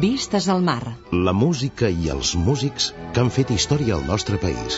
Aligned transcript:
Vistes 0.00 0.46
al 0.48 0.60
mar. 0.62 0.82
La 1.10 1.32
música 1.34 1.88
i 1.90 2.10
els 2.12 2.28
músics 2.38 2.84
que 3.14 3.22
han 3.22 3.30
fet 3.34 3.48
història 3.50 3.96
al 3.96 4.04
nostre 4.06 4.36
país. 4.38 4.76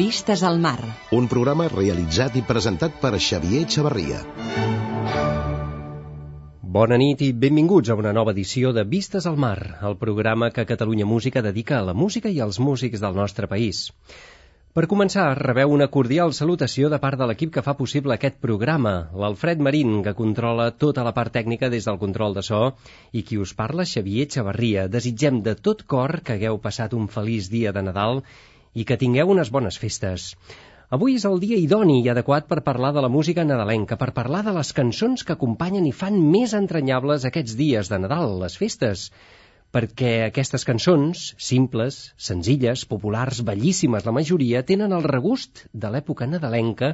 Vistes 0.00 0.42
al 0.48 0.60
mar. 0.66 0.76
Un 1.16 1.30
programa 1.32 1.70
realitzat 1.72 2.36
i 2.36 2.44
presentat 2.50 3.00
per 3.00 3.14
Xavier 3.28 3.62
Xavarria. 3.76 4.20
Bona 6.76 7.00
nit 7.00 7.24
i 7.24 7.30
benvinguts 7.46 7.88
a 7.88 7.96
una 8.02 8.12
nova 8.12 8.36
edició 8.36 8.74
de 8.76 8.84
Vistes 8.84 9.30
al 9.30 9.40
Mar, 9.46 9.78
el 9.88 9.96
programa 9.96 10.50
que 10.50 10.68
Catalunya 10.68 11.08
Música 11.08 11.40
dedica 11.48 11.78
a 11.78 11.88
la 11.88 11.96
música 12.04 12.28
i 12.28 12.44
als 12.44 12.60
músics 12.60 13.00
del 13.00 13.16
nostre 13.16 13.48
país. 13.48 13.86
Per 14.72 14.86
començar, 14.88 15.24
rebeu 15.36 15.72
una 15.74 15.86
cordial 15.94 16.30
salutació 16.36 16.88
de 16.92 16.98
part 17.00 17.20
de 17.20 17.26
l'equip 17.28 17.50
que 17.54 17.62
fa 17.64 17.74
possible 17.80 18.14
aquest 18.14 18.38
programa, 18.44 18.92
l'Alfred 19.22 19.60
Marín, 19.66 19.98
que 20.06 20.14
controla 20.20 20.70
tota 20.84 21.02
la 21.04 21.12
part 21.18 21.34
tècnica 21.34 21.68
des 21.74 21.88
del 21.88 21.98
control 22.00 22.32
de 22.38 22.44
so, 22.46 22.60
i 23.12 23.20
qui 23.30 23.36
us 23.42 23.52
parla, 23.58 23.84
Xavier 23.90 24.24
Xavarria. 24.34 24.86
Desitgem 24.94 25.42
de 25.48 25.54
tot 25.68 25.82
cor 25.94 26.22
que 26.24 26.38
hagueu 26.38 26.56
passat 26.68 26.96
un 26.96 27.10
feliç 27.16 27.50
dia 27.52 27.74
de 27.76 27.82
Nadal 27.90 28.22
i 28.72 28.88
que 28.88 28.96
tingueu 29.02 29.34
unes 29.34 29.52
bones 29.58 29.76
festes. 29.82 30.30
Avui 30.98 31.18
és 31.20 31.28
el 31.28 31.36
dia 31.44 31.60
idoni 31.66 31.98
i 32.00 32.08
adequat 32.14 32.48
per 32.48 32.62
parlar 32.70 32.94
de 32.96 33.04
la 33.04 33.12
música 33.12 33.44
nadalenca, 33.44 34.00
per 34.00 34.14
parlar 34.16 34.40
de 34.48 34.56
les 34.56 34.72
cançons 34.80 35.20
que 35.20 35.36
acompanyen 35.36 35.84
i 35.84 35.92
fan 36.00 36.16
més 36.32 36.56
entranyables 36.56 37.28
aquests 37.28 37.60
dies 37.60 37.92
de 37.92 38.00
Nadal, 38.06 38.38
les 38.46 38.56
festes, 38.64 39.10
perquè 39.72 40.12
aquestes 40.26 40.66
cançons, 40.68 41.32
simples, 41.40 41.98
senzilles, 42.20 42.84
populars, 42.90 43.40
bellíssimes 43.46 44.04
la 44.04 44.12
majoria, 44.12 44.60
tenen 44.68 44.92
el 44.92 45.06
regust 45.08 45.64
de 45.72 45.90
l'època 45.94 46.28
nadalenca, 46.28 46.92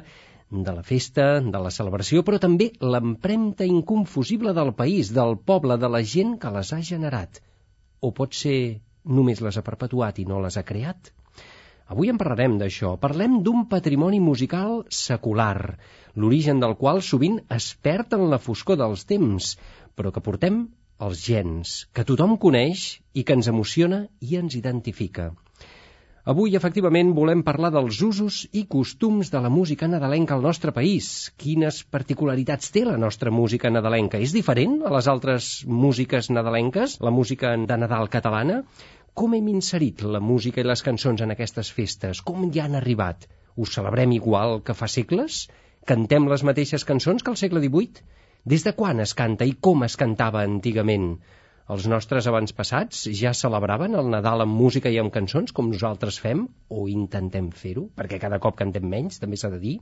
de 0.49 0.73
la 0.73 0.81
festa, 0.81 1.25
de 1.45 1.59
la 1.61 1.69
celebració, 1.69 2.23
però 2.25 2.39
també 2.41 2.71
l'empremta 2.81 3.67
inconfusible 3.69 4.53
del 4.57 4.73
país, 4.73 5.11
del 5.13 5.35
poble, 5.51 5.77
de 5.77 5.89
la 5.91 6.01
gent 6.01 6.37
que 6.41 6.53
les 6.55 6.73
ha 6.73 6.81
generat. 6.81 7.41
O 8.01 8.09
pot 8.15 8.33
ser 8.33 8.79
només 9.05 9.43
les 9.45 9.59
ha 9.59 9.65
perpetuat 9.65 10.17
i 10.19 10.25
no 10.25 10.39
les 10.41 10.57
ha 10.57 10.65
creat? 10.65 11.11
Avui 11.89 12.09
en 12.09 12.17
parlarem 12.21 12.57
d'això. 12.61 12.95
Parlem 13.01 13.39
d'un 13.45 13.67
patrimoni 13.69 14.19
musical 14.21 14.83
secular, 14.93 15.77
l'origen 16.15 16.59
del 16.63 16.75
qual 16.81 17.03
sovint 17.05 17.39
es 17.53 17.71
perd 17.81 18.13
en 18.17 18.27
la 18.33 18.41
foscor 18.41 18.77
dels 18.79 19.05
temps, 19.09 19.55
però 19.97 20.13
que 20.13 20.23
portem 20.25 20.67
els 21.07 21.21
gens, 21.25 21.75
que 21.95 22.03
tothom 22.07 22.35
coneix 22.45 22.87
i 23.15 23.23
que 23.27 23.35
ens 23.37 23.47
emociona 23.51 23.99
i 24.19 24.35
ens 24.39 24.57
identifica. 24.59 25.29
Avui, 26.29 26.51
efectivament, 26.57 27.13
volem 27.17 27.39
parlar 27.47 27.69
dels 27.73 28.01
usos 28.05 28.41
i 28.51 28.65
costums 28.73 29.31
de 29.33 29.39
la 29.45 29.49
música 29.49 29.87
nadalenca 29.87 30.35
al 30.35 30.43
nostre 30.45 30.73
país. 30.75 31.07
Quines 31.43 31.79
particularitats 31.95 32.73
té 32.75 32.83
la 32.85 32.97
nostra 33.03 33.31
música 33.31 33.71
nadalenca? 33.71 34.19
És 34.19 34.35
diferent 34.35 34.75
a 34.83 34.91
les 34.93 35.07
altres 35.13 35.47
músiques 35.85 36.29
nadalenques, 36.29 36.99
la 37.07 37.15
música 37.15 37.55
de 37.71 37.79
Nadal 37.85 38.11
catalana? 38.17 38.59
Com 39.15 39.33
hem 39.33 39.49
inserit 39.55 40.03
la 40.03 40.19
música 40.19 40.61
i 40.61 40.67
les 40.67 40.83
cançons 40.85 41.23
en 41.25 41.33
aquestes 41.33 41.71
festes? 41.79 42.21
Com 42.21 42.45
hi 42.51 42.61
han 42.61 42.77
arribat? 42.77 43.25
Us 43.55 43.73
celebrem 43.79 44.13
igual 44.19 44.59
que 44.61 44.75
fa 44.75 44.91
segles? 44.99 45.45
Cantem 45.89 46.27
les 46.29 46.45
mateixes 46.45 46.85
cançons 46.85 47.23
que 47.23 47.33
al 47.33 47.39
segle 47.39 47.63
XVIII? 47.63 48.18
Des 48.47 48.63
de 48.63 48.71
quan 48.71 49.03
es 49.03 49.11
canta 49.19 49.45
i 49.47 49.51
com 49.67 49.83
es 49.83 49.97
cantava 49.99 50.45
antigament? 50.47 51.09
Els 51.73 51.85
nostres 51.91 52.25
avantpassats 52.29 53.01
ja 53.19 53.33
celebraven 53.37 53.97
el 53.99 54.07
Nadal 54.09 54.41
amb 54.45 54.55
música 54.57 54.89
i 54.89 54.97
amb 55.01 55.11
cançons, 55.13 55.51
com 55.53 55.67
nosaltres 55.69 56.17
fem, 56.23 56.47
o 56.69 56.87
intentem 56.89 57.51
fer-ho, 57.51 57.83
perquè 57.99 58.17
cada 58.23 58.39
cop 58.41 58.55
cantem 58.61 58.87
menys, 58.89 59.19
també 59.21 59.37
s'ha 59.37 59.51
de 59.53 59.59
dir. 59.61 59.75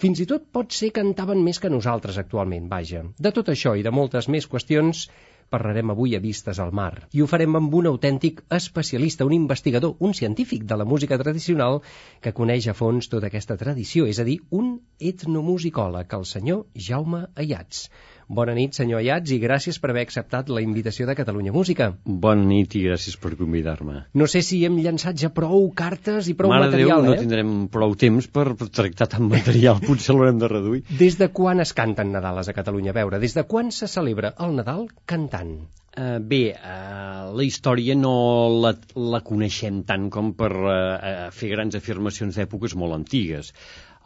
Fins 0.00 0.22
i 0.22 0.28
tot 0.30 0.46
pot 0.58 0.72
ser 0.72 0.92
que 0.94 1.02
cantaven 1.02 1.42
més 1.44 1.60
que 1.60 1.72
nosaltres 1.74 2.16
actualment, 2.22 2.70
vaja. 2.70 3.02
De 3.18 3.34
tot 3.36 3.50
això 3.52 3.74
i 3.76 3.84
de 3.84 3.92
moltes 3.92 4.30
més 4.32 4.48
qüestions 4.48 5.08
parlarem 5.50 5.92
avui 5.92 6.16
a 6.16 6.20
Vistes 6.22 6.58
al 6.62 6.72
Mar. 6.72 7.06
I 7.12 7.22
ho 7.22 7.28
farem 7.30 7.58
amb 7.58 7.74
un 7.80 7.88
autèntic 7.90 8.42
especialista, 8.58 9.26
un 9.28 9.36
investigador, 9.36 9.96
un 10.00 10.14
científic 10.14 10.64
de 10.64 10.78
la 10.80 10.84
música 10.84 11.18
tradicional 11.22 11.80
que 12.20 12.34
coneix 12.40 12.68
a 12.68 12.74
fons 12.74 13.10
tota 13.12 13.30
aquesta 13.30 13.56
tradició, 13.60 14.06
és 14.06 14.20
a 14.20 14.26
dir, 14.28 14.40
un 14.50 14.76
etnomusicòleg, 15.12 16.18
el 16.18 16.28
senyor 16.32 16.66
Jaume 16.88 17.26
Ayats. 17.34 17.86
Bona 18.26 18.56
nit, 18.58 18.74
senyor 18.74 18.98
Ayats, 19.04 19.30
i 19.30 19.36
gràcies 19.38 19.76
per 19.78 19.92
haver 19.92 20.02
acceptat 20.02 20.48
la 20.50 20.58
invitació 20.62 21.06
de 21.06 21.14
Catalunya 21.14 21.52
Música. 21.54 21.92
Bona 22.24 22.42
nit 22.42 22.74
i 22.74 22.82
gràcies 22.82 23.14
per 23.22 23.36
convidar-me. 23.38 24.00
No 24.18 24.26
sé 24.26 24.42
si 24.42 24.58
hem 24.66 24.80
llançat 24.82 25.20
ja 25.20 25.30
prou 25.30 25.68
cartes 25.78 26.26
i 26.26 26.34
prou 26.34 26.50
Mare 26.50 26.66
material, 26.66 27.06
Déu, 27.06 27.12
eh? 27.12 27.14
no 27.14 27.22
tindrem 27.22 27.54
prou 27.70 27.94
temps 27.94 28.26
per 28.26 28.48
tractar 28.58 29.06
tant 29.14 29.30
material, 29.30 29.78
potser 29.86 30.16
l'haurem 30.16 30.42
de 30.42 30.50
reduir. 30.50 30.82
Des 30.98 31.20
de 31.22 31.30
quan 31.30 31.62
es 31.62 31.70
canten 31.76 32.10
Nadales 32.16 32.50
a 32.50 32.56
Catalunya? 32.56 32.90
A 32.90 32.98
veure, 32.98 33.22
des 33.22 33.38
de 33.38 33.46
quan 33.46 33.70
se 33.70 33.86
celebra 33.86 34.34
el 34.42 34.58
Nadal 34.58 34.88
cantant? 35.06 35.54
Uh, 35.96 36.18
bé, 36.18 36.50
uh, 36.52 37.30
la 37.30 37.44
història 37.46 37.94
no 37.96 38.16
la, 38.58 38.74
la 39.14 39.22
coneixem 39.24 39.84
tant 39.88 40.10
com 40.12 40.34
per 40.36 40.50
uh, 40.52 41.28
fer 41.32 41.54
grans 41.54 41.78
afirmacions 41.78 42.36
d'èpoques 42.36 42.74
molt 42.74 42.98
antigues. 42.98 43.54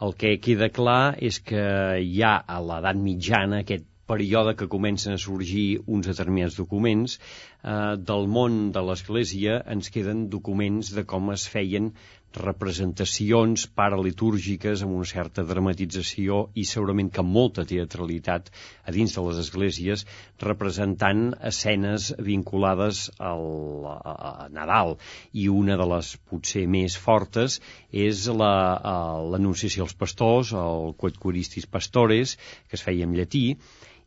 El 0.01 0.13
que 0.17 0.37
queda 0.41 0.69
clar 0.73 1.17
és 1.21 1.41
que 1.41 1.65
ja 2.13 2.37
a 2.47 2.61
l'edat 2.63 3.01
mitjana 3.01 3.65
aquest 3.65 3.90
període 4.11 4.55
que 4.59 4.69
comencen 4.75 5.15
a 5.15 5.21
sorgir 5.25 5.81
uns 5.87 6.11
determinats 6.11 6.59
documents, 6.61 7.17
eh, 7.17 7.95
del 8.11 8.27
món 8.37 8.63
de 8.75 8.85
l'Església 8.87 9.61
ens 9.75 9.91
queden 9.97 10.27
documents 10.37 10.95
de 10.97 11.07
com 11.13 11.31
es 11.35 11.47
feien 11.55 11.93
representacions 12.35 13.65
paralitúrgiques 13.75 14.83
amb 14.83 14.95
una 14.95 15.07
certa 15.07 15.43
dramatització 15.47 16.45
i 16.55 16.63
segurament 16.67 17.09
que 17.11 17.25
molta 17.27 17.65
teatralitat 17.67 18.49
a 18.87 18.93
dins 18.95 19.15
de 19.15 19.23
les 19.25 19.41
esglésies 19.43 20.05
representant 20.39 21.33
escenes 21.51 22.11
vinculades 22.19 23.03
al, 23.19 23.45
a, 23.91 24.15
a 24.45 24.49
Nadal. 24.49 24.97
I 25.33 25.49
una 25.51 25.77
de 25.77 25.87
les 25.93 26.15
potser 26.31 26.65
més 26.67 26.95
fortes 26.97 27.59
és 27.91 28.25
l'anunciació 28.27 29.83
la, 29.83 29.89
als 29.89 29.99
pastors, 29.99 30.55
el 30.55 30.95
Quod 30.97 31.19
Curistis 31.19 31.67
Pastores, 31.67 32.37
que 32.69 32.79
es 32.79 32.85
feia 32.87 33.07
en 33.07 33.15
llatí, 33.17 33.45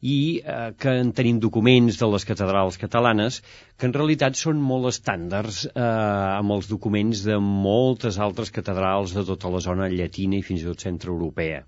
i 0.01 0.41
eh, 0.41 0.73
que 0.79 0.97
en 1.01 1.13
tenim 1.17 1.39
documents 1.43 1.99
de 2.01 2.09
les 2.15 2.27
catedrals 2.29 2.79
catalanes 2.81 3.41
que 3.79 3.89
en 3.89 3.95
realitat 3.97 4.39
són 4.41 4.61
molt 4.63 4.91
estàndards 4.91 5.65
eh, 5.71 5.85
amb 5.85 6.57
els 6.57 6.71
documents 6.71 7.25
de 7.29 7.39
moltes 7.45 8.19
altres 8.19 8.53
catedrals 8.55 9.15
de 9.17 9.25
tota 9.31 9.53
la 9.55 9.63
zona 9.65 9.89
llatina 9.93 10.39
i 10.41 10.47
fins 10.47 10.65
i 10.65 10.69
tot 10.69 10.85
centroeuropea. 10.85 11.65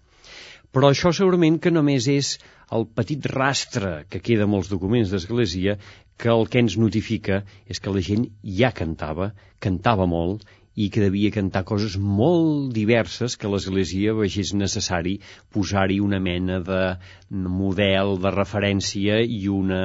Però 0.77 0.91
això 0.93 1.13
segurament 1.15 1.61
que 1.63 1.73
només 1.73 2.09
és 2.13 2.35
el 2.77 2.85
petit 2.99 3.27
rastre 3.33 3.93
que 4.11 4.21
queda 4.21 4.45
amb 4.49 4.59
els 4.59 4.69
documents 4.73 5.13
d'Església 5.13 5.77
que 6.21 6.33
el 6.33 6.47
que 6.53 6.61
ens 6.65 6.77
notifica 6.81 7.43
és 7.71 7.81
que 7.81 7.93
la 7.95 8.03
gent 8.05 8.27
ja 8.59 8.73
cantava, 8.77 9.31
cantava 9.63 10.09
molt 10.11 10.45
i 10.77 10.89
que 10.93 11.05
devia 11.05 11.33
cantar 11.35 11.65
coses 11.69 11.97
molt 12.21 12.75
diverses 12.77 13.37
que 13.41 13.51
l'Església 13.53 14.15
vegés 14.19 14.53
necessari 14.63 15.15
posar-hi 15.57 15.99
una 16.05 16.21
mena 16.27 16.61
de 16.69 16.83
model 17.61 18.17
de 18.27 18.35
referència 18.37 19.19
i 19.39 19.41
una 19.53 19.81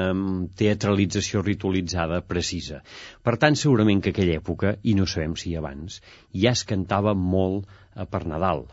teatralització 0.62 1.46
ritualitzada 1.48 2.20
precisa. 2.34 2.82
Per 3.24 3.38
tant, 3.46 3.56
segurament 3.64 4.04
que 4.04 4.16
aquella 4.16 4.38
època, 4.44 4.76
i 4.84 4.98
no 5.00 5.08
sabem 5.08 5.40
si 5.40 5.56
abans, 5.56 6.02
ja 6.44 6.54
es 6.58 6.68
cantava 6.74 7.16
molt 7.16 7.66
eh, 7.66 8.06
per 8.06 8.26
Nadal 8.28 8.68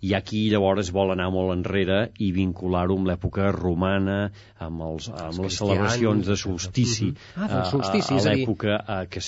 i 0.00 0.14
aquí 0.14 0.44
llavors 0.52 0.92
vol 0.94 1.10
anar 1.14 1.26
molt 1.34 1.52
enrere 1.56 1.98
i 2.22 2.30
vincular-ho 2.34 2.96
amb 2.98 3.10
l'època 3.10 3.50
romana, 3.54 4.18
amb, 4.62 4.84
els, 4.86 5.08
amb 5.10 5.32
els 5.32 5.40
les 5.42 5.58
celebracions 5.58 6.30
de 6.30 6.36
solstici, 6.38 7.10
Ah, 7.34 7.48
del 7.50 7.64
solstici, 7.72 8.14
a, 8.14 8.20
a 8.20 8.20
a 8.20 8.34
l'època 8.36 8.78
eh, 8.78 9.00
que 9.10 9.22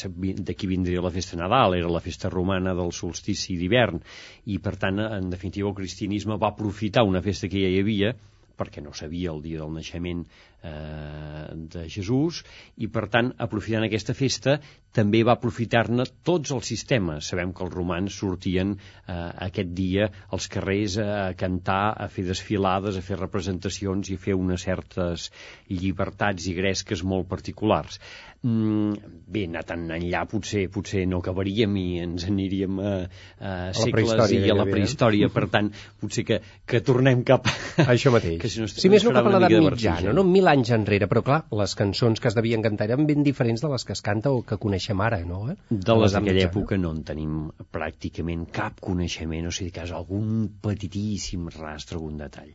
d'aquí 0.46 0.70
vindria 0.70 1.02
la 1.02 1.10
festa 1.14 1.38
Nadal, 1.40 1.74
era 1.78 1.90
la 1.90 2.02
festa 2.04 2.30
romana 2.30 2.74
del 2.78 2.94
solstici 2.94 3.58
d'hivern, 3.58 3.98
i 4.46 4.58
per 4.62 4.76
tant, 4.78 5.02
en 5.02 5.30
definitiva, 5.30 5.68
el 5.70 5.78
cristianisme 5.78 6.38
va 6.38 6.52
aprofitar 6.54 7.06
una 7.06 7.22
festa 7.22 7.50
que 7.50 7.64
ja 7.64 7.70
hi 7.70 7.82
havia, 7.82 8.14
perquè 8.60 8.82
no 8.84 8.92
sabia 8.92 9.32
el 9.32 9.42
dia 9.42 9.62
del 9.62 9.72
naixement 9.72 10.24
eh, 10.62 11.46
de 11.74 11.86
Jesús, 11.88 12.42
i 12.76 12.88
per 12.92 13.06
tant, 13.12 13.32
aprofitant 13.38 13.86
aquesta 13.86 14.14
festa, 14.16 14.58
també 14.96 15.22
va 15.26 15.36
aprofitar-ne 15.36 16.06
tots 16.26 16.50
els 16.54 16.66
sistemes. 16.72 17.28
Sabem 17.30 17.52
que 17.54 17.62
els 17.66 17.74
romans 17.74 18.16
sortien 18.22 18.74
eh, 18.74 19.18
aquest 19.46 19.70
dia 19.76 20.10
als 20.34 20.48
carrers 20.50 20.98
a 21.02 21.30
cantar, 21.38 21.94
a 21.94 22.08
fer 22.10 22.26
desfilades, 22.26 22.98
a 22.98 23.04
fer 23.06 23.20
representacions 23.20 24.10
i 24.10 24.18
a 24.18 24.24
fer 24.24 24.34
unes 24.38 24.66
certes 24.66 25.30
llibertats 25.70 26.50
i 26.50 26.56
gresques 26.58 27.04
molt 27.06 27.30
particulars. 27.30 28.00
Mm, 28.40 28.94
bé, 29.28 29.44
anar 29.50 29.62
tan 29.68 29.82
enllà 29.92 30.22
potser 30.24 30.62
potser 30.72 31.02
no 31.04 31.18
acabaríem 31.20 31.74
i 31.76 31.84
ens 32.00 32.24
aniríem 32.24 32.78
a, 32.80 32.92
a, 33.36 33.50
a 33.68 33.74
segles 33.76 34.32
i 34.32 34.38
a 34.48 34.56
la 34.56 34.64
prehistòria, 34.64 35.28
per 35.34 35.44
tant, 35.52 35.68
potser 36.00 36.24
que, 36.24 36.38
que 36.64 36.80
tornem 36.80 37.20
cap 37.28 37.50
a 37.50 37.90
això 37.92 38.12
mateix. 38.14 38.38
que 38.42 38.48
si, 38.48 38.62
no, 38.62 38.70
si 38.72 38.88
més 38.88 39.04
no 39.04 39.12
cap 39.12 39.28
a 39.28 39.34
l'edat 39.36 39.54
mitjana, 39.60 40.14
no? 40.16 40.24
Mil 40.24 40.48
anys 40.50 40.70
enrere, 40.74 41.06
però 41.10 41.22
clar, 41.26 41.38
les 41.56 41.74
cançons 41.78 42.20
que 42.20 42.28
es 42.30 42.36
devien 42.36 42.62
cantar 42.64 42.88
eren 42.88 43.06
ben 43.08 43.24
diferents 43.26 43.62
de 43.62 43.70
les 43.72 43.84
que 43.86 43.94
es 43.96 44.02
canta 44.04 44.32
o 44.34 44.42
que 44.46 44.58
coneixem 44.60 45.00
ara, 45.04 45.20
no? 45.26 45.40
Eh? 45.52 45.56
De 45.70 45.96
les 45.98 46.16
d'aquella 46.16 46.46
època 46.48 46.78
no 46.80 46.92
en 46.96 47.02
tenim 47.06 47.34
pràcticament 47.74 48.46
cap 48.54 48.80
coneixement, 48.82 49.48
o 49.48 49.54
sigui, 49.54 49.72
que 49.76 49.84
és 49.86 49.92
algun 49.96 50.48
petitíssim 50.62 51.48
rastre, 51.54 51.98
algun 51.98 52.18
detall. 52.20 52.52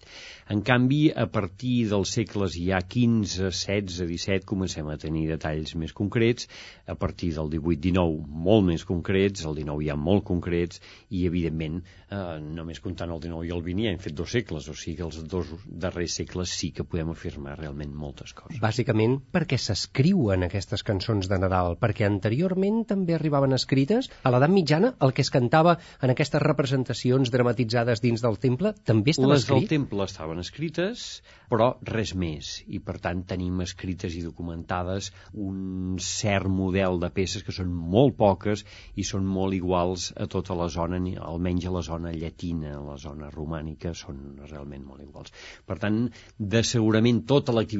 En 0.53 0.61
canvi, 0.67 1.01
a 1.09 1.27
partir 1.31 1.75
dels 1.91 2.13
segles 2.19 2.57
ja 2.59 2.81
15, 2.81 3.49
16, 3.49 4.01
17, 4.03 4.45
comencem 4.49 4.89
a 4.91 4.97
tenir 5.01 5.25
detalls 5.31 5.75
més 5.79 5.95
concrets, 5.95 6.49
a 6.87 6.97
partir 6.99 7.31
del 7.37 7.51
18-19 7.55 8.25
molt 8.45 8.67
més 8.69 8.85
concrets, 8.85 9.45
el 9.45 9.57
19 9.61 9.87
ja 9.87 9.97
molt 9.97 10.25
concrets, 10.27 10.81
i 11.09 11.25
evidentment, 11.29 11.81
eh, 12.09 12.39
només 12.59 12.81
comptant 12.83 13.13
el 13.15 13.23
19 13.23 13.49
i 13.49 13.55
el 13.55 13.63
20 13.65 13.87
ja 13.87 13.95
hem 13.95 14.03
fet 14.03 14.17
dos 14.17 14.35
segles, 14.37 14.69
o 14.69 14.75
sigui 14.77 14.99
que 14.99 15.07
els 15.07 15.21
dos 15.31 15.53
darrers 15.65 16.19
segles 16.21 16.53
sí 16.59 16.71
que 16.75 16.85
podem 16.87 17.13
afirmar 17.13 17.57
realment 17.59 17.84
moltes 17.93 18.33
coses. 18.33 18.59
Bàsicament 18.63 19.17
perquè 19.33 19.57
s'escriuen 19.61 20.45
aquestes 20.47 20.83
cançons 20.87 21.29
de 21.29 21.37
Nadal, 21.41 21.75
perquè 21.81 22.07
anteriorment 22.07 22.83
també 22.89 23.15
arribaven 23.15 23.53
escrites, 23.53 24.09
a 24.23 24.31
l'edat 24.33 24.49
mitjana 24.53 24.93
el 25.05 25.13
que 25.13 25.21
es 25.25 25.31
cantava 25.33 25.77
en 26.01 26.13
aquestes 26.13 26.41
representacions 26.41 27.31
dramatitzades 27.33 28.01
dins 28.01 28.23
del 28.23 28.39
temple 28.39 28.73
també 28.85 29.11
estava 29.11 29.33
Les 29.33 29.43
escrit? 29.43 29.67
del 29.67 29.69
temple 29.77 30.05
estaven 30.09 30.39
escrites, 30.39 31.21
però 31.51 31.75
res 31.85 32.15
més, 32.15 32.63
i 32.67 32.79
per 32.79 32.97
tant 33.03 33.23
tenim 33.27 33.61
escrites 33.61 34.15
i 34.15 34.23
documentades 34.25 35.11
un 35.33 35.97
cert 36.01 36.47
model 36.49 36.99
de 36.99 37.09
peces 37.13 37.43
que 37.43 37.53
són 37.55 37.69
molt 37.71 38.15
poques 38.17 38.65
i 38.95 39.03
són 39.03 39.25
molt 39.25 39.53
iguals 39.53 40.11
a 40.15 40.25
tota 40.27 40.55
la 40.57 40.67
zona, 40.69 40.97
almenys 41.21 41.65
a 41.67 41.71
la 41.75 41.81
zona 41.85 42.11
llatina, 42.15 42.77
a 42.77 42.81
la 42.81 42.97
zona 42.97 43.29
romànica, 43.29 43.93
són 43.93 44.39
realment 44.49 44.85
molt 44.85 45.03
iguals. 45.03 45.33
Per 45.65 45.77
tant, 45.81 46.05
de 46.39 46.61
segurament 46.63 47.23
tota 47.27 47.51
l'activitat 47.51 47.74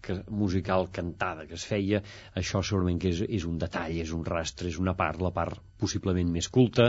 que, 0.00 0.22
musical 0.30 0.88
cantada 0.94 1.46
que 1.46 1.56
es 1.58 1.64
feia, 1.68 2.00
això 2.38 2.62
segurament 2.64 3.00
que 3.02 3.10
és, 3.12 3.22
és 3.38 3.46
un 3.48 3.58
detall, 3.60 3.96
és 4.00 4.12
un 4.14 4.24
rastre, 4.26 4.68
és 4.70 4.78
una 4.80 4.94
part, 4.98 5.20
la 5.22 5.32
part 5.34 5.58
possiblement 5.78 6.30
més 6.34 6.48
culta, 6.54 6.88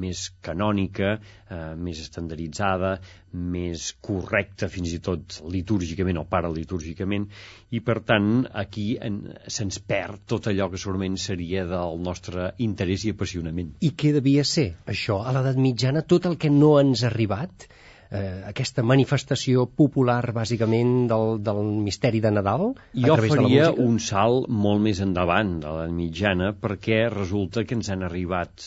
més 0.00 0.22
canònica, 0.46 1.16
eh, 1.16 1.58
més 1.76 2.00
estandarditzada, 2.04 2.92
més 3.32 3.90
correcta 4.06 4.68
fins 4.72 4.94
i 4.96 5.00
tot 5.04 5.40
litúrgicament 5.56 6.20
o 6.20 6.26
paralitúrgicament, 6.30 7.26
i 7.70 7.82
per 7.84 8.00
tant 8.12 8.30
aquí 8.64 8.86
se'ns 9.00 9.80
perd 9.92 10.24
tot 10.34 10.48
allò 10.50 10.70
que 10.70 10.80
segurament 10.80 11.18
seria 11.20 11.66
del 11.68 12.00
nostre 12.06 12.52
interès 12.70 13.06
i 13.06 13.14
apassionament. 13.16 13.76
I 13.80 13.92
què 13.96 14.14
devia 14.16 14.44
ser 14.44 14.70
això 14.94 15.20
a 15.24 15.36
l'edat 15.36 15.60
mitjana, 15.60 16.06
tot 16.14 16.26
el 16.30 16.40
que 16.40 16.52
no 16.54 16.76
ens 16.80 17.04
ha 17.04 17.10
arribat? 17.12 17.70
Eh, 18.10 18.42
aquesta 18.50 18.82
manifestació 18.86 19.66
popular, 19.80 20.32
bàsicament, 20.36 20.92
del, 21.10 21.38
del 21.46 21.62
misteri 21.86 22.20
de 22.24 22.32
Nadal? 22.34 22.72
Jo 23.06 23.16
faria 23.22 23.70
un 23.86 23.98
salt 24.02 24.50
molt 24.66 24.84
més 24.86 25.02
endavant 25.04 25.56
de 25.64 25.74
la 25.78 25.88
mitjana, 25.94 26.52
perquè 26.66 27.04
resulta 27.14 27.64
que 27.64 27.78
ens 27.78 27.90
han 27.94 28.06
arribat 28.06 28.66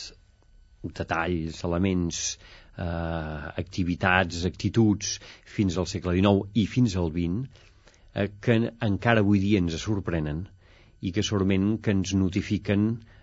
detalls, 0.84 1.62
elements, 1.68 2.24
eh, 2.76 2.84
activitats, 3.64 4.44
actituds, 4.48 5.18
fins 5.56 5.78
al 5.80 5.88
segle 5.90 6.16
XIX 6.18 6.60
i 6.60 6.66
fins 6.76 6.96
al 7.00 7.12
XX, 7.14 7.64
eh, 8.14 8.28
que 8.40 8.60
encara 8.88 9.24
avui 9.24 9.42
dia 9.44 9.62
ens 9.62 9.76
sorprenen 9.80 10.44
i 11.04 11.12
que 11.12 11.22
segurament 11.24 11.76
que 11.84 11.92
ens 11.92 12.14
notifiquen 12.16 12.86
eh, 12.94 13.13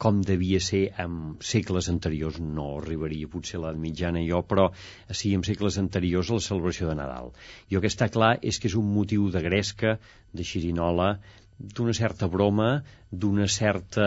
com 0.00 0.22
devia 0.24 0.60
ser 0.66 0.82
en 1.04 1.36
segles 1.44 1.90
anteriors, 1.92 2.38
no 2.40 2.68
arribaria 2.78 3.28
potser 3.28 3.58
a 3.58 3.62
l'edat 3.64 3.80
mitjana 3.82 4.22
jo, 4.24 4.40
però 4.48 4.70
sí 5.12 5.34
en 5.36 5.44
segles 5.44 5.76
anteriors 5.82 6.30
a 6.30 6.38
la 6.38 6.44
celebració 6.46 6.88
de 6.88 6.96
Nadal. 7.00 7.32
Jo 7.70 7.82
que 7.84 7.90
està 7.92 8.08
clar 8.08 8.38
és 8.40 8.58
que 8.58 8.70
és 8.72 8.76
un 8.80 8.88
motiu 8.94 9.28
de 9.34 9.42
gresca, 9.44 9.98
de 10.32 10.46
xirinola, 10.48 11.18
d'una 11.58 11.92
certa 11.94 12.26
broma, 12.26 12.70
d'una 13.12 13.46
certa 13.46 14.06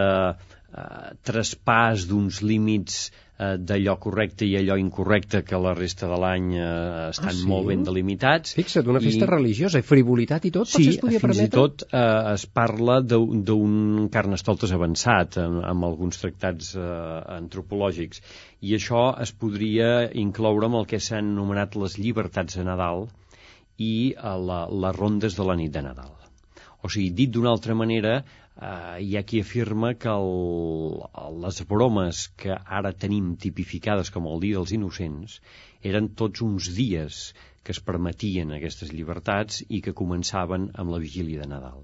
eh, 0.73 1.15
traspàs 1.27 2.05
d'uns 2.09 2.41
límits 2.41 3.07
eh, 3.37 3.55
d'allò 3.57 3.97
correcte 4.01 4.45
i 4.45 4.55
allò 4.59 4.77
incorrecte 4.79 5.43
que 5.47 5.59
la 5.61 5.73
resta 5.77 6.09
de 6.09 6.17
l'any 6.21 6.49
eh, 6.55 6.65
estan 7.11 7.31
ah, 7.31 7.35
sí? 7.37 7.45
molt 7.49 7.69
ben 7.69 7.85
delimitats. 7.87 8.55
Fixa't, 8.57 8.89
una 8.91 9.01
festa 9.03 9.25
I... 9.25 9.29
religiosa, 9.31 9.81
i 9.81 9.87
frivolitat 9.87 10.49
i 10.49 10.53
tot, 10.57 10.71
sí, 10.71 10.87
es 10.93 10.99
podia 11.01 11.21
fins 11.21 11.27
permetre? 11.27 11.47
i 11.47 11.53
tot 11.55 11.87
eh, 11.87 12.33
es 12.33 12.47
parla 12.59 12.99
d'un 13.05 14.09
carnestoltes 14.13 14.73
avançat 14.75 15.39
amb, 15.43 15.61
amb 15.71 15.89
alguns 15.89 16.21
tractats 16.23 16.73
eh, 16.75 16.89
antropològics 17.37 18.23
i 18.67 18.75
això 18.77 19.09
es 19.23 19.31
podria 19.31 20.09
incloure 20.17 20.69
amb 20.69 20.81
el 20.81 20.89
que 20.89 21.01
s'han 21.03 21.33
anomenat 21.35 21.77
les 21.79 21.99
llibertats 22.01 22.57
de 22.57 22.67
Nadal 22.67 23.07
i 23.77 24.13
eh, 24.13 24.37
la, 24.51 24.65
les 24.85 24.97
rondes 24.97 25.37
de 25.37 25.45
la 25.47 25.57
nit 25.59 25.73
de 25.73 25.85
Nadal. 25.85 26.26
O 26.83 26.89
sigui, 26.93 27.09
dit 27.19 27.31
d'una 27.33 27.49
altra 27.55 27.75
manera, 27.77 28.17
eh, 28.21 28.97
hi 29.05 29.15
ha 29.17 29.23
qui 29.29 29.41
afirma 29.41 29.93
que 30.03 30.13
el, 30.13 31.37
les 31.43 31.61
bromes 31.71 32.23
que 32.41 32.57
ara 32.79 32.93
tenim 33.03 33.35
tipificades 33.45 34.11
com 34.13 34.29
el 34.31 34.41
Dia 34.43 34.59
dels 34.59 34.73
Innocents 34.77 35.39
eren 35.91 36.09
tots 36.21 36.43
uns 36.45 36.69
dies 36.77 37.21
que 37.63 37.75
es 37.75 37.83
permetien 37.87 38.53
aquestes 38.55 38.93
llibertats 38.95 39.63
i 39.67 39.81
que 39.85 39.95
començaven 40.01 40.69
amb 40.83 40.93
la 40.93 41.01
vigília 41.03 41.41
de 41.43 41.49
Nadal. 41.53 41.81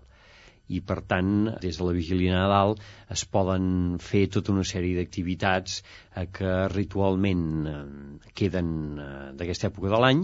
I 0.72 0.80
per 0.90 1.02
tant 1.14 1.34
des 1.64 1.78
de 1.80 1.88
la 1.88 1.96
vigília 1.98 2.32
de 2.32 2.40
Nadal 2.40 2.78
es 3.16 3.26
poden 3.38 3.66
fer 4.12 4.24
tota 4.36 4.54
una 4.54 4.64
sèrie 4.70 4.96
d'activitats 5.00 5.82
eh, 5.82 6.28
que 6.38 6.54
ritualment 6.76 7.44
eh, 7.72 7.82
queden 8.42 8.70
eh, 8.96 9.10
d'aquesta 9.42 9.70
època 9.74 9.92
de 9.92 10.00
l'any 10.06 10.24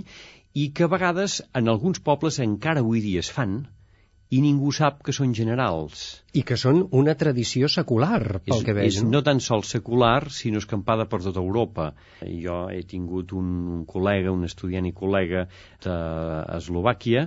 i 0.63 0.69
que 0.77 0.87
a 0.87 0.93
vegades 0.95 1.41
en 1.59 1.67
alguns 1.73 1.99
pobles 2.07 2.39
encara 2.45 2.85
avui 2.85 3.03
dia 3.03 3.25
es 3.25 3.33
fan 3.39 3.59
i 4.29 4.39
ningú 4.45 4.69
sap 4.75 4.99
que 5.05 5.13
són 5.15 5.31
generals. 5.33 6.01
I 6.37 6.43
que 6.45 6.57
són 6.61 6.83
una 6.99 7.15
tradició 7.17 7.69
secular, 7.71 8.41
pel 8.45 8.59
és, 8.59 8.65
que 8.65 8.75
veig. 8.77 8.89
És 8.91 9.05
no 9.05 9.23
tan 9.25 9.41
sols 9.41 9.71
secular, 9.73 10.29
sinó 10.33 10.61
escampada 10.61 11.07
per 11.09 11.21
tota 11.25 11.41
Europa. 11.41 11.91
Jo 12.21 12.59
he 12.69 12.83
tingut 12.89 13.33
un, 13.37 13.47
un 13.77 13.85
col·lega, 13.89 14.33
un 14.35 14.45
estudiant 14.45 14.85
i 14.85 14.93
col·lega 14.93 15.47
d'Eslovàquia, 15.85 17.25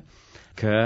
que 0.55 0.77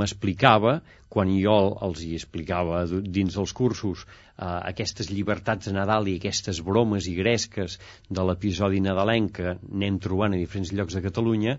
m'explicava, 0.00 0.78
quan 1.12 1.30
jo 1.36 1.56
els 1.84 2.02
hi 2.06 2.14
explicava 2.16 2.84
dins 2.88 3.36
dels 3.36 3.52
cursos 3.56 4.04
eh, 4.06 4.46
aquestes 4.46 5.10
llibertats 5.12 5.68
de 5.68 5.76
Nadal 5.76 6.08
i 6.08 6.16
aquestes 6.20 6.62
bromes 6.64 7.08
i 7.10 7.16
gresques 7.18 7.78
de 8.08 8.24
l'episodi 8.28 8.82
nadalenc 8.84 9.32
que 9.40 9.54
anem 9.56 9.98
trobant 10.02 10.36
a 10.36 10.40
diferents 10.40 10.72
llocs 10.76 10.96
de 10.96 11.02
Catalunya, 11.08 11.58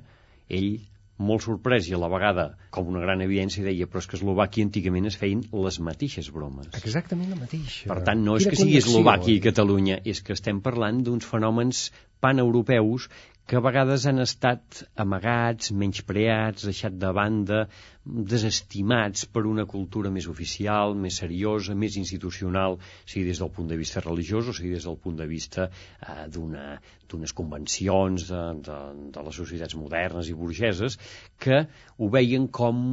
ell 0.50 0.72
molt 1.18 1.44
sorprès 1.46 1.88
i 1.90 1.96
a 1.98 2.00
la 2.02 2.10
vegada 2.12 2.48
com 2.74 2.90
una 2.92 3.02
gran 3.04 3.24
evidència 3.26 3.66
deia 3.66 3.88
però 3.90 4.04
és 4.04 4.10
que 4.10 4.18
a 4.18 4.20
Eslovàquia 4.20 4.68
antigament 4.68 5.10
es 5.10 5.18
feien 5.18 5.42
les 5.66 5.80
mateixes 5.88 6.30
bromes. 6.34 6.70
Exactament 6.82 7.32
la 7.34 7.40
mateixa. 7.40 7.88
Per 7.90 8.02
tant, 8.06 8.22
no 8.26 8.38
és 8.38 8.46
que 8.50 8.60
sigui 8.60 8.78
Eslovàquia 8.82 9.36
i 9.38 9.44
Catalunya, 9.48 10.02
és 10.06 10.22
que 10.22 10.36
estem 10.38 10.62
parlant 10.66 11.02
d'uns 11.06 11.26
fenòmens 11.26 11.88
paneuropeus 12.22 13.10
que 13.48 13.56
a 13.56 13.64
vegades 13.64 14.06
han 14.10 14.20
estat 14.20 14.82
amagats, 15.00 15.72
menyspreats, 15.72 16.66
deixat 16.68 16.98
de 17.00 17.12
banda, 17.16 17.62
desestimats 18.08 19.26
per 19.32 19.46
una 19.50 19.66
cultura 19.70 20.12
més 20.14 20.28
oficial, 20.32 20.96
més 20.96 21.20
seriosa, 21.22 21.76
més 21.76 21.98
institucional, 22.00 22.78
sigui 23.06 23.28
des 23.30 23.42
del 23.44 23.52
punt 23.58 23.70
de 23.72 23.78
vista 23.80 24.04
religiós 24.06 24.48
o 24.48 24.56
sigui 24.56 24.74
des 24.76 24.88
del 24.88 24.98
punt 25.04 25.20
de 25.20 25.28
vista 25.30 25.68
eh, 25.68 26.28
d'unes 26.32 27.36
convencions 27.38 28.28
de, 28.32 28.44
de, 28.68 28.80
de 29.16 29.28
les 29.30 29.40
societats 29.44 29.78
modernes 29.80 30.32
i 30.32 30.38
burgeses, 30.38 31.00
que 31.40 31.66
ho 31.98 32.12
veien 32.14 32.48
com 32.48 32.84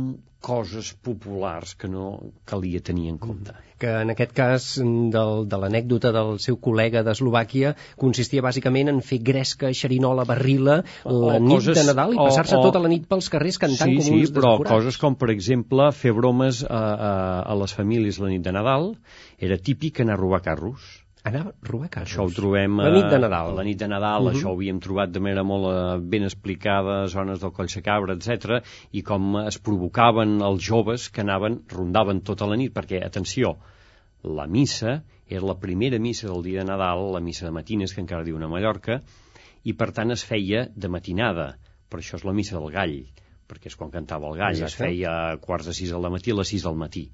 coses 0.44 0.92
populars 1.00 1.72
que 1.80 1.88
no 1.88 2.34
calia 2.44 2.82
tenir 2.84 3.08
en 3.08 3.18
compte. 3.18 3.52
Mm. 3.54 3.70
Que 3.80 3.92
en 4.04 4.12
aquest 4.12 4.32
cas 4.36 4.66
del, 5.14 5.46
de 5.50 5.58
l'anècdota 5.60 6.12
del 6.14 6.36
seu 6.44 6.58
col·lega 6.66 7.02
d'Eslovàquia 7.06 7.72
consistia 8.00 8.44
bàsicament 8.44 8.92
en 8.92 9.00
fer 9.04 9.18
gresca, 9.24 9.72
xerinola, 9.76 10.26
barrila 10.28 10.76
la 10.84 11.14
o 11.14 11.40
nit 11.40 11.56
coses, 11.56 11.78
de 11.80 11.86
Nadal 11.88 12.14
i 12.14 12.20
passar-se 12.20 12.60
tota 12.60 12.82
la 12.84 12.92
nit 12.92 13.08
pels 13.08 13.30
carrers 13.32 13.58
cantant 13.64 13.90
sí, 13.90 13.96
com 13.98 14.06
sí, 14.06 14.20
uns 14.20 14.34
però 14.36 14.54
descurats. 14.54 14.74
coses 14.76 15.00
com, 15.04 15.16
per 15.20 15.28
exemple, 15.34 15.90
fer 15.92 16.14
bromes 16.16 16.64
a, 16.64 16.82
a, 17.12 17.14
a 17.44 17.56
les 17.60 17.76
famílies 17.76 18.18
la 18.22 18.32
nit 18.32 18.44
de 18.44 18.52
Nadal 18.56 18.94
era 19.48 19.60
típic 19.60 20.00
anar 20.00 20.16
a 20.16 20.22
robar 20.22 20.40
carros 20.46 20.92
anar 21.24 21.40
a 21.40 21.52
robar 21.64 21.88
carros. 21.88 22.10
Això 22.12 22.24
ho 22.26 22.32
trobem... 22.36 22.76
La 22.84 22.90
nit 22.92 23.06
de 23.08 23.18
Nadal. 23.20 23.54
La 23.56 23.64
nit 23.64 23.78
de 23.80 23.88
Nadal, 23.88 24.26
uh 24.26 24.28
-huh. 24.28 24.36
això 24.36 24.50
ho 24.50 24.56
havíem 24.58 24.80
trobat 24.80 25.10
de 25.10 25.20
manera 25.20 25.42
molt 25.42 25.66
eh, 25.70 25.98
ben 26.12 26.24
explicada, 26.24 27.06
zones 27.08 27.40
del 27.40 27.52
Coll 27.52 27.72
Cabra, 27.82 28.14
etc 28.14 28.60
i 28.92 29.02
com 29.02 29.38
es 29.46 29.58
provocaven 29.58 30.40
els 30.42 30.62
joves 30.62 31.08
que 31.08 31.22
anaven, 31.22 31.62
rondaven 31.68 32.20
tota 32.20 32.46
la 32.46 32.56
nit, 32.56 32.74
perquè, 32.74 33.02
atenció, 33.04 33.56
la 34.22 34.46
missa 34.46 35.02
era 35.28 35.46
la 35.46 35.58
primera 35.58 35.98
missa 35.98 36.28
del 36.28 36.42
dia 36.42 36.60
de 36.60 36.66
Nadal, 36.66 37.12
la 37.12 37.20
missa 37.20 37.46
de 37.46 37.52
matines, 37.52 37.94
que 37.94 38.00
encara 38.00 38.24
diuen 38.24 38.42
a 38.42 38.48
Mallorca, 38.48 39.02
i 39.64 39.72
per 39.72 39.92
tant 39.92 40.10
es 40.10 40.24
feia 40.24 40.68
de 40.76 40.88
matinada, 40.88 41.56
per 41.88 42.00
això 42.00 42.16
és 42.16 42.24
la 42.24 42.32
missa 42.32 42.58
del 42.58 42.70
gall, 42.70 43.04
perquè 43.48 43.72
és 43.72 43.78
quan 43.80 43.92
cantava 43.94 44.30
el 44.30 44.38
gall, 44.40 44.58
Exacte. 44.58 44.72
es 44.72 44.78
feia 44.80 45.14
a 45.32 45.40
quarts 45.42 45.70
de 45.70 45.74
sis 45.76 45.92
al 45.92 46.10
matí 46.10 46.32
a 46.32 46.38
les 46.40 46.54
sis 46.54 46.64
del 46.64 46.78
matí 46.80 47.08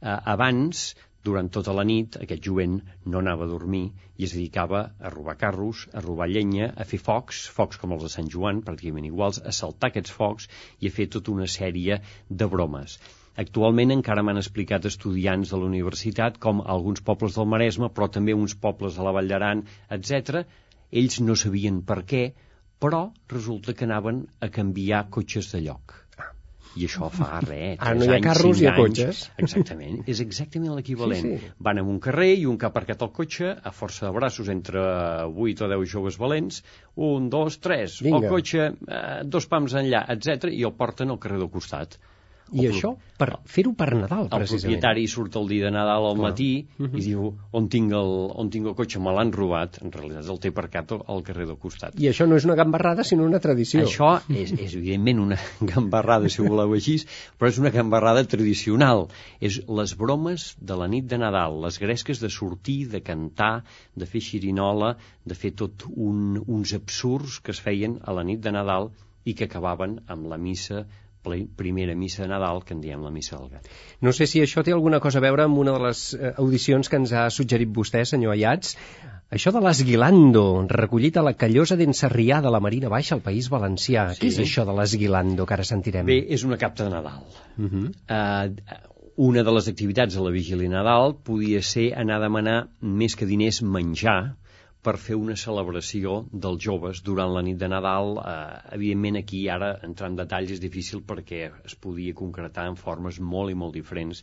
Eh, 0.00 0.16
abans, 0.32 0.82
durant 1.28 1.48
tota 1.52 1.72
la 1.76 1.82
nit, 1.84 2.16
aquest 2.24 2.46
jovent 2.48 2.78
no 3.14 3.20
anava 3.20 3.44
a 3.44 3.50
dormir 3.50 3.82
i 4.16 4.24
es 4.26 4.32
dedicava 4.36 4.80
a 5.08 5.10
robar 5.14 5.34
carros, 5.42 5.82
a 5.92 6.00
robar 6.04 6.28
llenya, 6.30 6.70
a 6.72 6.86
fer 6.92 7.00
focs, 7.08 7.42
focs 7.56 7.80
com 7.82 7.92
els 7.96 8.06
de 8.06 8.12
Sant 8.14 8.30
Joan, 8.34 8.62
pràcticament 8.68 9.08
iguals, 9.10 9.42
a 9.44 9.52
saltar 9.58 9.90
aquests 9.90 10.14
focs 10.20 10.48
i 10.80 10.88
a 10.88 10.94
fer 10.96 11.08
tota 11.16 11.34
una 11.34 11.48
sèrie 11.56 12.00
de 12.42 12.48
bromes. 12.54 12.96
Actualment 13.44 13.92
encara 13.98 14.24
m'han 14.24 14.40
explicat 14.40 14.88
estudiants 14.88 15.52
de 15.52 15.60
la 15.60 15.68
universitat 15.68 16.40
com 16.46 16.64
alguns 16.76 17.04
pobles 17.10 17.36
del 17.36 17.52
Maresme, 17.52 17.92
però 17.92 18.08
també 18.16 18.36
uns 18.36 18.56
pobles 18.64 18.96
de 18.96 19.04
la 19.04 19.12
Vall 19.16 19.28
d'Aran, 19.28 19.66
etc. 19.98 20.46
Ells 21.02 21.20
no 21.28 21.36
sabien 21.44 21.84
per 21.92 22.00
què, 22.08 22.24
però 22.80 23.06
resulta 23.30 23.74
que 23.76 23.86
anaven 23.88 24.24
a 24.40 24.48
canviar 24.52 25.08
cotxes 25.16 25.52
de 25.54 25.60
lloc. 25.66 25.96
I 26.78 26.86
això 26.86 27.08
fa 27.10 27.40
res. 27.42 27.80
Ara 27.82 27.96
no 27.98 28.06
hi 28.06 28.12
ha 28.12 28.18
anys, 28.20 28.26
carros, 28.28 28.60
hi 28.62 28.68
ha 28.70 28.74
cotxes. 28.76 29.22
Exactament, 29.42 30.04
és 30.12 30.20
exactament 30.22 30.76
l'equivalent. 30.76 31.24
Sí, 31.26 31.38
sí. 31.42 31.50
Van 31.66 31.80
en 31.82 31.88
un 31.90 31.98
carrer 32.04 32.28
i 32.38 32.46
un 32.46 32.60
que 32.60 32.68
ha 32.68 32.70
aparcat 32.70 33.02
el 33.06 33.10
cotxe, 33.16 33.50
a 33.50 33.72
força 33.74 34.06
de 34.06 34.12
braços 34.14 34.52
entre 34.54 34.84
8 35.48 35.66
o 35.66 35.70
10 35.74 35.90
joves 35.90 36.20
valents, 36.20 36.62
un, 37.08 37.26
dos, 37.32 37.58
tres, 37.64 37.98
Vinga. 38.06 38.22
el 38.22 38.36
cotxe, 38.36 38.70
eh, 38.70 39.02
dos 39.26 39.50
pams 39.50 39.74
enllà, 39.82 40.04
etc 40.14 40.52
i 40.54 40.62
el 40.68 40.76
porten 40.78 41.10
al 41.10 41.18
carrer 41.18 41.42
del 41.42 41.50
costat. 41.50 41.98
I 42.52 42.66
El 42.66 42.72
això, 42.72 42.96
per 43.18 43.28
fer-ho 43.46 43.72
per 43.78 43.86
Nadal, 43.94 44.24
El 44.24 44.28
precisament. 44.30 44.62
propietari 44.80 45.06
surt 45.08 45.36
el 45.36 45.46
dia 45.48 45.64
de 45.66 45.70
Nadal 45.70 46.06
al 46.08 46.16
Clar. 46.16 46.30
matí 46.30 46.66
Mhm. 46.78 46.96
i 46.98 47.00
diu 47.04 47.34
on 47.52 47.68
tinc, 47.68 47.92
el, 47.92 48.12
on 48.34 48.50
tinc 48.50 48.66
el 48.66 48.74
cotxe, 48.74 48.98
me 48.98 49.12
l'han 49.12 49.30
robat, 49.32 49.78
en 49.82 49.92
realitat 49.92 50.28
el 50.28 50.38
té 50.40 50.48
aparcat 50.48 50.92
al- 50.92 51.04
al 51.06 51.22
carrer 51.22 51.46
del 51.46 51.56
costat. 51.58 51.94
I 52.00 52.08
això 52.08 52.26
no 52.26 52.36
és 52.36 52.44
una 52.44 52.54
gambarrada, 52.56 53.04
sinó 53.04 53.24
una 53.24 53.38
tradició. 53.40 53.80
Això 53.82 54.20
és, 54.28 54.52
és 54.52 54.74
evidentment 54.74 55.20
una 55.20 55.36
gambarrada, 55.60 56.28
si 56.28 56.42
ho 56.42 56.46
voleu 56.48 56.72
així, 56.74 56.98
però 57.38 57.48
és 57.48 57.58
una 57.58 57.70
gambarrada 57.70 58.24
tradicional. 58.24 59.06
És 59.40 59.60
les 59.68 59.96
bromes 59.96 60.56
de 60.60 60.76
la 60.76 60.88
nit 60.88 61.04
de 61.06 61.18
Nadal, 61.18 61.60
les 61.62 61.78
gresques 61.78 62.20
de 62.20 62.28
sortir, 62.30 62.88
de 62.90 63.00
cantar, 63.02 63.62
de 63.94 64.06
fer 64.06 64.20
xirinola, 64.20 64.96
de 65.24 65.34
fer 65.34 65.52
tot 65.52 65.84
un, 65.94 66.42
uns 66.46 66.72
absurds 66.74 67.38
que 67.40 67.52
es 67.52 67.60
feien 67.60 68.00
a 68.02 68.12
la 68.12 68.24
nit 68.24 68.40
de 68.40 68.50
Nadal 68.50 68.90
i 69.24 69.34
que 69.34 69.44
acabaven 69.44 70.00
amb 70.08 70.26
la 70.26 70.36
missa 70.38 70.86
primera 71.22 71.94
missa 71.94 72.22
de 72.24 72.28
Nadal, 72.32 72.62
que 72.64 72.74
en 72.74 72.80
diem 72.80 73.02
la 73.04 73.12
missa 73.14 73.36
del 73.36 73.50
gat. 73.52 73.68
No 74.00 74.12
sé 74.16 74.26
si 74.30 74.42
això 74.42 74.64
té 74.64 74.72
alguna 74.72 75.00
cosa 75.00 75.20
a 75.20 75.24
veure 75.24 75.46
amb 75.46 75.58
una 75.62 75.76
de 75.76 75.84
les 75.86 76.02
eh, 76.14 76.34
audicions 76.36 76.88
que 76.88 77.00
ens 77.00 77.12
ha 77.12 77.28
suggerit 77.30 77.72
vostè, 77.76 78.04
senyor 78.08 78.36
Ayats. 78.36 78.76
Això 79.30 79.52
de 79.54 79.60
l'esguilando, 79.62 80.44
recollit 80.72 81.16
a 81.20 81.22
la 81.22 81.36
Callosa 81.38 81.76
d'en 81.78 81.94
Sarrià 81.94 82.40
de 82.42 82.50
la 82.50 82.58
Marina 82.58 82.88
Baixa 82.90 83.14
al 83.14 83.22
País 83.22 83.46
Valencià. 83.52 84.08
Sí. 84.14 84.24
Què 84.24 84.30
és 84.32 84.40
això 84.42 84.64
de 84.66 84.74
l'esguilando 84.74 85.46
que 85.46 85.54
ara 85.54 85.66
sentirem? 85.68 86.08
Bé, 86.08 86.18
és 86.34 86.42
una 86.48 86.58
capta 86.58 86.88
de 86.88 86.96
Nadal. 86.96 87.22
Uh 87.56 87.68
-huh. 87.68 87.84
eh, 88.08 88.80
una 89.16 89.42
de 89.44 89.52
les 89.52 89.68
activitats 89.68 90.14
de 90.14 90.22
la 90.24 90.30
vigília 90.30 90.68
de 90.68 90.74
Nadal 90.74 91.14
podia 91.22 91.62
ser 91.62 91.92
anar 91.94 92.16
a 92.16 92.24
demanar 92.26 92.58
més 92.80 93.14
que 93.14 93.26
diners 93.26 93.62
menjar 93.62 94.36
per 94.86 94.94
fer 94.96 95.16
una 95.20 95.34
celebració 95.40 96.12
dels 96.44 96.62
joves 96.64 97.02
durant 97.08 97.32
la 97.34 97.42
nit 97.44 97.58
de 97.60 97.68
Nadal. 97.68 98.14
Eh, 98.20 98.60
evidentment 98.76 99.18
aquí 99.20 99.42
ara 99.56 99.74
entrar 99.88 100.08
en 100.12 100.16
detalls 100.20 100.54
és 100.56 100.62
difícil 100.62 101.02
perquè 101.10 101.42
es 101.68 101.76
podia 101.86 102.16
concretar 102.20 102.64
en 102.70 102.78
formes 102.80 103.20
molt 103.34 103.52
i 103.52 103.58
molt 103.62 103.76
diferents 103.76 104.22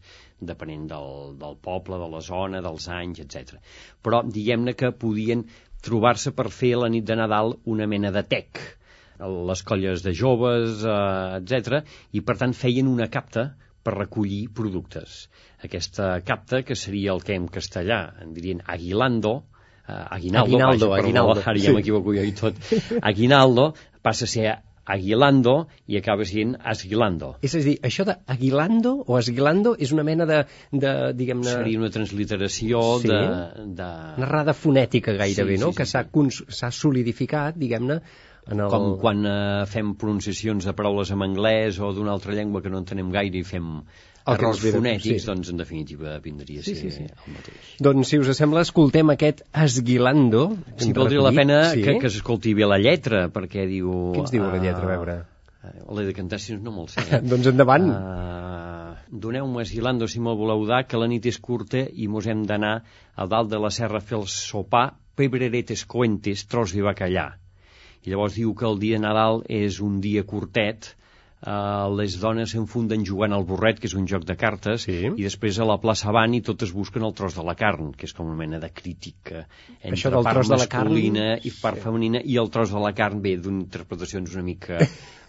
depenent 0.52 0.88
del, 0.94 1.38
del 1.44 1.60
poble, 1.70 2.00
de 2.02 2.10
la 2.16 2.24
zona, 2.32 2.64
dels 2.66 2.90
anys, 2.94 3.22
etc. 3.26 3.62
Però 4.02 4.24
diguem-ne 4.26 4.74
que 4.80 4.96
podien 5.06 5.46
trobar-se 5.86 6.34
per 6.34 6.50
fer 6.50 6.74
la 6.82 6.90
nit 6.90 7.06
de 7.06 7.20
Nadal 7.20 7.54
una 7.76 7.86
mena 7.88 8.12
de 8.16 8.26
tec 8.26 8.66
les 9.20 9.64
colles 9.66 10.04
de 10.06 10.14
joves, 10.14 10.84
eh, 10.86 11.38
etc. 11.42 11.82
i 12.14 12.22
per 12.22 12.38
tant 12.38 12.54
feien 12.54 12.90
una 12.90 13.08
capta 13.10 13.48
per 13.84 13.96
recollir 13.96 14.50
productes. 14.54 15.28
Aquesta 15.64 16.10
capta, 16.28 16.62
que 16.62 16.76
seria 16.76 17.14
el 17.14 17.24
que 17.24 17.38
en 17.40 17.48
castellà 17.48 18.02
en 18.22 18.34
dirien 18.36 18.62
aguilando, 18.66 19.40
aguinaldo, 19.88 20.46
Aguinaldo, 20.48 20.90
vaja, 20.90 21.04
aguinaldo, 21.04 21.34
perdó, 21.36 21.50
ara 21.52 21.60
sí. 21.60 21.66
ja 21.68 21.74
m'equivoco 21.76 22.14
jo 22.16 22.24
i 22.24 22.32
tot, 22.36 22.56
aguinaldo 23.02 23.74
passa 24.04 24.26
a 24.26 24.28
ser 24.28 24.56
aguilando 24.88 25.68
i 25.92 25.98
acaba 26.00 26.24
sent 26.24 26.54
asguilando. 26.64 27.34
És 27.44 27.56
a 27.56 27.60
dir, 27.60 27.74
això 27.84 28.06
de 28.08 28.14
aguilando 28.32 28.94
o 29.06 29.18
esguilando 29.20 29.74
és 29.84 29.92
una 29.92 30.06
mena 30.08 30.26
de, 30.30 30.38
de 30.72 30.94
diguem-ne, 31.18 31.50
Seria 31.58 31.80
una 31.82 31.90
transliteració 31.92 32.80
Sí. 33.02 33.10
de, 33.12 33.20
de... 33.76 33.90
una 34.18 34.26
errada 34.30 34.54
fonètica 34.56 35.12
gairebé, 35.20 35.58
Sí, 35.58 35.64
no? 35.64 35.74
sí, 35.74 35.76
sí, 35.76 35.78
que 35.82 35.86
s'ha 35.92 36.06
sí. 36.06 36.10
cons- 36.16 36.44
solidificat, 36.72 37.58
diguem-ne, 37.60 38.00
en 38.48 38.62
el... 38.64 38.70
Com 38.72 38.94
quan 39.02 39.26
eh, 39.28 39.66
fem 39.68 39.92
pronunciacions 40.00 40.64
de 40.64 40.72
paraules 40.74 41.12
en 41.12 41.22
anglès 41.26 41.82
o 41.84 41.92
d'una 41.92 42.14
altra 42.16 42.32
llengua 42.38 42.62
que 42.64 42.72
no 42.72 42.80
entenem 42.80 43.12
gaire 43.12 43.42
i 43.42 43.44
fem 43.44 43.82
errors 44.34 44.60
fonètics, 44.64 45.24
sí. 45.24 45.28
doncs 45.28 45.52
en 45.54 45.62
definitiva 45.62 46.18
vindria 46.24 46.62
a 46.62 46.66
Sí, 46.68 46.76
ser 46.76 46.92
sí, 46.92 46.92
sí. 46.98 47.08
el 47.08 47.34
mateix. 47.38 47.72
Doncs, 47.88 48.12
si 48.12 48.20
us 48.20 48.32
sembla, 48.38 48.64
escoltem 48.68 49.14
aquest 49.14 49.44
esguilando. 49.66 50.44
Sí, 50.78 50.92
valdria 50.98 51.24
la 51.24 51.34
pena 51.36 51.62
sí? 51.72 51.82
que, 51.86 51.98
que 52.02 52.12
s'escolti 52.12 52.54
bé 52.58 52.68
la 52.70 52.80
lletra, 52.82 53.28
perquè 53.34 53.66
diu... 53.70 53.92
Què 54.16 54.24
ens 54.26 54.36
diu 54.36 54.46
la 54.46 54.60
lletra, 54.60 54.84
a 54.84 54.90
ah, 54.90 54.94
veure? 54.96 55.18
eh, 55.64 55.74
L'he 55.98 56.06
de 56.10 56.14
cantar, 56.18 56.40
si 56.44 56.58
no, 56.58 56.74
me'l 56.76 56.92
sé. 56.92 57.06
Eh? 57.18 57.22
doncs 57.24 57.50
endavant. 57.54 57.88
Uh, 57.92 58.94
Doneu-me 59.08 59.64
esguilando, 59.64 60.08
si 60.12 60.20
me'l 60.20 60.38
voleu 60.40 60.66
dar, 60.68 60.84
que 60.88 61.00
la 61.00 61.08
nit 61.08 61.26
és 61.32 61.40
curta 61.40 61.86
i 61.88 62.10
mos 62.12 62.28
hem 62.28 62.44
d'anar 62.50 62.76
a 63.16 63.28
dalt 63.32 63.52
de 63.54 63.60
la 63.64 63.72
serra 63.72 64.02
a 64.02 64.04
fer 64.04 64.18
el 64.20 64.28
sopar, 64.32 64.90
pebreretes 65.18 65.86
coentes, 65.90 66.46
tros 66.52 66.76
de 66.76 66.84
bacallà. 66.86 67.30
I 68.06 68.12
llavors 68.12 68.36
diu 68.38 68.54
que 68.56 68.68
el 68.68 68.78
dia 68.80 69.00
Nadal 69.02 69.42
és 69.50 69.80
un 69.84 70.02
dia 70.04 70.24
curtet, 70.28 70.92
uh, 71.46 71.88
les 71.98 72.16
dones 72.22 72.52
s'enfunden 72.54 73.04
jugant 73.06 73.34
al 73.36 73.46
borret, 73.50 73.80
que 73.80 73.88
és 73.92 73.94
un 73.98 74.08
joc 74.08 74.26
de 74.26 74.36
cartes, 74.40 74.88
Sí. 74.88 74.98
i 75.16 75.24
després 75.24 75.60
a 75.60 75.66
la 75.68 75.78
plaça 75.84 76.12
van 76.16 76.34
i 76.34 76.42
totes 76.42 76.72
busquen 76.74 77.04
el 77.04 77.14
tros 77.14 77.36
de 77.36 77.44
la 77.44 77.56
carn, 77.56 77.92
que 77.94 78.06
és 78.10 78.14
com 78.14 78.28
una 78.28 78.40
mena 78.40 78.60
de 78.64 78.70
crítica 78.72 79.46
entre 79.82 79.94
Això 79.98 80.10
del 80.14 80.24
part 80.24 80.40
tros 80.42 80.50
de 80.50 80.58
la 80.58 80.68
carn, 80.68 80.94
masculina 80.94 81.38
i 81.44 81.52
part 81.62 81.78
sí. 81.78 81.84
femenina, 81.84 82.22
i 82.24 82.38
el 82.38 82.50
tros 82.50 82.72
de 82.72 82.80
la 82.80 82.94
carn 82.94 83.22
ve 83.22 83.38
d'interpretacions 83.38 84.34
una 84.36 84.44
mica 84.44 84.80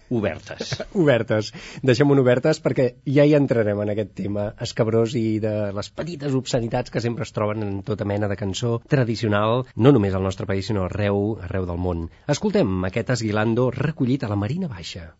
obertes. 0.08 0.70
Obertes. 0.96 1.50
Deixem-ho 1.84 2.16
obertes 2.22 2.62
perquè 2.64 2.86
ja 3.04 3.26
hi 3.28 3.34
entrarem 3.36 3.82
en 3.84 3.92
aquest 3.92 4.14
tema 4.16 4.46
escabrós 4.64 5.12
i 5.20 5.36
de 5.44 5.52
les 5.76 5.90
petites 5.92 6.32
obscenitats 6.38 6.90
que 6.90 7.02
sempre 7.04 7.26
es 7.28 7.32
troben 7.36 7.62
en 7.66 7.82
tota 7.84 8.06
mena 8.08 8.28
de 8.30 8.36
cançó 8.40 8.78
tradicional, 8.88 9.66
no 9.76 9.92
només 9.92 10.14
al 10.16 10.24
nostre 10.24 10.46
país, 10.48 10.66
sinó 10.70 10.86
arreu, 10.88 11.36
arreu 11.44 11.68
del 11.68 11.76
món. 11.76 12.08
Escoltem 12.26 12.84
aquest 12.88 13.10
esguilando 13.18 13.70
recollit 13.70 14.24
a 14.24 14.32
la 14.32 14.36
Marina 14.40 14.68
Baixa. 14.72 15.10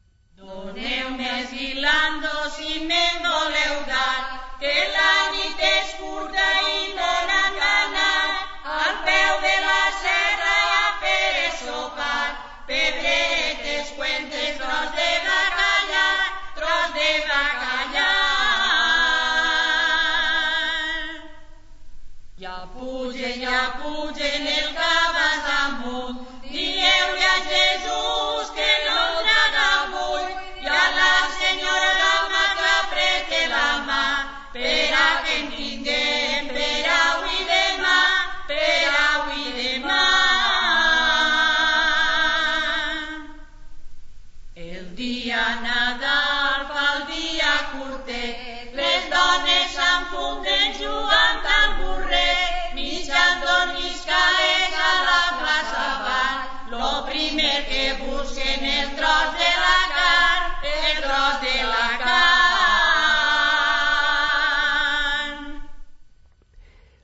Doneu-me 0.69 1.29
esguilando 1.41 2.29
si 2.55 2.81
me'n 2.89 3.23
voleu 3.25 3.77
dar, 3.89 4.25
que 4.61 4.75
la 4.93 4.98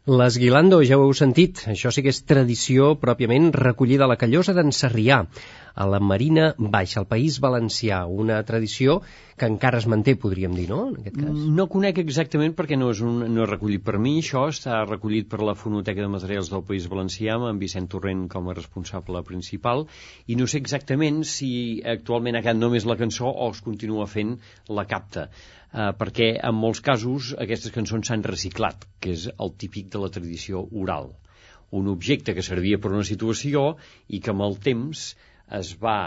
L'esguilando, 0.04 0.82
ja 0.84 0.98
ho 1.00 1.04
heu 1.06 1.14
sentit, 1.16 1.62
això 1.72 1.88
sí 1.88 2.02
que 2.04 2.12
és 2.12 2.18
tradició 2.28 2.90
pròpiament 3.00 3.46
recollida 3.56 4.04
a 4.04 4.08
la 4.10 4.18
Callosa 4.20 4.52
d'en 4.52 4.68
Sarrià, 4.68 5.22
a 5.74 5.86
la 5.88 6.00
Marina 6.08 6.50
Baixa, 6.58 6.98
al 7.00 7.06
País 7.08 7.38
Valencià, 7.40 8.02
una 8.04 8.42
tradició 8.44 8.98
que 9.40 9.48
encara 9.48 9.80
es 9.80 9.86
manté, 9.88 10.12
podríem 10.20 10.52
dir, 10.58 10.66
no?, 10.68 10.82
en 10.90 11.00
aquest 11.00 11.16
cas. 11.22 11.40
No 11.56 11.66
conec 11.72 12.02
exactament 12.04 12.52
perquè 12.52 12.76
no 12.76 12.90
és, 12.92 13.00
un, 13.00 13.24
no 13.32 13.46
és 13.46 13.50
recollit 13.50 13.86
per 13.88 13.96
mi, 13.96 14.18
això 14.20 14.44
està 14.52 14.82
recollit 14.84 15.32
per 15.32 15.40
la 15.40 15.56
Fonoteca 15.56 16.04
de 16.04 16.12
Materials 16.12 16.52
del 16.52 16.68
País 16.68 16.84
Valencià, 16.92 17.40
amb 17.40 17.48
en 17.54 17.64
Vicent 17.64 17.88
Torrent 17.96 18.28
com 18.36 18.52
a 18.52 18.58
responsable 18.60 19.24
principal, 19.24 19.86
i 20.28 20.36
no 20.36 20.44
sé 20.44 20.60
exactament 20.60 21.24
si 21.24 21.50
actualment 21.96 22.36
ha 22.36 22.44
quedat 22.44 22.60
només 22.60 22.84
la 22.84 23.00
cançó 23.00 23.32
o 23.32 23.48
es 23.56 23.64
continua 23.64 24.04
fent 24.04 24.36
la 24.68 24.84
capta. 24.84 25.30
Eh, 25.74 25.90
perquè 26.00 26.30
en 26.50 26.56
molts 26.58 26.82
casos 26.88 27.32
aquestes 27.46 27.74
cançons 27.74 28.10
s'han 28.10 28.24
reciclat, 28.26 28.86
que 29.00 29.14
és 29.18 29.28
el 29.34 29.54
típic 29.64 29.90
de 29.94 30.02
la 30.04 30.12
tradició 30.16 30.62
oral. 30.84 31.10
Un 31.74 31.90
objecte 31.90 32.34
que 32.36 32.46
servia 32.46 32.78
per 32.78 32.92
una 32.92 33.06
situació 33.08 33.74
i 34.08 34.22
que 34.22 34.30
amb 34.34 34.46
el 34.46 34.60
temps 34.68 35.08
es 35.58 35.74
va 35.82 35.98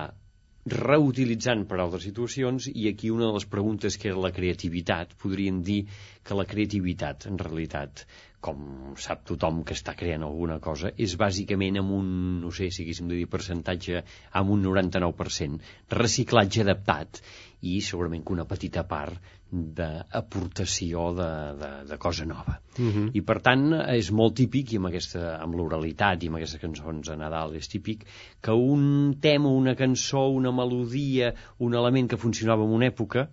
reutilitzant 0.68 1.64
per 1.68 1.78
altres 1.80 2.04
situacions 2.04 2.68
i 2.68 2.88
aquí 2.90 3.10
una 3.14 3.28
de 3.30 3.36
les 3.38 3.46
preguntes 3.48 3.96
que 3.98 4.10
era 4.12 4.24
la 4.24 4.34
creativitat, 4.36 5.14
podríem 5.22 5.62
dir 5.64 5.86
que 6.28 6.36
la 6.36 6.46
creativitat, 6.50 7.28
en 7.30 7.40
realitat, 7.40 8.04
com 8.44 8.94
sap 9.00 9.24
tothom 9.30 9.64
que 9.68 9.76
està 9.78 9.96
creant 9.98 10.26
alguna 10.28 10.60
cosa, 10.64 10.92
és 11.06 11.16
bàsicament 11.20 11.80
amb 11.82 11.96
un, 11.98 12.10
no 12.44 12.52
sé 12.52 12.68
si 12.70 12.84
haguéssim 12.84 13.08
de 13.12 13.20
dir 13.22 13.30
percentatge, 13.32 14.04
amb 14.42 14.54
un 14.56 14.66
99%, 14.68 15.64
reciclatge 15.96 16.66
adaptat 16.68 17.22
i 17.62 17.80
segurament 17.82 18.24
que 18.24 18.34
una 18.34 18.46
petita 18.46 18.84
part 18.88 19.18
d'aportació 19.52 21.08
de, 21.18 21.28
de, 21.62 21.70
de 21.90 21.98
cosa 21.98 22.26
nova. 22.26 22.60
Uh 22.78 22.82
Mhm. 22.82 22.92
-huh. 23.08 23.12
I 23.14 23.22
per 23.22 23.40
tant 23.42 23.74
és 23.96 24.12
molt 24.12 24.36
típic, 24.36 24.74
i 24.74 24.78
amb, 24.78 24.88
aquesta, 24.88 25.38
amb 25.42 25.56
l'oralitat 25.56 26.24
i 26.24 26.28
amb 26.28 26.36
aquestes 26.36 26.62
cançons 26.62 27.08
de 27.08 27.16
Nadal 27.16 27.56
és 27.56 27.68
típic, 27.68 28.06
que 28.42 28.52
un 28.52 29.18
tema, 29.22 29.50
una 29.50 29.76
cançó, 29.76 30.28
una 30.30 30.52
melodia, 30.52 31.34
un 31.60 31.74
element 31.74 32.10
que 32.10 32.18
funcionava 32.18 32.64
en 32.64 32.70
una 32.72 32.86
època, 32.88 33.30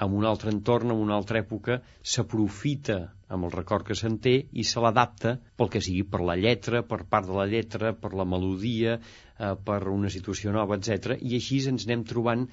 en 0.00 0.12
un 0.14 0.24
altre 0.24 0.50
entorn, 0.50 0.90
en 0.90 0.96
una 0.96 1.14
altra 1.14 1.38
època, 1.38 1.82
s'aprofita 2.02 3.12
amb 3.28 3.44
el 3.44 3.50
record 3.52 3.86
que 3.86 3.94
se'n 3.94 4.18
té 4.18 4.46
i 4.52 4.64
se 4.64 4.80
l'adapta 4.80 5.38
pel 5.56 5.68
que 5.68 5.80
sigui, 5.80 6.02
per 6.02 6.20
la 6.20 6.36
lletra, 6.36 6.82
per 6.82 7.04
part 7.04 7.26
de 7.26 7.32
la 7.34 7.46
lletra, 7.46 7.92
per 7.92 8.12
la 8.14 8.24
melodia, 8.24 8.98
eh, 9.38 9.54
per 9.64 9.88
una 9.88 10.08
situació 10.08 10.52
nova, 10.52 10.76
etc. 10.76 11.18
I 11.20 11.34
així 11.36 11.60
ens 11.68 11.84
anem 11.86 12.04
trobant 12.04 12.48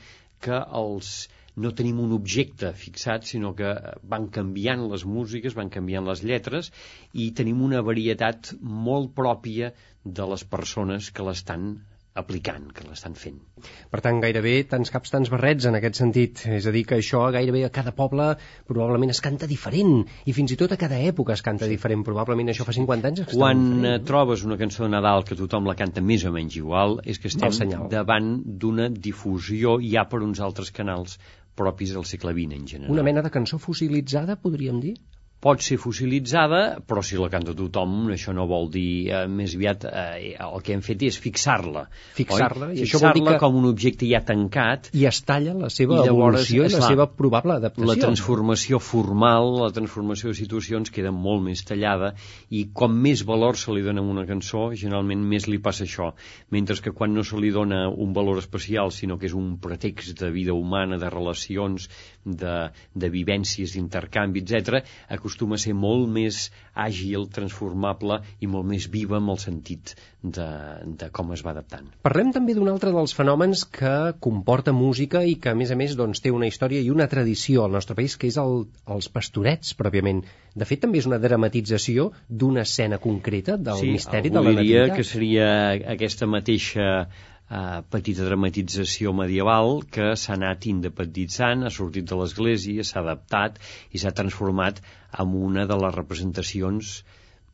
que 0.46 0.64
els 0.82 1.12
no 1.60 1.72
tenim 1.76 2.00
un 2.00 2.14
objecte 2.16 2.72
fixat, 2.82 3.28
sinó 3.28 3.52
que 3.58 3.74
van 4.14 4.28
canviant 4.36 4.86
les 4.92 5.04
músiques, 5.16 5.58
van 5.60 5.72
canviant 5.74 6.08
les 6.08 6.24
lletres 6.24 6.72
i 7.14 7.30
tenim 7.40 7.64
una 7.66 7.82
varietat 7.90 8.54
molt 8.90 9.14
pròpia 9.20 9.74
de 10.20 10.28
les 10.34 10.46
persones 10.56 11.10
que 11.12 11.26
l'estan 11.28 11.72
aplicant, 12.18 12.66
que 12.74 12.84
l'estan 12.88 13.14
fent. 13.16 13.38
Per 13.92 14.02
tant, 14.04 14.20
gairebé 14.24 14.54
tants 14.72 14.92
caps, 14.92 15.12
tants 15.14 15.30
barrets 15.32 15.68
en 15.70 15.78
aquest 15.78 16.00
sentit. 16.00 16.42
És 16.58 16.68
a 16.68 16.74
dir, 16.76 16.84
que 16.90 16.98
això 16.98 17.22
gairebé 17.34 17.64
a 17.68 17.72
cada 17.74 17.94
poble 17.96 18.32
probablement 18.68 19.14
es 19.14 19.22
canta 19.24 19.48
diferent 19.50 20.06
i 20.26 20.36
fins 20.36 20.54
i 20.56 20.58
tot 20.60 20.74
a 20.76 20.80
cada 20.82 21.00
època 21.12 21.36
es 21.38 21.44
canta 21.46 21.68
sí. 21.68 21.76
diferent. 21.76 22.04
Probablement 22.08 22.52
això 22.52 22.68
fa 22.68 22.76
50 22.76 23.12
anys 23.12 23.26
Quan 23.34 23.62
eh, 23.62 23.74
diferent. 23.76 24.08
trobes 24.10 24.46
una 24.48 24.60
cançó 24.62 24.86
de 24.86 24.94
Nadal 24.96 25.26
que 25.28 25.38
tothom 25.40 25.70
la 25.70 25.78
canta 25.80 26.02
més 26.02 26.26
o 26.26 26.34
menys 26.36 26.58
igual, 26.60 27.00
és 27.06 27.22
que 27.22 27.32
estem 27.32 27.54
senyal. 27.56 27.88
davant 27.92 28.34
d'una 28.46 28.90
difusió 28.90 29.78
ja 29.84 30.08
per 30.10 30.24
uns 30.26 30.42
altres 30.44 30.74
canals 30.76 31.20
propis 31.60 31.94
del 31.94 32.06
segle 32.08 32.34
XX 32.34 32.56
en 32.56 32.68
general. 32.68 32.92
Una 32.96 33.04
mena 33.04 33.24
de 33.26 33.32
cançó 33.34 33.60
fossilitzada, 33.60 34.38
podríem 34.40 34.80
dir? 34.84 34.96
Pot 35.40 35.62
ser 35.64 35.78
fossilitzada, 35.80 36.80
però 36.86 37.02
si 37.06 37.16
la 37.16 37.30
canta 37.32 37.54
tothom, 37.56 38.10
això 38.12 38.34
no 38.36 38.46
vol 38.50 38.70
dir, 38.74 39.08
eh, 39.08 39.28
més 39.28 39.56
aviat, 39.56 39.86
eh, 39.86 40.36
el 40.36 40.62
que 40.62 40.74
hem 40.74 40.82
fet 40.84 41.02
és 41.08 41.18
fixar-la. 41.18 41.86
Fixar-la, 42.18 42.74
i 42.74 42.84
això 42.84 43.00
vol 43.00 43.14
dir 43.14 43.24
que- 43.24 43.38
com 43.40 43.56
un 43.56 43.66
objecte 43.70 44.06
ja 44.10 44.20
tancat, 44.26 44.90
I 44.94 45.06
es 45.06 45.22
talla 45.24 45.54
la 45.54 45.70
seva 45.70 46.04
I 46.04 46.10
evolució 46.10 46.66
i 46.66 46.70
la 46.70 46.82
seva 46.82 47.08
probable 47.16 47.54
adaptació. 47.54 47.88
la 47.88 47.96
transformació 47.96 48.80
formal, 48.80 49.62
la 49.64 49.72
transformació 49.72 50.30
de 50.30 50.36
situacions 50.36 50.92
queda 50.92 51.12
molt 51.12 51.42
més 51.44 51.64
tallada 51.64 52.14
i 52.50 52.70
com 52.74 52.92
més 52.92 53.24
valor 53.24 53.56
se 53.56 53.72
li 53.72 53.82
dona 53.82 54.02
a 54.02 54.04
una 54.04 54.26
cançó, 54.26 54.74
generalment 54.76 55.24
més 55.24 55.48
li 55.48 55.58
passa 55.60 55.86
això. 55.86 56.14
Mentre 56.52 56.76
que 56.82 56.92
quan 56.92 57.14
no 57.14 57.24
se 57.24 57.38
li 57.38 57.50
dona 57.50 57.88
un 57.90 58.12
valor 58.14 58.38
especial, 58.40 58.92
sinó 58.92 59.18
que 59.18 59.28
és 59.28 59.34
un 59.34 59.58
pretext 59.60 60.20
de 60.20 60.32
vida 60.32 60.54
humana, 60.54 60.98
de 60.98 61.10
relacions, 61.10 61.90
de, 62.26 62.56
de 62.94 63.10
vivències, 63.14 63.74
d'intercanvi, 63.76 64.44
etc, 64.44 64.84
acostuma 65.10 65.58
a 65.58 65.64
ser 65.64 65.76
molt 65.78 66.10
més 66.12 66.48
àgil, 66.80 67.28
transformable 67.34 68.22
i 68.40 68.48
molt 68.48 68.68
més 68.70 68.88
viva 68.92 69.18
amb 69.20 69.34
el 69.34 69.40
sentit 69.42 69.96
de, 70.22 70.48
de 71.00 71.10
com 71.16 71.32
es 71.36 71.44
va 71.46 71.54
adaptant. 71.54 71.88
Parlem 72.04 72.34
també 72.36 72.56
d'un 72.56 72.70
altre 72.72 72.92
dels 72.96 73.16
fenòmens 73.16 73.64
que 73.80 73.94
comporta 74.20 74.74
música 74.76 75.24
i 75.24 75.38
que, 75.40 75.54
a 75.54 75.58
més 75.60 75.72
a 75.72 75.80
més, 75.80 75.96
doncs, 76.00 76.24
té 76.24 76.34
una 76.36 76.50
història 76.50 76.84
i 76.84 76.92
una 76.92 77.08
tradició 77.12 77.66
al 77.66 77.76
nostre 77.78 77.96
país, 78.00 78.18
que 78.20 78.28
és 78.32 78.40
el, 78.42 78.66
els 78.88 79.10
pastorets, 79.14 79.74
pròpiament. 79.80 80.24
De 80.60 80.68
fet, 80.68 80.84
també 80.84 81.00
és 81.00 81.08
una 81.08 81.22
dramatització 81.22 82.10
d'una 82.28 82.66
escena 82.68 83.00
concreta 83.00 83.58
del 83.58 83.80
sí, 83.84 83.92
misteri 83.96 84.32
de 84.34 84.44
la 84.44 84.56
diria 84.56 84.88
nativitat. 84.88 84.98
que 84.98 85.08
seria 85.08 85.50
aquesta 85.96 86.28
mateixa 86.28 86.90
eh, 87.50 87.82
petita 87.90 88.26
dramatització 88.28 89.14
medieval 89.18 89.82
que 89.92 90.14
s'ha 90.16 90.36
anat 90.38 90.68
independitzant, 90.72 91.66
ha 91.66 91.74
sortit 91.74 92.10
de 92.10 92.18
l'església, 92.20 92.84
s'ha 92.84 93.02
adaptat 93.04 93.60
i 93.92 94.02
s'ha 94.02 94.16
transformat 94.16 94.82
en 95.20 95.34
una 95.50 95.66
de 95.70 95.78
les 95.84 95.96
representacions 95.96 97.00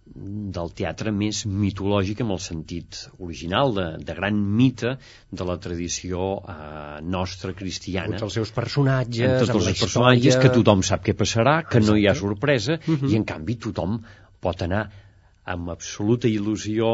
del 0.06 0.70
teatre 0.78 1.10
més 1.10 1.40
mitològic 1.50 2.20
en 2.22 2.34
el 2.36 2.42
sentit 2.44 3.00
original, 3.18 3.72
de, 3.74 3.86
de 4.06 4.16
gran 4.20 4.38
mite 4.60 4.92
de 5.32 5.48
la 5.50 5.56
tradició 5.58 6.28
eh, 6.44 7.00
nostra 7.02 7.56
cristiana. 7.58 8.14
Tots 8.14 8.28
els 8.28 8.38
seus 8.42 8.52
personatges, 8.54 9.26
amb 9.32 9.40
tots 9.42 9.56
amb 9.56 9.64
la 9.64 9.72
els 9.74 9.82
personatges, 9.82 10.28
història... 10.36 10.44
que 10.52 10.60
tothom 10.60 10.86
sap 10.86 11.02
què 11.08 11.16
passarà, 11.18 11.56
que 11.66 11.82
no 11.82 11.98
hi 11.98 12.06
ha 12.06 12.14
sorpresa, 12.22 12.78
Mhm. 12.86 13.10
i 13.10 13.18
en 13.18 13.26
canvi 13.26 13.58
tothom 13.66 13.98
pot 14.46 14.62
anar 14.62 14.84
amb 15.54 15.70
absoluta 15.74 16.30
il·lusió 16.30 16.92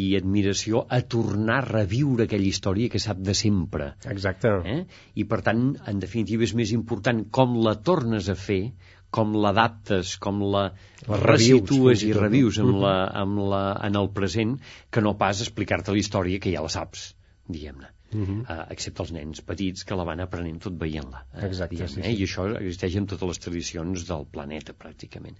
i 0.00 0.02
admiració 0.18 0.84
a 0.88 1.00
tornar 1.14 1.58
a 1.60 1.66
reviure 1.66 2.26
aquella 2.26 2.48
història 2.48 2.92
que 2.92 3.02
sap 3.02 3.20
de 3.26 3.34
sempre. 3.36 3.90
Exacte. 4.14 4.54
Eh? 4.74 4.78
I 5.20 5.26
per 5.32 5.40
tant, 5.46 5.66
en 5.92 6.00
definitiva, 6.04 6.46
és 6.46 6.56
més 6.62 6.72
important 6.76 7.24
com 7.38 7.58
la 7.66 7.76
tornes 7.90 8.30
a 8.32 8.38
fer, 8.38 8.62
com 9.10 9.34
l'adaptes, 9.44 10.16
com 10.22 10.42
la, 10.54 10.66
La 11.08 11.20
revius, 11.20 11.60
resitues 11.60 12.04
i 12.06 12.12
revius 12.16 12.60
amb 12.62 12.76
la, 12.84 12.96
amb 13.24 13.44
la, 13.52 13.64
en 13.90 13.98
el 14.00 14.12
present, 14.16 14.58
que 14.90 15.04
no 15.04 15.16
pas 15.24 15.42
explicar-te 15.46 15.94
la 15.94 16.04
història 16.04 16.42
que 16.42 16.54
ja 16.54 16.62
la 16.66 16.72
saps, 16.72 17.10
diguem-ne. 17.50 17.90
Mhm. 18.12 18.40
Uh, 18.42 18.64
excepte 18.74 19.04
els 19.04 19.12
nens 19.14 19.40
petits 19.46 19.84
que 19.86 19.94
la 19.94 20.04
van 20.08 20.20
aprenent 20.24 20.58
tot 20.64 20.74
veient-la. 20.80 21.22
eh, 21.34 21.46
Exacte, 21.46 21.76
sí, 21.86 22.00
eh? 22.00 22.04
sí. 22.04 22.14
I 22.18 22.24
això 22.26 22.46
existeix 22.56 22.96
en 22.98 23.06
totes 23.06 23.28
les 23.28 23.38
tradicions 23.38 24.06
del 24.08 24.26
planeta, 24.26 24.74
pràcticament. 24.74 25.36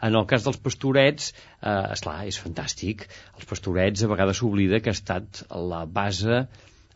En 0.00 0.16
el 0.16 0.24
cas 0.30 0.46
dels 0.46 0.56
pastorets, 0.56 1.34
eh, 1.60 1.92
esclar, 1.92 2.26
és 2.26 2.40
fantàstic. 2.40 3.06
Els 3.36 3.44
pastorets 3.50 4.02
a 4.04 4.08
vegades 4.08 4.40
s'oblida 4.40 4.80
que 4.80 4.90
ha 4.90 4.96
estat 4.96 5.44
la 5.52 5.84
base, 5.84 6.46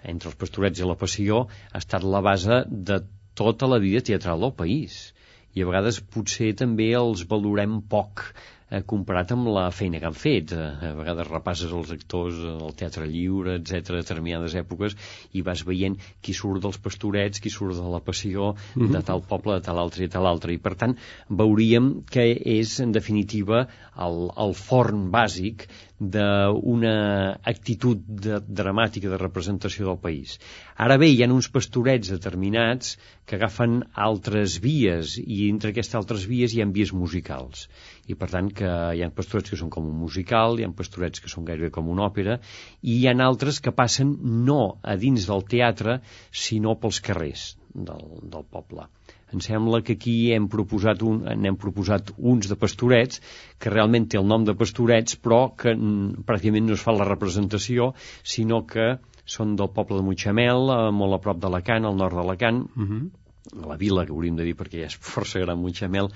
entre 0.03 0.31
els 0.33 0.38
pastorets 0.41 0.81
i 0.81 0.88
la 0.88 0.97
passió, 0.97 1.47
ha 1.73 1.79
estat 1.79 2.05
la 2.05 2.21
base 2.25 2.62
de 2.69 3.03
tota 3.35 3.67
la 3.67 3.79
vida 3.79 4.01
teatral 4.01 4.41
del 4.41 4.57
país. 4.57 5.12
I 5.55 5.62
a 5.62 5.67
vegades 5.67 6.01
potser 6.01 6.55
també 6.57 6.93
els 6.95 7.25
valorem 7.29 7.83
poc 7.83 8.33
eh, 8.71 8.83
comparat 8.93 9.33
amb 9.35 9.49
la 9.55 9.69
feina 9.75 10.01
que 10.01 10.09
han 10.09 10.17
fet. 10.17 10.53
Eh, 10.53 10.91
a 10.91 10.93
vegades 10.99 11.31
repasses 11.31 11.73
els 11.75 11.93
actors 11.95 12.39
del 12.45 12.77
teatre 12.79 13.09
lliure, 13.11 13.59
etc 13.61 13.99
determinades 13.99 14.57
èpoques, 14.61 14.97
i 15.33 15.45
vas 15.47 15.65
veient 15.69 15.99
qui 16.23 16.35
surt 16.37 16.63
dels 16.65 16.81
pastorets, 16.85 17.43
qui 17.43 17.53
surt 17.53 17.79
de 17.79 17.89
la 17.95 18.03
passió, 18.05 18.55
de 18.77 19.03
tal 19.05 19.25
poble, 19.29 19.59
de 19.59 19.67
tal 19.69 19.81
altre 19.83 20.05
i 20.05 20.13
tal 20.13 20.29
altre. 20.31 20.55
I 20.55 20.63
per 20.63 20.75
tant, 20.79 20.97
veuríem 21.29 21.91
que 22.11 22.27
és, 22.59 22.79
en 22.85 22.95
definitiva, 22.97 23.67
el, 24.07 24.29
el 24.39 24.55
forn 24.59 25.09
bàsic 25.15 25.67
d'una 25.99 26.93
actitud 27.53 28.03
de, 28.07 28.39
dramàtica 28.61 29.11
de 29.11 29.19
representació 29.19 29.89
del 29.89 29.99
país. 30.03 30.37
Ara 30.85 30.97
bé, 31.03 31.09
hi 31.11 31.25
ha 31.25 31.31
uns 31.35 31.49
pastorets 31.51 32.13
determinats 32.15 32.93
que 33.27 33.37
agafen 33.37 33.81
altres 34.09 34.59
vies 34.63 35.17
i 35.19 35.49
entre 35.49 35.73
aquestes 35.75 35.99
altres 35.99 36.27
vies 36.31 36.55
hi 36.55 36.63
ha 36.63 36.69
vies 36.79 36.95
musicals 36.95 37.67
i 38.07 38.15
per 38.21 38.31
tant 38.35 38.53
que 38.61 38.71
hi 38.95 39.03
ha 39.03 39.11
pastorets 39.15 39.51
que 39.51 39.59
són 39.61 39.73
com 39.75 39.89
un 39.91 39.99
musical, 40.05 40.59
hi 40.59 40.67
ha 40.67 40.71
pastorets 40.83 41.25
que 41.25 41.33
són 41.33 41.49
gairebé 41.49 41.73
com 41.75 41.91
una 41.95 42.07
òpera 42.07 42.39
i 42.83 43.01
hi 43.01 43.09
ha 43.09 43.17
altres 43.27 43.59
que 43.65 43.75
passen 43.83 44.15
no 44.47 44.63
a 44.83 44.95
dins 44.97 45.27
del 45.27 45.45
teatre 45.55 45.99
sinó 46.45 46.79
pels 46.79 47.03
carrers 47.11 47.51
del, 47.75 48.07
del 48.23 48.47
poble. 48.47 48.87
Em 49.33 49.43
sembla 49.45 49.83
que 49.85 49.99
aquí 49.99 50.33
hem 50.33 50.47
proposat, 50.49 51.03
un, 51.05 51.21
n'hem 51.43 51.59
proposat 51.61 52.14
uns 52.17 52.49
de 52.49 52.57
pastorets 52.57 53.21
que 53.61 53.73
realment 53.73 54.09
té 54.09 54.19
el 54.21 54.27
nom 54.29 54.47
de 54.49 54.55
pastorets 54.57 55.19
però 55.21 55.41
que 55.57 55.75
mm, 55.75 56.25
pràcticament 56.29 56.69
no 56.69 56.79
es 56.79 56.85
fa 56.87 56.97
la 56.97 57.09
representació 57.09 57.93
sinó 58.23 58.62
que 58.67 58.95
són 59.29 59.55
del 59.61 59.69
poble 59.77 59.99
de 59.99 60.07
Mutxamel, 60.07 60.71
eh, 60.73 60.91
molt 60.97 61.19
a 61.19 61.23
prop 61.25 61.41
d'Alacant, 61.43 61.85
al 61.85 61.97
nord 62.01 62.17
d'Alacant, 62.17 62.62
Mhm. 62.75 63.01
a 63.62 63.67
la 63.73 63.77
vila, 63.77 64.05
que 64.07 64.12
hauríem 64.12 64.37
de 64.37 64.45
dir 64.45 64.57
perquè 64.57 64.81
ja 64.81 64.87
és 64.87 64.97
força 64.97 65.41
gran 65.41 65.61
Mutxamel, 65.61 66.09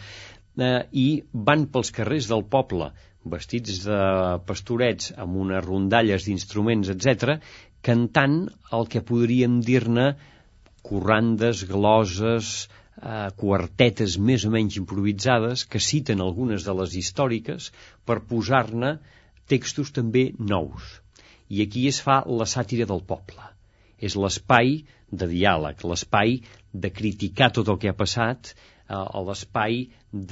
eh, 0.58 0.82
i 0.92 1.22
van 1.32 1.66
pels 1.66 1.92
carrers 1.92 2.28
del 2.28 2.44
poble 2.44 2.92
vestits 3.24 3.84
de 3.84 4.00
pastorets 4.46 5.12
amb 5.16 5.36
unes 5.44 5.64
rondalles 5.64 6.24
d'instruments, 6.24 6.88
etc, 6.88 7.38
cantant 7.82 8.48
el 8.72 8.88
que 8.88 9.02
podríem 9.02 9.60
dir-ne 9.60 10.16
corrandes, 10.82 11.64
gloses, 11.68 12.68
eh, 13.02 13.30
quartetes 13.42 14.16
més 14.30 14.46
o 14.46 14.52
menys 14.54 14.78
improvisades 14.80 15.64
que 15.66 15.82
citen 15.82 16.22
algunes 16.24 16.66
de 16.68 16.74
les 16.80 16.96
històriques 17.00 17.70
per 18.06 18.22
posar-ne 18.32 18.96
textos 19.52 19.92
també 19.98 20.30
nous. 20.38 20.90
I 21.52 21.66
aquí 21.66 21.86
es 21.90 22.00
fa 22.00 22.22
la 22.40 22.48
sàtira 22.48 22.86
del 22.88 23.02
poble. 23.12 23.48
És 23.98 24.16
l'espai 24.18 24.78
de 25.10 25.28
diàleg, 25.30 25.82
l'espai 25.84 26.38
de 26.72 26.90
criticar 26.90 27.52
tot 27.58 27.68
el 27.68 27.78
que 27.82 27.90
ha 27.92 27.98
passat, 27.98 28.54
eh, 28.88 29.02
l'espai 29.28 29.82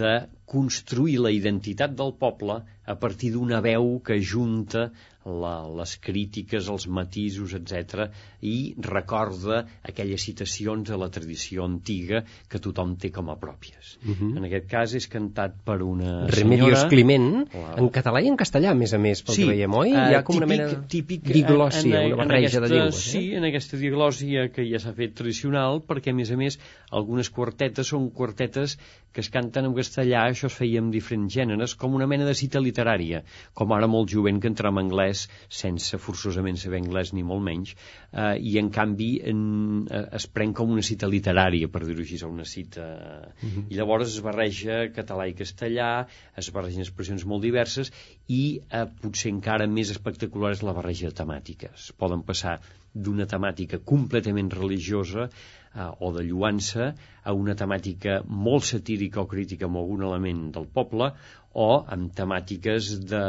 de 0.03 0.15
construir 0.55 1.19
la 1.25 1.35
identitat 1.35 1.95
del 1.99 2.15
poble 2.25 2.61
a 2.95 2.97
partir 3.05 3.33
d'una 3.35 3.61
veu 3.67 3.99
que 4.07 4.19
junta 4.33 4.91
la, 5.25 5.67
les 5.77 5.97
crítiques, 6.01 6.69
els 6.73 6.87
matisos, 6.89 7.53
etc 7.55 8.07
i 8.41 8.73
recorda 8.81 9.67
aquelles 9.85 10.23
citacions 10.25 10.89
de 10.89 10.97
la 10.97 11.11
tradició 11.13 11.65
antiga 11.69 12.23
que 12.49 12.59
tothom 12.63 12.95
té 12.97 13.11
com 13.13 13.29
a 13.29 13.37
pròpies. 13.37 13.99
Uh 14.01 14.15
-huh. 14.17 14.37
En 14.39 14.45
aquest 14.47 14.67
cas 14.71 14.95
és 14.95 15.07
cantat 15.09 15.53
per 15.65 15.83
una 15.83 16.27
Remedios 16.27 16.69
senyora... 16.81 16.89
Climent, 16.89 17.49
Wow. 17.53 17.77
en 17.79 17.89
català 17.91 18.23
i 18.23 18.29
en 18.29 18.37
castellà, 18.37 18.71
a 18.71 18.75
més 18.75 18.93
a 18.95 18.99
més, 18.99 19.23
pel 19.23 19.35
Sí, 19.35 19.43
que 19.43 19.49
veiem, 19.51 19.75
oi? 19.75 19.91
Hi 19.91 19.95
eh, 20.13 20.17
ha 20.17 20.23
com 20.25 20.37
una 20.37 20.47
típic- 20.47 20.59
mena 20.67 20.87
típic, 20.89 21.27
eh, 21.29 21.33
diglòssia, 21.33 22.01
en- 22.03 22.13
una 22.13 22.23
en 22.23 22.29
barreja 22.29 22.59
aquesta, 22.59 22.61
de 22.61 22.69
llengües. 22.75 22.97
Eh? 23.07 23.11
Sí, 23.11 23.35
en 23.35 23.45
aquesta 23.45 23.77
diglòssia 23.77 24.49
que 24.53 24.65
ja 24.71 24.79
s'ha 24.79 24.93
fet 24.95 25.15
tradicional, 25.15 25.83
perquè, 25.87 26.11
a 26.11 26.15
més 26.15 26.31
a 26.31 26.37
més, 26.37 26.59
algunes 26.91 27.29
quartetes 27.31 27.87
són 27.89 28.11
quartetes 28.11 28.79
que 29.13 29.21
es 29.21 29.29
canten 29.29 29.65
en 29.67 29.75
castellà, 29.75 30.29
això 30.31 30.47
es 30.47 30.55
feia 30.55 30.79
amb 30.81 30.93
diferents 30.93 31.35
gèneres, 31.35 31.75
com 31.75 31.95
una 31.95 32.07
mena 32.07 32.25
de 32.25 32.35
cita 32.35 32.61
literària, 32.61 33.23
com 33.53 33.73
ara 33.73 33.87
molt 33.89 34.09
jovent 34.09 34.41
que 34.41 34.49
entra 34.49 34.69
en 34.71 34.79
anglès 34.79 35.10
sense 35.14 35.99
forçosament 36.01 36.59
saber 36.61 36.81
anglès 36.81 37.12
ni 37.16 37.25
molt 37.27 37.44
menys, 37.46 37.75
eh, 38.12 38.37
i 38.38 38.57
en 38.61 38.70
canvi 38.75 39.11
en, 39.33 39.42
eh, 39.90 40.03
es 40.20 40.27
pren 40.27 40.55
com 40.57 40.73
una 40.75 40.85
cita 40.87 41.11
literària, 41.11 41.68
per 41.68 41.85
dir-ho 41.87 42.05
així, 42.05 42.20
una 42.27 42.49
cita... 42.49 42.87
I 43.70 43.79
llavors 43.79 44.11
es 44.14 44.20
barreja 44.25 44.83
català 44.94 45.29
i 45.31 45.37
castellà, 45.38 45.90
es 46.37 46.51
barregen 46.55 46.85
expressions 46.87 47.27
molt 47.27 47.46
diverses, 47.46 47.92
i 48.29 48.61
eh, 48.61 48.85
potser 49.03 49.33
encara 49.35 49.68
més 49.70 49.90
espectacular 49.94 50.55
és 50.57 50.64
la 50.66 50.77
barreja 50.77 51.11
de 51.11 51.18
temàtiques. 51.23 51.90
Poden 51.99 52.23
passar 52.27 52.59
d'una 52.94 53.27
temàtica 53.31 53.79
completament 53.87 54.51
religiosa 54.55 55.29
eh, 55.29 55.90
o 55.99 56.12
de 56.16 56.25
lluança 56.27 56.92
a 57.23 57.35
una 57.37 57.55
temàtica 57.55 58.20
molt 58.27 58.66
satírica 58.70 59.23
o 59.23 59.29
crítica 59.31 59.68
amb 59.68 59.81
algun 59.83 60.07
element 60.09 60.49
del 60.57 60.66
poble 60.79 61.12
o 61.66 61.68
amb 61.96 62.14
temàtiques 62.16 62.96
de 63.11 63.25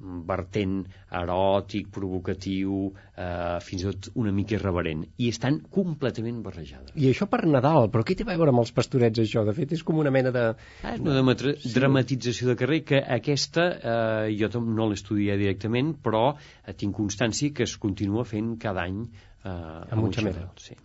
vertent 0.00 0.84
eròtic, 1.10 1.88
provocatiu, 1.94 2.92
eh, 3.16 3.58
fins 3.64 3.84
i 3.84 3.88
tot 3.88 4.10
una 4.20 4.32
mica 4.32 4.56
irreverent. 4.56 5.04
I 5.18 5.30
estan 5.32 5.60
completament 5.74 6.42
barrejades. 6.44 6.94
I 6.94 7.10
això 7.10 7.28
per 7.30 7.44
Nadal, 7.46 7.90
però 7.92 8.04
què 8.06 8.16
té 8.18 8.26
a 8.26 8.30
veure 8.30 8.54
amb 8.54 8.62
els 8.62 8.72
pastorets, 8.76 9.20
això? 9.22 9.44
De 9.46 9.54
fet, 9.56 9.72
és 9.74 9.82
com 9.82 9.98
una 9.98 10.12
mena 10.14 10.32
de... 10.34 10.44
Ah, 10.82 10.94
és 10.94 11.00
una 11.02 11.16
dramatra- 11.18 11.56
dramatització 11.74 12.50
de 12.52 12.56
carrer 12.60 12.82
que 12.88 13.02
aquesta 13.18 13.68
eh, 13.78 14.34
jo 14.38 14.62
no 14.64 14.88
l'he 14.88 14.98
estudiat 14.98 15.38
directament, 15.40 15.94
però 16.02 16.34
eh, 16.34 16.74
tinc 16.74 16.96
constància 16.96 17.54
que 17.54 17.66
es 17.68 17.76
continua 17.78 18.24
fent 18.28 18.56
cada 18.62 18.86
any 18.86 19.02
eh, 19.04 19.50
a 19.50 19.98
Mutxamel. 19.98 20.44
Sí. 20.58 20.78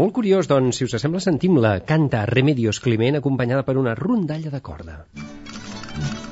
Molt 0.00 0.14
curiós, 0.16 0.48
doncs, 0.48 0.78
si 0.78 0.86
us 0.88 0.96
sembla, 0.96 1.20
sentim-la. 1.20 1.74
Canta 1.84 2.24
Remedios 2.24 2.80
Climent, 2.80 3.20
acompanyada 3.20 3.66
per 3.68 3.76
una 3.76 3.92
rondalla 3.98 4.52
de 4.54 4.62
corda. 4.64 5.02
Todos 5.12 6.31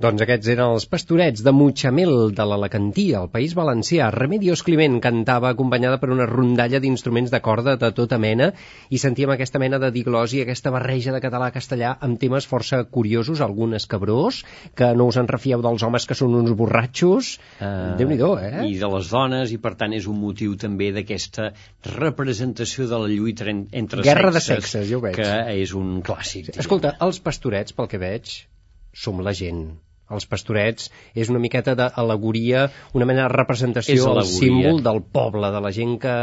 Doncs 0.00 0.22
aquests 0.24 0.48
eren 0.48 0.70
els 0.78 0.86
pastorets 0.88 1.42
de 1.44 1.52
Mutxamel, 1.52 2.30
de 2.32 2.44
l'Alacantí, 2.48 3.02
al 3.12 3.26
País 3.28 3.52
Valencià. 3.52 4.06
Remedios 4.14 4.62
Climent 4.64 4.94
cantava 5.04 5.50
acompanyada 5.52 5.98
per 6.00 6.08
una 6.14 6.24
rondalla 6.30 6.78
d'instruments 6.80 7.28
de 7.34 7.40
corda 7.44 7.74
de 7.82 7.90
tota 7.98 8.16
mena 8.16 8.46
i 8.88 8.96
sentíem 9.02 9.34
aquesta 9.34 9.60
mena 9.60 9.76
de 9.82 9.90
diglosi, 9.92 10.40
aquesta 10.40 10.72
barreja 10.72 11.12
de 11.12 11.20
català-castellà 11.20 11.90
amb 12.06 12.16
temes 12.22 12.48
força 12.48 12.78
curiosos, 12.88 13.42
algunes 13.44 13.84
cabrós, 13.90 14.38
que 14.72 14.88
no 14.96 15.10
us 15.10 15.18
en 15.20 15.28
refieu 15.28 15.60
dels 15.66 15.84
homes 15.84 16.08
que 16.08 16.16
són 16.16 16.38
uns 16.38 16.56
borratxos. 16.56 17.34
Eh, 17.60 17.70
Déu-n'hi-do, 18.00 18.32
eh? 18.40 18.64
I 18.70 18.80
de 18.80 18.90
les 18.96 19.12
dones, 19.12 19.52
i 19.52 19.60
per 19.60 19.74
tant 19.84 19.92
és 20.00 20.08
un 20.08 20.16
motiu 20.22 20.56
també 20.64 20.94
d'aquesta 20.96 21.50
representació 21.98 22.88
de 22.88 23.02
la 23.04 23.12
lluita 23.12 23.50
en, 23.52 23.66
entre 23.84 24.08
Guerra 24.08 24.32
de 24.32 24.40
sexes, 24.40 24.72
sexes, 24.72 24.88
ja 24.94 24.96
ho 24.96 25.04
veig. 25.04 25.20
que 25.20 25.60
és 25.60 25.76
un 25.76 26.00
clàssic. 26.00 26.54
Escolta, 26.56 26.96
els 27.04 27.20
pastorets, 27.20 27.76
pel 27.76 27.92
que 27.92 28.00
veig, 28.00 28.34
som 28.96 29.20
la 29.20 29.36
gent, 29.36 29.66
els 30.10 30.26
pastorets 30.30 30.90
és 31.14 31.30
una 31.32 31.40
miqueta 31.42 31.76
d'al·legoria, 31.78 32.66
una 32.98 33.06
mena 33.08 33.26
de 33.26 33.34
representació, 33.34 34.10
el 34.14 34.24
símbol 34.26 34.82
del 34.84 35.02
poble, 35.12 35.50
de 35.54 35.62
la 35.62 35.72
gent 35.74 35.96
que 36.02 36.16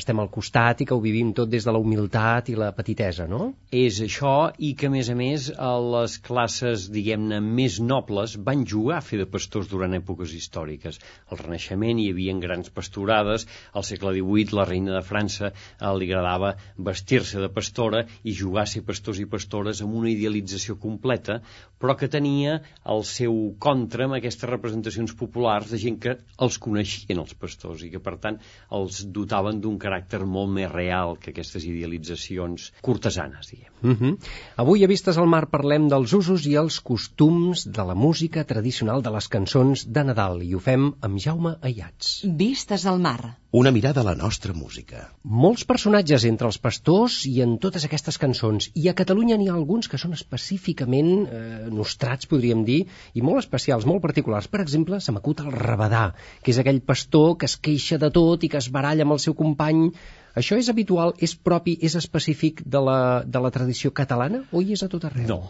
estem 0.00 0.20
al 0.22 0.30
costat 0.32 0.82
i 0.82 0.86
que 0.88 0.96
ho 0.96 1.02
vivim 1.02 1.32
tot 1.36 1.50
des 1.50 1.66
de 1.66 1.74
la 1.74 1.80
humilitat 1.82 2.50
i 2.50 2.56
la 2.58 2.70
petitesa, 2.76 3.26
no? 3.30 3.52
És 3.70 4.00
això 4.04 4.50
i 4.58 4.72
que, 4.78 4.88
a 4.90 4.94
més 4.94 5.10
a 5.10 5.16
més, 5.18 5.48
a 5.58 5.72
les 5.82 6.16
classes, 6.26 6.88
diguem-ne, 6.94 7.40
més 7.40 7.80
nobles 7.82 8.36
van 8.46 8.64
jugar 8.66 8.98
a 9.00 9.04
fer 9.04 9.20
de 9.20 9.28
pastors 9.30 9.70
durant 9.70 9.94
èpoques 9.98 10.34
històriques. 10.36 11.00
Al 11.30 11.42
Renaixement 11.42 11.98
hi 11.98 12.10
havia 12.12 12.36
grans 12.40 12.70
pastorades, 12.74 13.46
al 13.74 13.86
segle 13.86 14.14
XVIII 14.16 14.56
la 14.58 14.66
reina 14.68 14.96
de 14.96 15.02
França 15.06 15.50
eh, 15.50 15.90
li 15.98 16.08
agradava 16.08 16.54
vestir-se 16.90 17.42
de 17.42 17.50
pastora 17.52 18.04
i 18.22 18.34
jugar 18.36 18.64
a 18.64 18.70
ser 18.72 18.84
pastors 18.86 19.20
i 19.22 19.28
pastores 19.30 19.82
amb 19.84 19.96
una 20.00 20.10
idealització 20.12 20.78
completa, 20.80 21.40
però 21.80 21.96
que 21.98 22.10
tenia 22.12 22.60
el 22.94 23.04
seu 23.20 23.36
contra 23.62 24.06
amb 24.06 24.18
aquestes 24.18 24.48
representacions 24.50 25.14
populars 25.18 25.70
de 25.72 25.80
gent 25.82 25.98
que 26.02 26.16
els 26.46 26.58
coneixien 26.66 27.20
els 27.22 27.34
pastors 27.40 27.84
i 27.86 27.90
que, 27.92 28.02
per 28.02 28.16
tant, 28.22 28.38
els 28.80 29.02
dotaven 29.16 29.60
d'un 29.62 29.78
caràcter 29.80 30.22
molt 30.24 30.52
més 30.56 30.70
real 30.72 31.16
que 31.20 31.32
aquestes 31.34 31.66
idealitzacions 31.68 32.70
cortesanes, 32.86 33.52
diguem. 33.52 33.72
Uh 33.82 33.96
-huh. 33.96 34.16
Avui 34.64 34.84
a 34.84 34.88
Vistes 34.88 35.18
al 35.18 35.26
Mar 35.26 35.46
parlem 35.50 35.88
dels 35.88 36.12
usos 36.12 36.46
i 36.46 36.54
els 36.54 36.80
costums 36.80 37.66
de 37.66 37.84
la 37.84 37.94
música 37.94 38.44
tradicional 38.44 39.02
de 39.02 39.10
les 39.10 39.28
cançons 39.28 39.86
de 39.86 40.04
Nadal 40.04 40.42
i 40.42 40.54
ho 40.54 40.60
fem 40.60 40.92
amb 41.00 41.18
Jaume 41.18 41.56
Ayats. 41.62 42.20
Vistes 42.24 42.86
al 42.86 42.98
mar. 42.98 43.39
Una 43.52 43.72
mirada 43.72 44.02
a 44.02 44.06
la 44.06 44.12
nostra 44.14 44.52
música. 44.54 45.08
Molts 45.26 45.64
personatges 45.66 46.22
entre 46.28 46.46
els 46.46 46.58
pastors 46.62 47.16
i 47.26 47.40
en 47.42 47.56
totes 47.64 47.82
aquestes 47.88 48.18
cançons 48.22 48.68
i 48.78 48.84
a 48.86 48.94
Catalunya 49.00 49.38
n'hi 49.40 49.48
ha 49.50 49.56
alguns 49.58 49.90
que 49.90 49.98
són 49.98 50.14
específicament 50.14 51.10
eh, 51.24 51.40
nostrats, 51.74 52.30
podríem 52.30 52.62
dir, 52.68 52.84
i 53.18 53.24
molt 53.26 53.42
especials, 53.42 53.88
molt 53.90 54.04
particulars. 54.06 54.46
Per 54.46 54.60
exemple, 54.62 55.00
se 55.02 55.10
m'acut 55.16 55.42
el 55.42 55.50
Rabadà, 55.50 56.04
que 56.44 56.54
és 56.54 56.62
aquell 56.62 56.78
pastor 56.92 57.34
que 57.42 57.50
es 57.50 57.58
queixa 57.58 57.98
de 57.98 58.12
tot 58.14 58.46
i 58.46 58.52
que 58.54 58.62
es 58.62 58.70
baralla 58.70 59.02
amb 59.08 59.18
el 59.18 59.24
seu 59.26 59.34
company 59.34 59.88
això 60.38 60.58
és 60.60 60.70
habitual, 60.72 61.14
és 61.18 61.34
propi, 61.34 61.76
és 61.82 61.96
específic 61.98 62.62
de 62.66 62.82
la, 62.86 62.98
de 63.26 63.42
la 63.42 63.50
tradició 63.54 63.90
catalana 63.90 64.44
o 64.52 64.62
hi 64.62 64.76
és 64.76 64.84
a 64.86 64.90
tot 64.92 65.06
arreu? 65.08 65.26
No. 65.28 65.40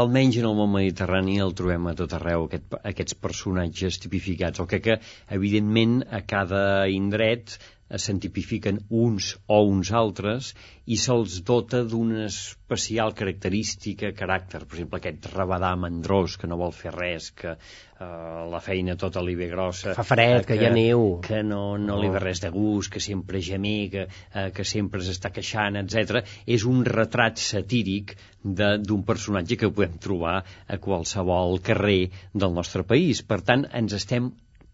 Almenys 0.00 0.38
en 0.40 0.48
el 0.50 0.56
món 0.58 0.72
mediterrani 0.74 1.40
el 1.42 1.54
trobem 1.58 1.90
a 1.90 1.96
tot 1.98 2.14
arreu, 2.18 2.46
aquest, 2.46 2.78
aquests 2.92 3.18
personatges 3.18 3.98
tipificats. 4.02 4.62
El 4.62 4.70
que, 4.70 4.80
que 4.84 5.00
evidentment, 5.34 6.00
a 6.10 6.22
cada 6.22 6.62
indret 6.92 7.58
se'n 7.98 8.20
tipifiquen 8.22 8.78
uns 8.90 9.32
o 9.50 9.62
uns 9.66 9.90
altres 9.92 10.52
i 10.86 10.96
se'ls 10.98 11.40
dota 11.46 11.82
d'una 11.84 12.26
especial 12.26 13.12
característica, 13.18 14.12
caràcter. 14.14 14.60
Per 14.66 14.76
exemple, 14.78 14.98
aquest 15.00 15.26
rabadà 15.34 15.72
mandrós 15.78 16.36
que 16.38 16.46
no 16.50 16.58
vol 16.60 16.72
fer 16.74 16.92
res, 16.94 17.30
que 17.34 17.52
eh, 17.54 18.42
la 18.52 18.60
feina 18.62 18.96
tota 19.00 19.22
li 19.22 19.34
ve 19.38 19.48
grossa. 19.52 19.94
Fa 19.98 20.04
fred, 20.06 20.44
que 20.46 20.58
hi 20.58 20.66
ha 20.66 20.72
neu. 20.74 21.20
Que 21.26 21.42
no, 21.46 21.76
no 21.78 21.98
li 22.00 22.10
ve 22.14 22.22
res 22.22 22.42
de 22.44 22.50
gust, 22.54 22.92
que 22.94 23.02
sempre 23.02 23.42
gemega, 23.42 24.06
eh, 24.34 24.50
que 24.54 24.64
sempre 24.64 25.02
s'està 25.06 25.32
queixant, 25.34 25.78
etc. 25.82 26.22
És 26.46 26.66
un 26.66 26.84
retrat 26.86 27.38
satíric 27.42 28.16
de- 28.42 28.76
d'un 28.78 29.02
personatge 29.06 29.56
que 29.56 29.70
podem 29.70 29.98
trobar 29.98 30.40
a 30.66 30.78
qualsevol 30.78 31.58
carrer 31.60 32.10
del 32.34 32.54
nostre 32.54 32.82
país. 32.84 33.22
Per 33.22 33.40
tant, 33.42 33.66
ens 33.72 33.92
estem 33.98 34.30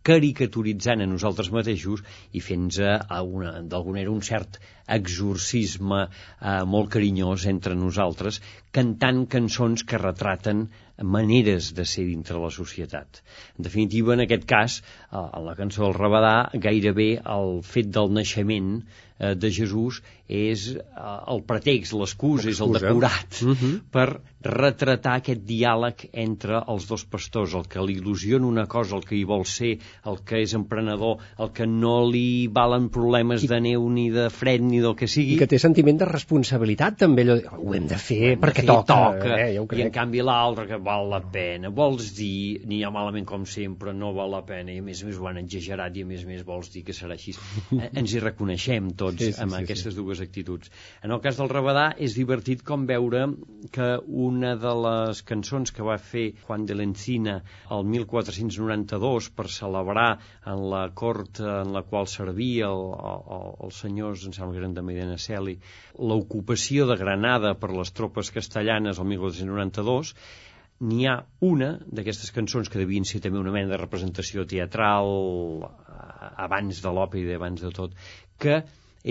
caricaturitzant 0.06 1.02
a 1.02 1.10
nosaltres 1.10 1.50
mateixos 1.54 2.02
i 2.32 2.42
fent-nos 2.48 2.78
d'alguna 2.78 3.94
manera 3.96 4.12
un 4.14 4.22
cert 4.28 4.58
exorcisme 4.96 6.02
eh, 6.06 6.62
molt 6.74 6.92
carinyós 6.94 7.46
entre 7.50 7.74
nosaltres, 7.78 8.40
cantant 8.76 9.24
cançons 9.32 9.82
que 9.82 9.98
retraten 10.02 10.66
maneres 11.16 11.72
de 11.76 11.84
ser 11.84 12.06
dintre 12.08 12.38
la 12.40 12.52
societat. 12.54 13.20
En 13.58 13.66
definitiva, 13.66 14.14
en 14.14 14.24
aquest 14.24 14.46
cas, 14.48 14.78
a 15.10 15.40
la 15.40 15.54
cançó 15.54 15.84
del 15.84 15.94
Rabadà, 15.94 16.50
gairebé 16.54 17.20
el 17.24 17.60
fet 17.62 17.86
del 17.94 18.10
naixement 18.12 18.82
eh, 19.18 19.34
de 19.34 19.50
Jesús 19.50 20.02
és 20.28 20.64
eh, 20.76 20.80
el 21.32 21.42
pretext, 21.46 21.94
l'excusa, 21.94 22.48
és 22.50 22.60
el 22.60 22.72
decorat 22.74 23.42
Mhm. 23.42 23.50
uh 23.50 23.56
-huh. 23.56 23.80
per 23.90 24.20
retratar 24.46 25.14
aquest 25.18 25.40
diàleg 25.46 26.08
entre 26.12 26.60
els 26.68 26.86
dos 26.88 27.04
pastors, 27.04 27.54
el 27.54 27.66
que 27.66 27.80
li 27.82 27.96
il·lusiona 28.00 28.44
una 28.46 28.66
cosa, 28.66 28.94
el 28.96 29.04
que 29.04 29.16
hi 29.16 29.24
vol 29.24 29.44
ser, 29.44 29.78
el 30.06 30.18
que 30.24 30.42
és 30.42 30.54
emprenedor, 30.54 31.18
el 31.38 31.50
que 31.52 31.66
no 31.66 32.08
li 32.10 32.46
valen 32.48 32.88
problemes 32.90 33.42
I- 33.42 33.48
de 33.48 33.60
neu 33.60 33.88
ni 33.90 34.10
de 34.10 34.28
fred 34.30 34.60
ni 34.60 34.78
del 34.80 34.94
que 34.94 35.08
sigui, 35.08 35.34
I 35.34 35.38
que 35.38 35.46
té 35.46 35.58
sentiment 35.58 35.98
de 35.98 36.04
responsabilitat, 36.04 36.96
també, 36.98 37.22
allò, 37.24 37.36
de, 37.40 37.48
ho 37.56 37.74
hem 37.74 37.86
de 37.88 37.98
fer 37.98 38.32
Hem 38.32 38.40
de 38.40 38.46
perquè 38.46 38.62
fer, 38.62 38.66
toca, 38.66 38.94
toca 38.94 39.40
eh, 39.40 39.54
ja 39.56 39.76
i 39.78 39.82
en 39.82 39.90
canvi 39.90 40.22
l'altre 40.22 40.66
que 40.66 40.76
val 40.78 41.08
la 41.10 41.20
pena 41.20 41.68
vols 41.70 42.14
dir, 42.16 42.60
n'hi 42.66 42.82
ha 42.84 42.90
malament 42.90 43.24
com 43.26 43.44
sempre 43.46 43.92
no 43.94 44.12
val 44.14 44.30
la 44.30 44.42
pena 44.44 44.72
i 44.72 44.78
a 44.78 44.82
més 44.82 44.95
a 45.02 45.08
més 45.08 45.18
ho 45.20 45.28
han 45.28 45.40
exagerat 45.40 45.96
i 45.96 46.04
a 46.04 46.08
més 46.08 46.24
a 46.24 46.30
més 46.30 46.44
vols 46.46 46.70
dir 46.74 46.82
que 46.86 46.94
serà 46.96 47.16
així. 47.16 47.34
Eh, 47.76 47.90
ens 48.00 48.14
hi 48.14 48.20
reconeixem 48.22 48.90
tots 48.98 49.20
Sí, 49.22 49.32
sí, 49.32 49.42
amb 49.42 49.54
sí, 49.54 49.62
aquestes 49.62 49.96
dues 49.98 50.20
actituds. 50.24 50.70
En 51.04 51.14
el 51.14 51.20
cas 51.24 51.40
del 51.40 51.50
Rabadà 51.52 51.86
és 52.06 52.16
divertit 52.18 52.62
com 52.66 52.86
veure 52.88 53.24
que 53.74 53.88
una 54.06 54.54
de 54.60 54.72
les 54.86 55.22
cançons 55.26 55.72
que 55.74 55.86
va 55.86 55.98
fer 55.98 56.26
Juan 56.46 56.66
de 56.68 56.76
l'Encina 56.78 57.36
el 57.76 57.86
1492 57.92 59.30
per 59.36 59.48
celebrar 59.52 60.08
en 60.52 60.64
la 60.72 60.86
cort 61.02 61.40
en 61.40 61.72
la 61.74 61.82
qual 61.86 62.08
servia 62.10 62.70
el, 62.72 62.84
el, 63.12 63.54
els 63.68 63.82
senyors, 63.84 64.26
em 64.26 64.34
sembla 64.36 64.56
que 64.56 64.62
eren 64.64 64.74
de 64.76 64.84
Medinaceli, 64.86 65.56
l'ocupació 65.98 66.86
de 66.90 66.98
Granada 67.00 67.54
per 67.60 67.72
les 67.74 67.92
tropes 67.96 68.32
castellanes 68.34 69.00
el 69.02 69.10
1492, 69.12 70.14
n'hi 70.80 71.06
ha 71.08 71.16
una 71.40 71.70
d'aquestes 71.88 72.32
cançons 72.36 72.68
que 72.68 72.80
devien 72.80 73.06
ser 73.08 73.22
també 73.24 73.40
una 73.40 73.54
mena 73.54 73.72
de 73.72 73.80
representació 73.80 74.44
teatral 74.48 75.08
eh, 75.64 75.70
abans 76.46 76.82
de 76.84 76.92
l'òpera 76.92 77.32
i 77.32 77.38
abans 77.38 77.64
de 77.64 77.72
tot, 77.78 77.96
que 78.38 78.60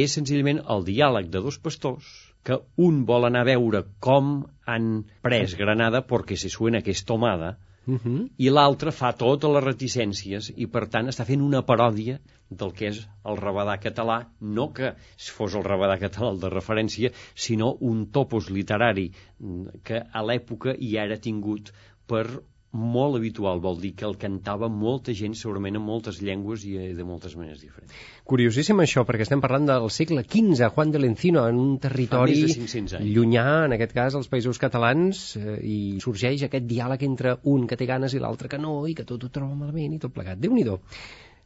és 0.06 0.18
senzillament 0.18 0.62
el 0.76 0.86
diàleg 0.86 1.32
de 1.34 1.42
dos 1.42 1.58
pastors 1.58 2.10
que 2.46 2.60
un 2.88 3.06
vol 3.10 3.26
anar 3.26 3.42
a 3.42 3.50
veure 3.50 3.82
com 4.08 4.36
han 4.70 4.90
pres 5.26 5.56
Granada 5.58 6.04
perquè 6.06 6.38
se 6.38 6.52
suena 6.54 6.84
que 6.86 6.94
és 6.94 7.06
tomada 7.10 7.56
Uh 7.88 8.00
-huh. 8.02 8.30
i 8.38 8.50
l'altre 8.50 8.92
fa 8.92 9.12
totes 9.14 9.52
les 9.56 9.64
reticències 9.64 10.52
i 10.56 10.66
per 10.68 10.88
tant 10.88 11.08
està 11.08 11.26
fent 11.26 11.42
una 11.42 11.62
paròdia 11.62 12.20
del 12.50 12.72
que 12.74 12.88
és 12.88 13.02
el 13.24 13.38
rabadà 13.38 13.78
català 13.84 14.18
no 14.42 14.72
que 14.74 14.96
fos 15.38 15.56
el 15.56 15.64
rabadà 15.64 16.00
català 16.00 16.32
el 16.32 16.40
de 16.40 16.50
referència, 16.50 17.12
sinó 17.36 17.76
un 17.82 18.08
topos 18.12 18.50
literari 18.50 19.12
mm, 19.40 19.82
que 19.84 20.02
a 20.12 20.24
l'època 20.24 20.76
hi 20.80 20.98
era 20.98 21.18
tingut 21.18 21.72
per 22.08 22.26
molt 22.76 23.18
habitual, 23.20 23.62
vol 23.64 23.80
dir 23.82 23.94
que 23.98 24.06
el 24.08 24.18
cantava 24.22 24.70
molta 24.72 25.16
gent, 25.16 25.36
segurament 25.40 25.80
en 25.80 25.84
moltes 25.86 26.22
llengües 26.22 26.66
i 26.68 26.76
eh, 26.78 26.92
de 26.98 27.08
moltes 27.08 27.36
maneres 27.40 27.64
diferents. 27.64 27.94
Curiosíssim 28.28 28.82
això, 28.84 29.06
perquè 29.08 29.26
estem 29.26 29.44
parlant 29.44 29.68
del 29.70 29.90
segle 29.94 30.26
XV, 30.26 30.70
Juan 30.76 30.94
de 30.94 31.02
l'Encino, 31.02 31.46
en 31.48 31.62
un 31.62 31.76
territori 31.82 32.36
Fa 32.36 32.46
més 32.46 32.56
de 32.56 32.68
500 32.68 32.98
anys. 33.00 33.12
llunyà, 33.16 33.48
en 33.70 33.78
aquest 33.78 33.96
cas, 33.96 34.20
als 34.20 34.32
països 34.32 34.62
catalans, 34.62 35.26
eh, 35.40 35.60
i 35.64 35.78
sorgeix 36.04 36.46
aquest 36.46 36.68
diàleg 36.70 37.08
entre 37.08 37.38
un 37.56 37.68
que 37.70 37.80
té 37.80 37.88
ganes 37.90 38.14
i 38.14 38.24
l'altre 38.24 38.52
que 38.52 38.62
no, 38.62 38.82
i 38.88 38.98
que 38.98 39.08
tot 39.08 39.24
ho 39.24 39.32
troba 39.32 39.56
malament 39.56 39.96
i 39.96 40.02
tot 40.02 40.14
plegat. 40.14 40.42
déu 40.42 40.54
nhi 40.54 40.66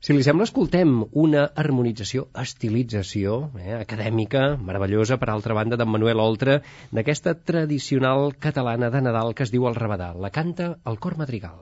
Si 0.08 0.14
li 0.16 0.22
sembla, 0.26 0.46
escoltem 0.48 0.92
una 1.22 1.42
harmonització, 1.62 2.22
estilització 2.44 3.34
eh, 3.60 3.74
acadèmica, 3.78 4.44
meravellosa, 4.70 5.18
per 5.24 5.28
altra 5.34 5.58
banda, 5.58 5.80
d'en 5.82 5.92
Manuel 5.96 6.24
Oltra, 6.24 6.56
d'aquesta 7.00 7.34
tradicional 7.52 8.32
catalana 8.48 8.94
de 8.94 9.04
Nadal 9.10 9.36
que 9.36 9.44
es 9.48 9.52
diu 9.58 9.68
el 9.68 9.76
Rabadà. 9.82 10.14
La 10.28 10.32
canta 10.40 10.70
el 10.94 11.04
cor 11.08 11.20
madrigal. 11.24 11.60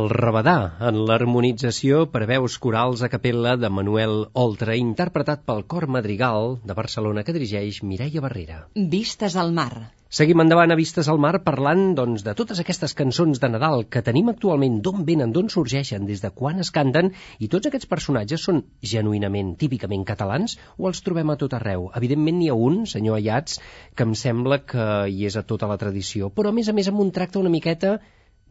El 0.00 0.06
Rabadà, 0.08 0.52
en 0.88 0.98
l'harmonització 1.08 2.04
per 2.12 2.22
veus 2.28 2.54
corals 2.64 3.02
a 3.04 3.08
capella 3.12 3.50
de 3.60 3.68
Manuel 3.78 4.14
Oltra, 4.42 4.76
interpretat 4.82 5.42
pel 5.48 5.64
Cor 5.72 5.86
Madrigal 5.96 6.54
de 6.70 6.76
Barcelona 6.78 7.24
que 7.26 7.34
dirigeix 7.36 7.80
Mireia 7.88 8.22
Barrera. 8.24 8.60
Vistes 8.94 9.36
al 9.42 9.50
mar. 9.58 9.72
Seguim 10.18 10.40
endavant 10.42 10.72
a 10.72 10.76
Vistes 10.78 11.10
al 11.12 11.20
Mar 11.24 11.34
parlant 11.44 11.82
doncs, 11.98 12.24
de 12.26 12.32
totes 12.38 12.62
aquestes 12.62 12.96
cançons 13.00 13.42
de 13.42 13.50
Nadal 13.52 13.84
que 13.96 14.02
tenim 14.06 14.30
actualment, 14.32 14.78
d'on 14.86 15.04
venen, 15.10 15.34
d'on 15.34 15.52
sorgeixen, 15.52 16.06
des 16.08 16.24
de 16.24 16.30
quan 16.38 16.64
es 16.64 16.72
canten, 16.78 17.12
i 17.38 17.50
tots 17.52 17.68
aquests 17.68 17.90
personatges 17.90 18.46
són 18.48 18.62
genuïnament, 18.94 19.52
típicament 19.60 20.06
catalans, 20.08 20.56
o 20.78 20.88
els 20.88 21.04
trobem 21.06 21.34
a 21.34 21.36
tot 21.44 21.58
arreu? 21.58 21.90
Evidentment 22.00 22.40
n'hi 22.40 22.48
ha 22.48 22.56
un, 22.70 22.80
senyor 22.94 23.20
Ayats, 23.20 23.60
que 23.94 24.08
em 24.08 24.16
sembla 24.24 24.62
que 24.72 24.88
hi 25.12 25.28
és 25.28 25.36
a 25.36 25.44
tota 25.52 25.68
la 25.70 25.78
tradició, 25.84 26.32
però 26.40 26.54
a 26.54 26.58
més 26.60 26.72
a 26.72 26.76
més 26.80 26.88
amb 26.88 27.04
un 27.04 27.12
tracte 27.20 27.42
una 27.42 27.52
miqueta 27.52 27.98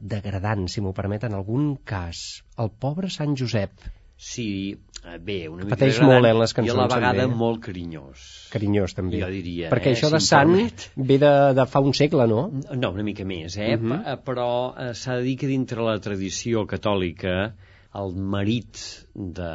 degradant, 0.01 0.67
si 0.67 0.81
m'ho 0.81 0.93
permet, 0.93 1.23
en 1.23 1.33
algun 1.33 1.75
cas. 1.85 2.43
El 2.57 2.69
pobre 2.69 3.09
Sant 3.09 3.35
Josep. 3.37 3.71
Sí, 4.19 4.75
eh, 5.05 5.17
bé, 5.17 5.47
una 5.47 5.63
mica 5.63 5.77
Pateix 5.77 6.01
molt, 6.03 6.25
eh, 6.25 6.31
en 6.33 6.39
les 6.41 6.53
cançons, 6.53 6.73
I 6.75 6.77
a 6.77 6.81
la 6.81 6.87
vegada 6.93 7.21
també. 7.21 7.35
molt 7.39 7.61
carinyós. 7.63 8.25
Carinyós, 8.51 8.93
també. 8.97 9.21
Jo 9.21 9.29
diria, 9.31 9.69
Perquè 9.71 9.93
eh, 9.93 9.95
això 9.95 10.09
de 10.11 10.19
sant 10.19 10.51
permet. 10.51 10.89
ve 10.97 11.17
de, 11.21 11.31
de 11.55 11.65
fa 11.65 11.79
un 11.79 11.93
segle, 11.93 12.27
no? 12.27 12.41
No, 12.75 12.91
una 12.91 13.03
mica 13.03 13.23
més, 13.23 13.55
eh? 13.57 13.77
Mhm. 13.77 13.91
Uh 13.91 13.97
-huh. 14.03 14.17
Però 14.25 14.49
eh, 14.77 14.93
s'ha 14.93 15.15
de 15.15 15.23
dir 15.23 15.37
que 15.37 15.47
dintre 15.47 15.81
la 15.81 15.97
tradició 15.99 16.65
catòlica 16.67 17.53
el 17.97 18.11
marit 18.13 18.77
de 19.15 19.49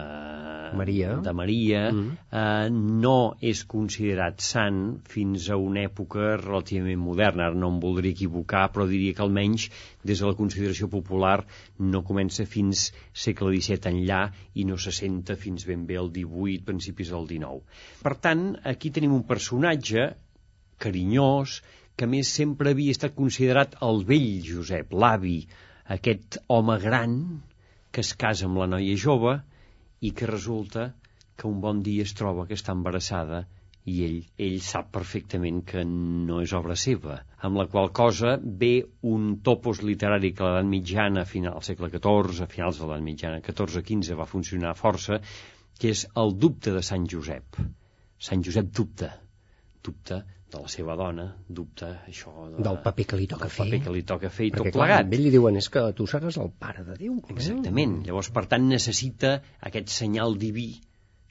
Maria. 0.77 1.17
de 1.23 1.33
Maria 1.33 1.93
Mhm. 1.93 2.17
eh, 2.33 2.69
no 2.71 3.37
és 3.41 3.65
considerat 3.65 4.41
sant 4.41 4.81
fins 5.09 5.49
a 5.51 5.57
una 5.57 5.85
època 5.85 6.37
relativament 6.41 6.99
moderna. 6.99 7.47
Ara 7.47 7.55
no 7.55 7.69
em 7.69 7.79
voldria 7.81 8.11
equivocar, 8.11 8.73
però 8.73 8.89
diria 8.89 9.15
que 9.15 9.23
almenys 9.23 9.69
des 10.03 10.19
de 10.19 10.27
la 10.27 10.35
consideració 10.35 10.89
popular 10.89 11.47
no 11.79 12.03
comença 12.03 12.45
fins 12.45 12.93
segle 13.13 13.55
XVII 13.55 13.91
enllà 13.93 14.33
i 14.55 14.65
no 14.65 14.77
se 14.77 14.91
senta 14.91 15.37
fins 15.37 15.65
ben 15.65 15.87
bé 15.87 15.95
el 15.95 16.11
XVIII, 16.11 16.65
principis 16.65 17.11
del 17.11 17.27
XIX. 17.29 17.63
Per 18.03 18.15
tant, 18.17 18.57
aquí 18.65 18.91
tenim 18.91 19.13
un 19.15 19.23
personatge 19.23 20.15
carinyós, 20.79 21.63
que 21.97 22.07
més 22.11 22.27
sempre 22.27 22.71
havia 22.71 22.91
estat 22.91 23.15
considerat 23.15 23.77
el 23.81 24.03
vell 24.05 24.43
Josep, 24.43 24.93
l'avi, 24.93 25.47
aquest 25.87 26.39
home 26.49 26.79
gran 26.81 27.43
que 27.95 28.03
es 28.03 28.13
casa 28.19 28.49
amb 28.49 28.59
la 28.59 28.67
noia 28.75 28.95
jove 28.99 29.37
i 30.03 30.11
que 30.19 30.31
resulta 30.31 30.89
que 31.39 31.47
un 31.51 31.61
bon 31.63 31.83
dia 31.87 32.07
es 32.07 32.15
troba 32.19 32.47
que 32.49 32.59
està 32.59 32.75
embarassada 32.75 33.45
i 33.93 33.95
ell, 34.07 34.21
ell 34.47 34.57
sap 34.65 34.91
perfectament 34.97 35.61
que 35.71 35.83
no 35.87 36.41
és 36.43 36.55
obra 36.57 36.77
seva, 36.83 37.19
amb 37.47 37.61
la 37.61 37.67
qual 37.73 37.91
cosa 37.99 38.35
ve 38.63 38.73
un 39.15 39.27
topos 39.49 39.83
literari 39.85 40.33
que 40.33 40.47
l'edat 40.47 40.71
mitjana, 40.71 41.23
a 41.23 41.31
final, 41.33 41.59
al 41.59 41.67
segle 41.67 41.91
XIV, 41.93 42.41
a 42.47 42.51
finals 42.55 42.81
de 42.81 42.89
l'edat 42.89 43.05
mitjana, 43.09 43.43
14-15, 43.45 44.17
va 44.21 44.31
funcionar 44.31 44.73
força, 44.79 45.21
que 45.79 45.93
és 45.93 46.07
el 46.23 46.33
dubte 46.47 46.73
de 46.73 46.83
Sant 46.87 47.05
Josep. 47.15 47.61
Sant 48.31 48.47
Josep 48.47 48.73
dubta, 48.79 49.11
dubta 49.85 50.23
de 50.55 50.61
la 50.63 50.71
seva 50.73 50.95
dona, 51.01 51.27
dubta 51.49 51.91
això 52.09 52.33
de, 52.55 52.63
Del 52.63 52.79
paper 52.87 53.07
que 53.11 53.19
li 53.21 53.27
toca 53.31 53.49
fer. 53.51 53.67
paper 53.67 53.83
que 53.89 53.95
li 53.97 54.03
toca 54.07 54.31
fer 54.31 54.47
i 54.49 54.53
Perquè, 54.55 54.71
tot 54.71 54.79
clar, 54.79 54.87
plegat. 54.89 55.11
a 55.11 55.17
ell 55.19 55.25
li 55.27 55.35
diuen 55.35 55.59
és 55.61 55.69
que 55.75 55.83
tu 55.99 56.07
seràs 56.11 56.39
el 56.41 56.53
pare 56.65 56.85
de 56.87 56.97
Déu. 57.03 57.19
Exactament. 57.35 57.99
Llavors, 58.07 58.31
per 58.39 58.47
tant, 58.55 58.69
necessita 58.71 59.37
aquest 59.61 59.91
senyal 59.99 60.39
diví 60.39 60.71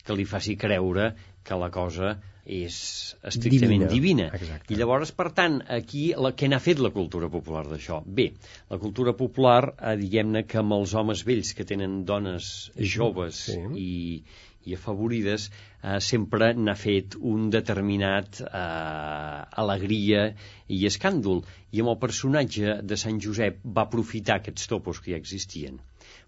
que 0.04 0.16
li 0.20 0.26
faci 0.28 0.58
creure 0.60 1.14
que 1.48 1.56
la 1.60 1.70
cosa 1.72 2.18
és 2.44 2.76
estrictament 3.24 3.86
Divina. 3.88 3.92
divina. 3.94 4.26
Exacte. 4.36 4.74
I 4.74 4.76
llavors, 4.76 5.14
per 5.16 5.30
tant, 5.32 5.62
aquí 5.72 6.10
la, 6.20 6.34
què 6.36 6.50
n'ha 6.52 6.60
fet 6.60 6.82
la 6.84 6.90
cultura 6.92 7.30
popular 7.32 7.62
d'això? 7.70 8.02
Bé, 8.04 8.26
la 8.70 8.78
cultura 8.82 9.14
popular, 9.16 9.62
eh, 9.80 9.94
diguem-ne 10.02 10.44
que 10.44 10.60
amb 10.60 10.76
els 10.76 10.92
homes 11.00 11.24
vells 11.24 11.54
que 11.56 11.64
tenen 11.64 12.02
dones 12.10 12.50
joves 12.76 13.46
Sí. 13.48 13.62
i, 13.80 14.24
i 14.66 14.76
afavorides, 14.78 15.48
eh, 15.50 16.00
sempre 16.08 16.52
n'ha 16.58 16.76
fet 16.80 17.18
un 17.34 17.50
determinat 17.56 18.42
eh, 18.44 19.40
alegria 19.64 20.26
i 20.68 20.84
escàndol. 20.90 21.44
I 21.72 21.84
amb 21.84 21.94
el 21.94 22.02
personatge 22.06 22.78
de 22.92 23.00
Sant 23.06 23.22
Josep 23.28 23.64
va 23.78 23.88
aprofitar 23.88 24.40
aquests 24.40 24.70
topos 24.74 25.02
que 25.04 25.16
ja 25.16 25.22
existien. 25.22 25.80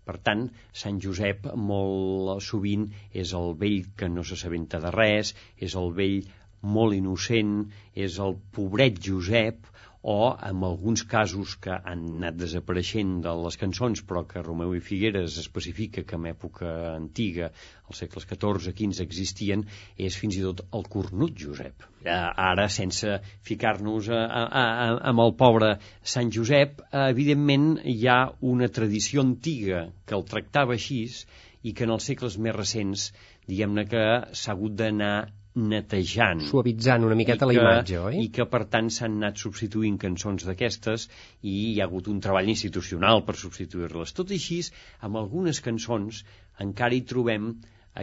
Per 0.05 0.17
tant, 0.29 0.47
Sant 0.81 1.01
Josep 1.03 1.47
molt 1.69 2.43
sovint 2.47 2.89
és 3.23 3.33
el 3.39 3.55
vell 3.61 3.85
que 3.99 4.09
no 4.15 4.23
s'assabenta 4.23 4.81
de 4.83 4.91
res, 4.95 5.33
és 5.67 5.77
el 5.81 5.93
vell 5.99 6.19
molt 6.77 6.97
innocent, 6.97 7.55
és 8.07 8.19
el 8.25 8.37
pobret 8.57 8.99
Josep, 9.07 9.71
o 10.07 10.37
en 10.37 10.63
alguns 10.63 11.01
casos 11.09 11.55
que 11.57 11.73
han 11.73 12.01
anat 12.17 12.35
desapareixent 12.37 13.13
de 13.25 13.31
les 13.41 13.55
cançons 13.57 14.03
però 14.05 14.21
que 14.29 14.43
Romeu 14.45 14.75
i 14.77 14.81
Figueres 14.87 15.37
especifica 15.41 16.03
que 16.05 16.19
en 16.19 16.27
època 16.29 16.73
antiga, 16.91 17.47
als 17.89 18.03
segles 18.03 18.27
XIV, 18.29 18.67
XV 18.69 19.01
existien, 19.01 19.63
és 19.97 20.17
fins 20.21 20.37
i 20.37 20.43
tot 20.45 20.61
el 20.77 20.85
cornut 20.95 21.33
Josep. 21.45 21.87
Eh, 22.03 22.19
Ara, 22.49 22.67
sense 22.75 23.15
ficar-nos 23.49 24.11
amb 24.13 25.23
el 25.25 25.33
pobre 25.39 25.71
Sant 26.15 26.29
Josep, 26.37 26.83
eh, 26.91 27.07
evidentment 27.15 27.71
hi 27.81 28.03
ha 28.05 28.19
una 28.51 28.69
tradició 28.77 29.25
antiga 29.25 29.87
que 30.05 30.19
el 30.19 30.27
tractava 30.29 30.77
així 30.77 31.01
i 31.65 31.73
que 31.73 31.89
en 31.89 31.95
els 31.97 32.05
segles 32.11 32.37
més 32.37 32.53
recents, 32.59 33.07
diguem-ne 33.49 33.87
que 33.89 34.05
s'ha 34.37 34.53
hagut 34.53 34.77
d'anar 34.77 35.15
netejant 35.55 36.41
Suavitzant 36.49 37.05
una 37.07 37.15
miqueta 37.15 37.47
la 37.47 37.55
que, 37.55 37.61
imatge, 37.63 37.99
oi? 38.09 38.23
I 38.25 38.31
que, 38.35 38.45
per 38.51 38.63
tant, 38.71 38.89
s'han 38.91 39.19
anat 39.21 39.39
substituint 39.41 39.97
cançons 40.01 40.47
d'aquestes 40.47 41.07
i 41.41 41.53
hi 41.53 41.75
ha 41.79 41.87
hagut 41.87 42.09
un 42.11 42.19
treball 42.23 42.51
institucional 42.51 43.23
per 43.27 43.37
substituir-les. 43.39 44.15
Tot 44.17 44.33
i 44.33 44.39
així, 44.39 44.59
amb 45.07 45.21
algunes 45.21 45.61
cançons 45.67 46.23
encara 46.65 46.97
hi 46.97 47.05
trobem 47.07 47.53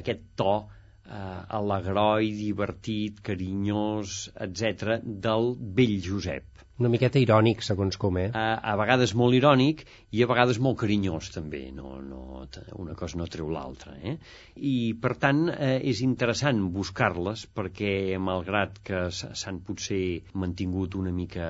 aquest 0.01 0.25
to 0.41 0.55
eh, 0.63 1.57
alegroi, 1.61 2.33
divertit, 2.39 3.21
carinyós, 3.29 4.31
etc 4.47 4.99
del 5.29 5.53
vell 5.81 5.99
Josep. 6.09 6.65
Una 6.83 6.91
miqueta 6.91 7.21
irònic, 7.23 7.61
segons 7.63 7.95
com, 8.03 8.17
eh? 8.19 8.33
A, 8.35 8.57
a 8.73 8.73
vegades 8.81 9.13
molt 9.15 9.37
irònic 9.39 9.85
i 10.11 10.25
a 10.25 10.27
vegades 10.27 10.59
molt 10.59 10.81
carinyós, 10.81 11.29
també. 11.31 11.61
No, 11.71 11.93
no, 12.03 12.41
una 12.83 12.97
cosa 12.99 13.21
no 13.21 13.27
treu 13.31 13.53
l'altra. 13.55 13.93
Eh? 14.03 14.17
I, 14.57 14.73
per 14.99 15.13
tant, 15.23 15.45
eh, 15.53 15.77
és 15.93 16.01
interessant 16.03 16.59
buscar-les 16.75 17.45
perquè, 17.55 17.93
malgrat 18.19 18.81
que 18.89 19.05
s'han 19.15 19.61
potser 19.63 20.01
mantingut 20.43 20.97
una 20.99 21.13
mica 21.15 21.47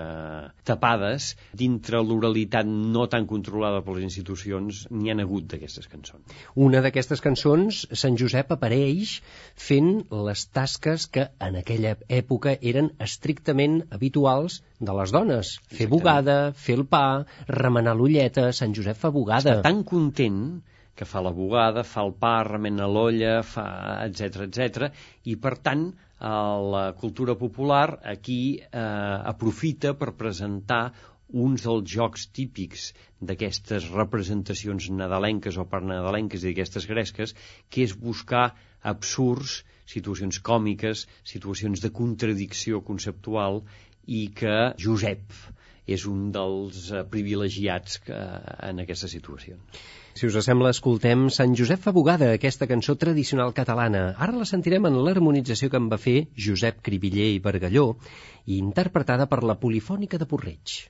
tapades, 0.69 1.31
dintre 1.57 2.03
l'oralitat 2.05 2.69
no 2.69 3.07
tan 3.09 3.25
controlada 3.31 3.81
per 3.87 3.97
les 3.97 4.05
institucions, 4.11 4.85
n'hi 4.93 5.15
han 5.15 5.25
hagut 5.25 5.49
d'aquestes 5.55 5.89
cançons. 5.95 6.37
Una 6.69 6.85
d'aquestes 6.85 7.25
cançons, 7.25 7.87
Sant 8.05 8.21
Josep 8.21 8.53
apareix 8.53 9.17
fent 9.57 9.95
les 10.29 10.45
tasques 10.53 11.09
que 11.09 11.31
en 11.49 11.57
aquella 11.65 11.97
època 12.21 12.59
eren 12.61 12.93
estrictament 13.01 13.81
habituals 13.97 14.61
de 14.83 14.93
les 14.99 15.13
dones. 15.15 15.22
Fer 15.29 15.87
Exactament. 15.87 15.91
bugada, 15.95 16.37
fer 16.53 16.77
el 16.81 16.87
pa, 16.91 17.05
remenar 17.49 17.95
l'ulleta, 17.99 18.51
Sant 18.53 18.75
Josep 18.75 18.99
fa 18.99 19.11
bugada. 19.15 19.59
Està 19.59 19.69
tan 19.71 19.83
content 19.85 20.63
que 20.95 21.07
fa 21.09 21.23
la 21.25 21.33
bugada, 21.33 21.85
fa 21.89 22.03
el 22.05 22.13
pa, 22.21 22.43
remena 22.45 22.87
l'olla, 22.87 23.41
fa 23.43 23.67
etc 24.05 24.47
etc 24.47 24.91
i 25.25 25.37
per 25.41 25.57
tant 25.65 25.93
la 26.23 26.93
cultura 26.95 27.35
popular 27.35 27.99
aquí 28.05 28.61
eh, 28.63 28.79
aprofita 29.33 29.95
per 29.99 30.13
presentar 30.15 30.93
uns 31.33 31.65
dels 31.65 31.89
jocs 31.89 32.29
típics 32.37 32.93
d'aquestes 33.19 33.89
representacions 33.91 34.91
nadalenques 34.93 35.57
o 35.59 35.65
nadalenques 35.65 36.45
i 36.45 36.51
d'aquestes 36.51 36.87
gresques, 36.87 37.35
que 37.71 37.83
és 37.83 37.97
buscar 37.97 38.53
absurds, 38.83 39.63
situacions 39.87 40.39
còmiques, 40.39 41.07
situacions 41.25 41.81
de 41.81 41.91
contradicció 41.91 42.83
conceptual 42.85 43.63
i 44.07 44.29
que 44.35 44.57
Josep 44.83 45.37
és 45.87 46.05
un 46.07 46.31
dels 46.35 46.85
eh, 46.93 47.03
privilegiats 47.11 47.99
que, 48.07 48.19
en 48.69 48.83
aquestes 48.83 49.13
situacions. 49.17 49.83
Si 50.15 50.29
us 50.29 50.37
sembla, 50.45 50.71
escoltem 50.77 51.29
Sant 51.33 51.55
Josep 51.59 51.81
fa 51.83 51.93
bugada, 51.97 52.33
aquesta 52.37 52.69
cançó 52.71 52.95
tradicional 53.01 53.55
catalana. 53.57 54.03
Ara 54.27 54.37
la 54.37 54.49
sentirem 54.49 54.87
en 54.91 54.99
l'harmonització 55.07 55.71
que 55.73 55.81
en 55.81 55.89
va 55.93 56.01
fer 56.07 56.19
Josep 56.47 56.83
Cribiller 56.89 57.31
i 57.33 57.41
Bargalló 57.47 57.87
i 58.47 58.59
interpretada 58.59 59.29
per 59.31 59.43
la 59.49 59.59
Polifònica 59.63 60.21
de 60.21 60.29
Porreig. 60.29 60.83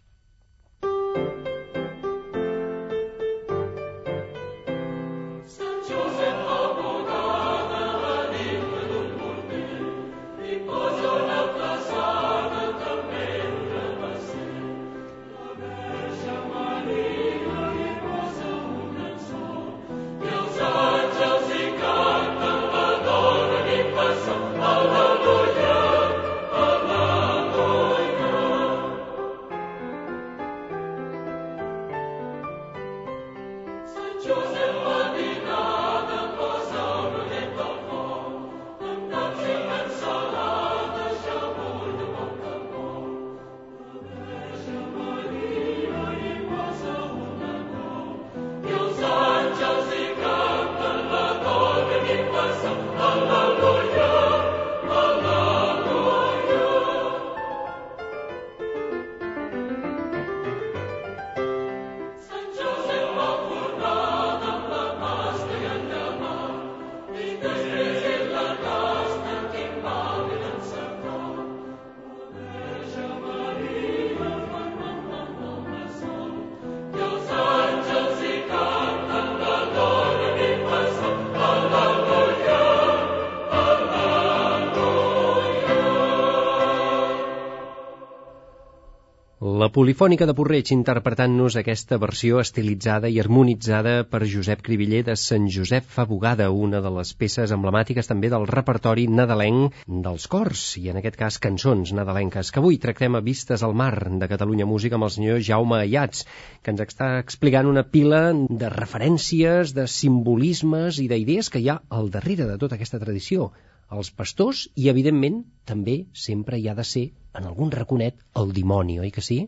Polifònica 89.83 90.29
de 90.29 90.35
Porreig 90.39 90.69
interpretant-nos 90.71 91.57
aquesta 91.59 91.97
versió 91.99 92.39
estilitzada 92.39 93.09
i 93.11 93.17
harmonitzada 93.19 93.95
per 94.07 94.21
Josep 94.31 94.61
Cribiller 94.63 95.01
de 95.09 95.17
Sant 95.19 95.49
Josep 95.51 95.89
fa 95.95 96.05
Bugada, 96.07 96.45
una 96.55 96.79
de 96.85 96.91
les 96.97 97.09
peces 97.19 97.51
emblemàtiques 97.57 98.07
també 98.07 98.29
del 98.31 98.45
repertori 98.47 99.09
nadalenc 99.11 99.81
dels 100.05 100.29
cors, 100.31 100.61
i 100.79 100.85
en 100.93 101.01
aquest 101.01 101.17
cas 101.19 101.41
cançons 101.43 101.91
nadalenques, 101.99 102.53
que 102.55 102.63
avui 102.63 102.79
tractem 102.85 103.19
a 103.19 103.23
Vistes 103.27 103.65
al 103.67 103.75
Mar 103.81 103.97
de 104.21 104.29
Catalunya 104.31 104.69
Música 104.71 104.95
amb 105.01 105.09
el 105.09 105.11
senyor 105.17 105.41
Jaume 105.49 105.81
Ayats, 105.81 106.29
que 106.63 106.71
ens 106.71 106.83
està 106.85 107.09
explicant 107.25 107.67
una 107.67 107.83
pila 107.83 108.21
de 108.63 108.71
referències, 108.71 109.73
de 109.75 109.89
simbolismes 109.91 111.01
i 111.03 111.09
d'idees 111.11 111.51
que 111.51 111.59
hi 111.59 111.73
ha 111.73 111.81
al 111.89 112.13
darrere 112.19 112.47
de 112.53 112.55
tota 112.63 112.79
aquesta 112.79 113.03
tradició 113.03 113.49
els 113.91 114.13
pastors 114.15 114.63
i, 114.77 114.87
evidentment, 114.95 115.43
també 115.67 116.05
sempre 116.15 116.63
hi 116.63 116.71
ha 116.71 116.77
de 116.79 116.87
ser, 116.87 117.09
en 117.35 117.51
algun 117.51 117.75
raconet, 117.75 118.23
el 118.39 118.55
dimoni, 118.61 119.01
oi 119.03 119.11
que 119.11 119.27
sí? 119.27 119.41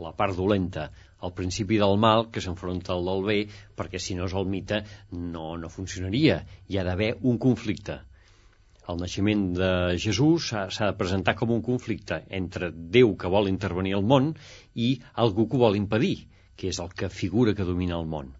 La 0.00 0.12
part 0.16 0.36
dolenta, 0.36 0.86
el 1.26 1.32
principi 1.38 1.78
del 1.80 1.98
mal 2.04 2.26
que 2.34 2.42
s'enfronta 2.44 2.94
al 2.94 3.04
del 3.08 3.24
bé, 3.26 3.36
perquè 3.76 4.00
si 4.00 4.16
no 4.18 4.24
és 4.30 4.34
el 4.40 4.48
mite 4.54 4.80
no, 5.34 5.52
no 5.60 5.70
funcionaria. 5.76 6.40
Hi 6.68 6.78
ha 6.78 6.86
d'haver 6.88 7.12
un 7.32 7.38
conflicte. 7.46 7.98
El 8.92 8.98
naixement 8.98 9.42
de 9.58 9.72
Jesús 10.04 10.48
s'ha 10.52 10.88
de 10.88 10.98
presentar 11.02 11.36
com 11.38 11.52
un 11.54 11.62
conflicte 11.62 12.22
entre 12.40 12.72
Déu 12.96 13.14
que 13.16 13.30
vol 13.36 13.50
intervenir 13.52 13.94
al 13.98 14.08
món 14.14 14.32
i 14.74 14.88
algú 15.24 15.46
que 15.46 15.58
ho 15.58 15.64
vol 15.66 15.78
impedir, 15.78 16.16
que 16.56 16.72
és 16.72 16.80
el 16.82 16.90
que 16.96 17.12
figura 17.22 17.54
que 17.54 17.68
domina 17.68 18.00
el 18.00 18.08
món. 18.16 18.32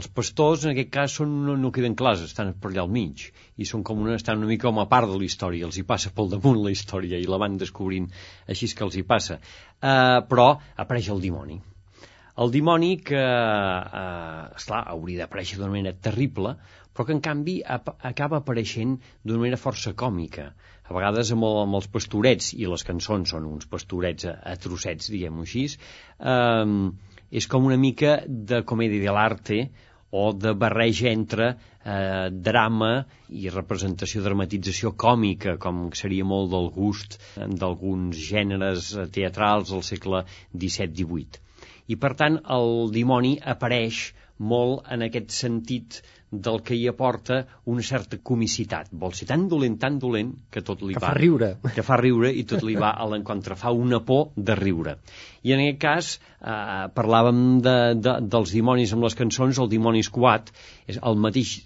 Els 0.00 0.08
pastors, 0.08 0.62
en 0.64 0.72
aquest 0.72 0.92
cas, 0.92 1.14
són, 1.18 1.32
no, 1.46 1.54
no 1.60 1.70
queden 1.76 1.96
clars, 2.00 2.22
estan 2.24 2.54
per 2.60 2.70
allà 2.70 2.86
al 2.86 2.92
mig, 2.92 3.26
i 3.60 3.66
són 3.68 3.82
com 3.84 4.00
una, 4.00 4.14
estan 4.16 4.40
una 4.40 4.48
mica 4.48 4.70
com 4.70 4.80
a 4.80 4.86
part 4.88 5.10
de 5.10 5.18
la 5.20 5.26
història, 5.26 5.66
els 5.68 5.76
hi 5.76 5.84
passa 5.88 6.12
pel 6.16 6.30
damunt 6.32 6.62
la 6.64 6.72
història, 6.72 7.20
i 7.20 7.28
la 7.28 7.40
van 7.42 7.58
descobrint 7.60 8.08
així 8.54 8.70
que 8.72 8.86
els 8.86 8.96
hi 8.96 9.04
passa. 9.10 9.36
Uh, 9.82 10.22
però 10.30 10.48
apareix 10.84 11.10
el 11.12 11.20
dimoni. 11.20 11.58
El 12.42 12.54
dimoni 12.54 12.94
que, 13.04 13.20
uh, 13.20 14.46
esclar, 14.56 14.80
hauria 14.94 15.26
d'aparèixer 15.26 15.60
d'una 15.60 15.74
manera 15.74 15.92
terrible, 16.08 16.56
però 16.92 17.08
que 17.08 17.16
en 17.16 17.20
canvi 17.24 17.58
ap 17.76 17.92
acaba 18.00 18.40
apareixent 18.40 18.96
d'una 18.96 19.44
manera 19.44 19.60
força 19.60 19.92
còmica. 19.92 20.48
A 20.88 20.96
vegades 20.96 21.36
amb, 21.36 21.44
el, 21.48 21.62
amb 21.66 21.76
els 21.82 21.92
pastorets, 21.92 22.54
i 22.56 22.64
les 22.68 22.88
cançons 22.88 23.36
són 23.36 23.44
uns 23.50 23.68
pastorets 23.68 24.28
a 24.32 24.56
trossets, 24.64 25.12
diguem-ho 25.12 25.44
així, 25.44 25.68
eh, 25.68 27.11
és 27.40 27.48
com 27.48 27.64
una 27.68 27.80
mica 27.80 28.18
de 28.52 28.60
comèdia 28.68 29.06
de 29.08 29.16
l'arte 29.16 29.58
o 30.12 30.24
de 30.36 30.52
barreja 30.62 31.08
entre 31.08 31.46
eh, 31.52 32.28
drama 32.48 32.90
i 33.32 33.48
representació, 33.54 34.20
dramatització 34.26 34.92
còmica, 35.04 35.56
com 35.62 35.86
seria 35.96 36.26
molt 36.28 36.52
del 36.52 36.68
gust 36.74 37.16
d'alguns 37.36 38.20
gèneres 38.20 38.92
teatrals 39.16 39.72
del 39.72 39.86
segle 39.88 40.26
XVII-XVIII. 40.52 41.40
I, 41.88 41.96
per 41.96 42.12
tant, 42.20 42.36
el 42.56 42.92
dimoni 42.92 43.38
apareix 43.54 44.10
molt 44.52 44.92
en 44.92 45.06
aquest 45.08 45.32
sentit 45.32 46.02
del 46.32 46.62
que 46.64 46.74
hi 46.74 46.86
aporta 46.88 47.42
una 47.68 47.84
certa 47.84 48.16
comicitat. 48.24 48.88
Vol 49.04 49.12
ser 49.16 49.28
tan 49.28 49.44
dolent, 49.52 49.76
tan 49.82 49.98
dolent, 50.00 50.32
que 50.50 50.62
tot 50.64 50.80
li 50.82 50.96
que 50.96 51.02
va... 51.02 51.10
fa 51.12 51.18
riure. 51.18 51.50
Que 51.76 51.84
fa 51.84 51.98
riure 52.00 52.32
i 52.32 52.46
tot 52.48 52.64
li 52.64 52.76
va 52.80 52.94
a 52.96 53.06
l'encontre. 53.10 53.56
Fa 53.60 53.70
una 53.76 54.00
por 54.00 54.30
de 54.36 54.56
riure. 54.56 54.96
I 55.44 55.52
en 55.52 55.64
aquest 55.66 55.82
cas, 55.82 56.10
eh, 56.40 56.88
parlàvem 56.96 57.60
de, 57.64 57.76
de, 58.00 58.16
dels 58.32 58.56
dimonis 58.56 58.96
amb 58.96 59.04
les 59.04 59.18
cançons, 59.18 59.60
el 59.60 59.70
dimoni 59.72 60.00
escuat, 60.06 60.48
és 60.88 60.98
el 61.02 61.20
mateix 61.20 61.58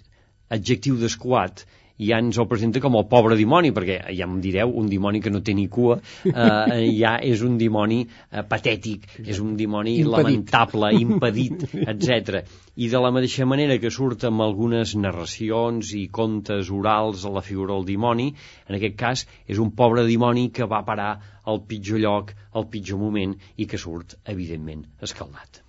adjectiu 0.51 0.99
d'escuat, 0.99 1.63
ja 1.97 2.19
ens 2.21 2.37
el 2.37 2.47
presenta 2.49 2.81
com 2.83 2.95
el 2.99 3.07
pobre 3.09 3.37
dimoni, 3.39 3.71
perquè 3.75 3.99
ja 4.13 4.27
em 4.27 4.37
direu, 4.43 4.71
un 4.79 4.89
dimoni 4.91 5.21
que 5.23 5.33
no 5.33 5.41
té 5.45 5.55
ni 5.57 5.67
cua, 5.71 5.97
eh, 6.29 6.85
ja 7.01 7.17
és 7.23 7.43
un 7.45 7.57
dimoni 7.57 8.03
eh, 8.05 8.43
patètic, 8.47 9.07
és 9.25 9.41
un 9.43 9.55
dimoni 9.59 9.97
Impedit. 10.01 10.13
lamentable, 10.15 10.93
impedit, 11.01 11.67
etc. 11.93 12.41
I 12.77 12.89
de 12.93 13.03
la 13.03 13.11
mateixa 13.13 13.47
manera 13.49 13.79
que 13.81 13.91
surt 13.93 14.27
amb 14.29 14.45
algunes 14.45 14.95
narracions 14.95 15.93
i 15.97 16.07
contes 16.13 16.71
orals 16.73 17.25
a 17.25 17.33
la 17.33 17.45
figura 17.45 17.73
del 17.73 17.87
dimoni, 17.89 18.31
en 18.67 18.79
aquest 18.79 18.97
cas 18.99 19.27
és 19.47 19.61
un 19.61 19.73
pobre 19.75 20.05
dimoni 20.07 20.49
que 20.53 20.69
va 20.69 20.85
parar 20.85 21.13
al 21.47 21.63
pitjor 21.67 22.03
lloc, 22.03 22.35
al 22.53 22.67
pitjor 22.69 23.01
moment, 23.01 23.37
i 23.57 23.65
que 23.65 23.79
surt, 23.81 24.19
evidentment, 24.25 24.85
escaldat 25.01 25.66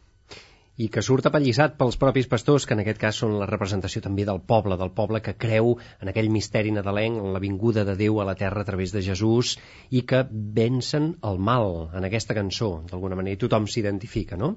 i 0.79 0.89
que 0.95 1.03
surt 1.03 1.27
apallissat 1.27 1.75
pels 1.79 1.99
propis 2.01 2.29
pastors, 2.31 2.67
que 2.67 2.77
en 2.77 2.83
aquest 2.85 3.01
cas 3.03 3.17
són 3.23 3.35
la 3.41 3.49
representació 3.51 4.03
també 4.05 4.27
del 4.29 4.39
poble, 4.53 4.79
del 4.79 4.93
poble 4.99 5.21
que 5.25 5.35
creu 5.45 5.73
en 6.01 6.13
aquell 6.13 6.31
misteri 6.35 6.71
nadalenc, 6.75 7.19
en 7.19 7.35
la 7.35 7.43
vinguda 7.43 7.85
de 7.89 7.97
Déu 7.99 8.21
a 8.23 8.29
la 8.29 8.37
terra 8.39 8.63
a 8.63 8.69
través 8.69 8.95
de 8.95 9.03
Jesús, 9.03 9.57
i 9.91 10.05
que 10.07 10.23
vencen 10.61 11.17
el 11.31 11.43
mal 11.51 11.91
en 11.99 12.07
aquesta 12.07 12.37
cançó, 12.39 12.71
d'alguna 12.91 13.19
manera, 13.19 13.35
i 13.35 13.43
tothom 13.43 13.67
s'identifica, 13.67 14.39
no? 14.39 14.55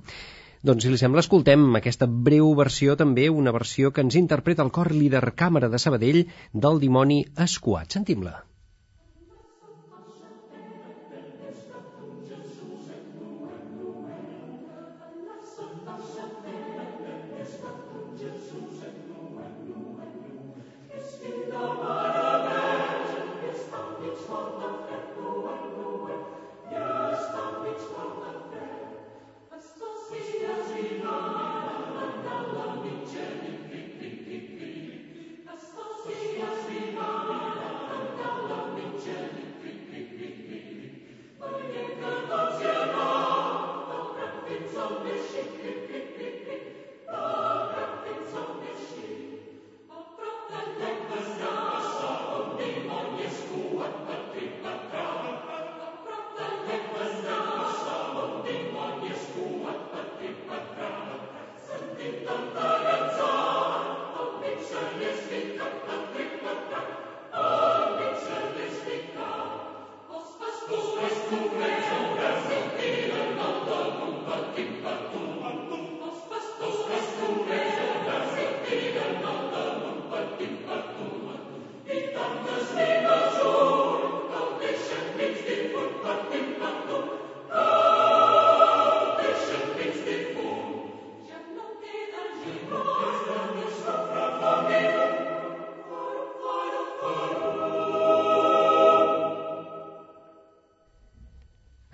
Doncs, 0.62 0.86
si 0.86 0.94
li 0.94 1.02
sembla, 1.02 1.24
escoltem 1.26 1.64
aquesta 1.80 2.06
breu 2.06 2.54
versió, 2.60 2.94
també 3.00 3.26
una 3.34 3.56
versió 3.56 3.90
que 3.90 4.06
ens 4.06 4.20
interpreta 4.20 4.62
el 4.62 4.70
cor 4.76 4.94
líder 4.94 5.24
càmera 5.34 5.74
de 5.74 5.82
Sabadell 5.82 6.24
del 6.54 6.82
dimoni 6.86 7.24
escuat. 7.50 7.98
Sentim-la. 7.98 8.38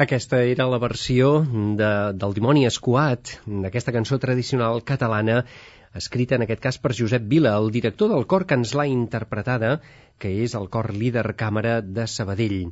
Aquesta 0.08 0.38
era 0.48 0.66
la 0.72 0.78
versió 0.80 1.30
de, 1.80 1.88
del 2.16 2.34
dimoni 2.36 2.62
escuat, 2.64 3.34
d'aquesta 3.64 3.92
cançó 3.92 4.16
tradicional 4.24 4.78
catalana, 4.88 5.42
escrita 6.00 6.38
en 6.38 6.46
aquest 6.46 6.62
cas 6.64 6.78
per 6.80 6.94
Josep 6.96 7.26
Vila, 7.34 7.52
el 7.60 7.74
director 7.76 8.14
del 8.14 8.24
cor 8.34 8.46
que 8.48 8.56
ens 8.56 8.72
l'ha 8.80 8.86
interpretada, 8.88 9.72
que 10.16 10.30
és 10.46 10.56
el 10.56 10.70
cor 10.72 10.94
líder 10.96 11.26
càmera 11.42 11.82
de 11.82 12.06
Sabadell. 12.08 12.70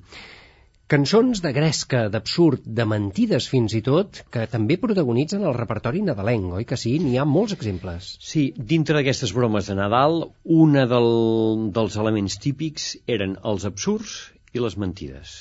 Cançons 0.94 1.42
de 1.44 1.52
gresca, 1.58 2.06
d'absurd, 2.14 2.64
de 2.78 2.86
mentides 2.88 3.50
fins 3.52 3.76
i 3.76 3.82
tot, 3.84 4.22
que 4.32 4.46
també 4.54 4.78
protagonitzen 4.86 5.44
el 5.44 5.58
repertori 5.58 6.06
nadalenc, 6.08 6.54
oi 6.62 6.68
que 6.70 6.80
sí? 6.80 6.94
N'hi 7.04 7.18
ha 7.20 7.26
molts 7.34 7.58
exemples. 7.58 8.14
Sí, 8.30 8.46
dintre 8.72 8.96
d'aquestes 8.96 9.36
bromes 9.36 9.68
de 9.68 9.76
Nadal, 9.82 10.22
una 10.62 10.88
del, 10.88 11.12
dels 11.76 12.00
elements 12.06 12.40
típics 12.48 12.94
eren 13.20 13.36
els 13.44 13.68
absurds 13.74 14.16
i 14.56 14.64
les 14.64 14.80
mentides 14.86 15.36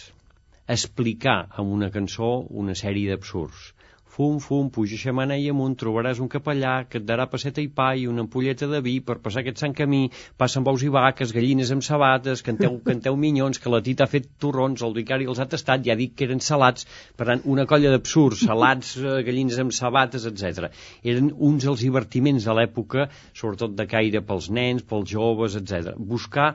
explicar 0.67 1.39
amb 1.51 1.73
una 1.79 1.91
cançó 1.95 2.35
una 2.65 2.75
sèrie 2.79 3.11
d'absurds. 3.11 3.73
Fum, 4.15 4.37
fum, 4.39 4.69
puja 4.71 4.95
xamanella 4.95 5.51
amunt, 5.51 5.73
trobaràs 5.75 6.21
un 6.23 6.29
capellà 6.31 6.75
que 6.87 7.01
et 7.01 7.07
darà 7.07 7.25
passeta 7.33 7.59
i 7.59 7.67
pa 7.79 7.89
i 7.99 8.05
una 8.07 8.23
ampolleta 8.23 8.69
de 8.71 8.79
vi 8.85 8.93
per 9.09 9.17
passar 9.25 9.41
aquest 9.43 9.59
sant 9.65 9.75
camí, 9.81 10.05
passen 10.39 10.63
bous 10.69 10.85
i 10.87 10.91
vaques, 10.97 11.33
gallines 11.35 11.73
amb 11.75 11.83
sabates, 11.83 12.45
canteu, 12.49 12.77
canteu 12.91 13.19
minyons, 13.25 13.59
que 13.59 13.73
la 13.75 13.81
tita 13.89 14.07
ha 14.07 14.13
fet 14.13 14.29
torrons, 14.45 14.85
el 14.87 14.95
vicari 15.01 15.27
els 15.33 15.43
ha 15.43 15.49
tastat, 15.57 15.83
ja 15.89 15.99
dic 15.99 16.15
que 16.15 16.29
eren 16.29 16.45
salats, 16.51 16.87
per 17.19 17.27
tant, 17.33 17.43
una 17.57 17.67
colla 17.75 17.91
d'absurds, 17.97 18.45
salats, 18.53 18.95
eh, 19.03 19.19
gallines 19.27 19.59
amb 19.65 19.75
sabates, 19.75 20.29
etc. 20.31 20.71
Eren 21.03 21.35
uns 21.51 21.67
dels 21.67 21.83
divertiments 21.89 22.47
de 22.47 22.55
l'època, 22.61 23.09
sobretot 23.35 23.75
de 23.75 23.91
caire 23.97 24.23
pels 24.31 24.47
nens, 24.61 24.87
pels 24.87 25.11
joves, 25.11 25.59
etc. 25.59 25.99
Buscar 26.15 26.53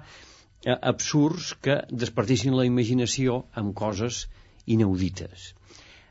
eh, 0.65 0.75
absurds 0.91 1.53
que 1.63 1.81
despertissin 2.03 2.57
la 2.57 2.67
imaginació 2.67 3.43
amb 3.61 3.75
coses 3.77 4.25
inaudites. 4.65 5.53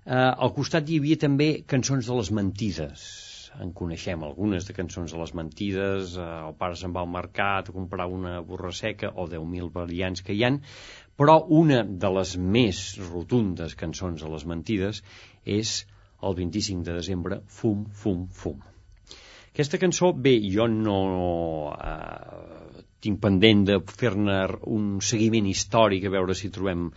Eh, 0.09 0.15
al 0.17 0.53
costat 0.57 0.89
hi 0.89 1.01
havia 1.01 1.21
també 1.25 1.49
cançons 1.73 2.07
de 2.09 2.21
les 2.21 2.31
mentides. 2.41 3.09
En 3.65 3.73
coneixem 3.75 4.23
algunes 4.23 4.69
de 4.69 4.75
cançons 4.77 5.13
de 5.13 5.19
les 5.21 5.35
mentides, 5.35 6.15
eh, 6.17 6.29
el 6.49 6.57
pare 6.63 6.79
se'n 6.81 6.95
va 6.97 7.05
al 7.05 7.13
mercat 7.13 7.69
a 7.69 7.77
comprar 7.77 8.07
una 8.13 8.39
borra 8.41 8.73
seca 8.73 9.13
o 9.15 9.27
10.000 9.29 9.71
variants 9.75 10.25
que 10.25 10.37
hi 10.37 10.45
han, 10.49 10.61
però 11.19 11.41
una 11.61 11.83
de 12.05 12.11
les 12.17 12.37
més 12.57 12.83
rotundes 13.11 13.75
cançons 13.75 14.25
de 14.25 14.33
les 14.33 14.47
mentides 14.47 15.03
és 15.59 15.77
el 16.23 16.35
25 16.41 16.87
de 16.87 16.99
desembre, 16.99 17.41
Fum, 17.47 17.87
Fum, 18.03 18.27
Fum. 18.41 18.61
Aquesta 19.53 19.81
cançó, 19.83 20.13
bé, 20.13 20.37
jo 20.55 20.69
no 20.71 20.99
eh, 21.75 22.78
tinc 23.05 23.21
pendent 23.23 23.65
de 23.69 23.79
fer-ne 24.01 24.41
un 24.67 24.99
seguiment 25.05 25.47
històric 25.47 26.05
a 26.09 26.11
veure 26.17 26.35
si 26.35 26.49
trobem 26.51 26.89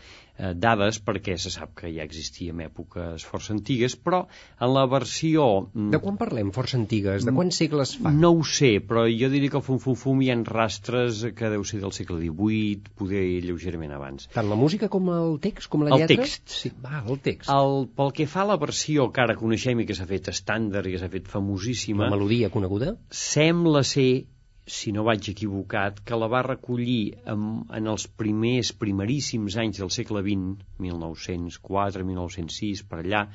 eh, 0.41 0.53
dades 0.57 0.97
perquè 1.05 1.35
se 1.37 1.51
sap 1.53 1.75
que 1.77 1.91
ja 1.93 2.01
existia 2.07 2.53
en 2.55 2.63
èpoques 2.65 3.21
força 3.29 3.53
antigues, 3.53 3.93
però 3.95 4.23
en 4.59 4.71
la 4.73 4.87
versió... 4.89 5.45
mm, 5.73 5.91
De 5.93 5.99
quan 6.01 6.17
parlem, 6.17 6.49
força 6.55 6.79
antigues? 6.79 7.27
De 7.27 7.33
quants 7.35 7.59
segles 7.61 7.91
fa? 8.01 8.09
no 8.15 8.31
ho 8.33 8.41
sé, 8.47 8.71
però 8.81 9.03
jo 9.11 9.29
diria 9.29 9.51
que 9.53 9.59
al 9.61 9.65
Fum 9.67 9.77
Fum 9.83 9.95
Fum 9.99 10.23
hi 10.25 10.31
ha 10.33 10.39
rastres 10.47 11.21
que 11.37 11.51
deu 11.53 11.63
ser 11.69 11.81
del 11.83 11.93
segle 11.93 12.17
XVIII, 12.23 12.81
poder 12.97 13.21
lleugerament 13.45 13.93
abans. 13.93 14.25
Tant 14.33 14.49
la 14.49 14.57
música 14.57 14.89
com 14.89 15.11
el 15.13 15.37
text, 15.45 15.69
com 15.69 15.85
la 15.85 15.93
El 15.93 16.01
lletra? 16.01 16.23
text. 16.25 16.49
Sí, 16.49 16.73
va, 16.81 17.03
el 17.05 17.21
text. 17.21 17.49
El, 17.53 17.85
pel 17.99 18.11
que 18.17 18.25
fa 18.25 18.41
a 18.41 18.49
la 18.55 18.57
versió 18.57 19.11
que 19.13 19.21
ara 19.21 19.37
coneixem 19.37 19.85
i 19.85 19.85
que 19.85 19.93
s'ha 19.97 20.09
fet 20.09 20.31
estàndard 20.33 20.89
i 20.89 20.95
que 20.97 21.03
s'ha 21.05 21.11
fet 21.13 21.29
famosíssima, 21.29 22.07
La 22.07 22.15
melodia 22.17 22.49
coneguda? 22.49 22.95
sembla 23.11 23.83
ser, 23.85 24.25
si 24.68 24.91
no 24.93 25.03
vaig 25.03 25.30
equivocat, 25.32 25.99
que 26.05 26.18
la 26.18 26.30
va 26.32 26.43
recollir 26.45 27.18
en, 27.34 27.47
en 27.74 27.89
els 27.93 28.05
primers, 28.07 28.72
primeríssims 28.84 29.57
anys 29.64 29.82
del 29.82 29.91
segle 29.93 30.22
XX, 30.26 30.62
1904, 30.86 32.05
1906, 32.05 32.84
per 32.89 33.01
allà, 33.01 33.26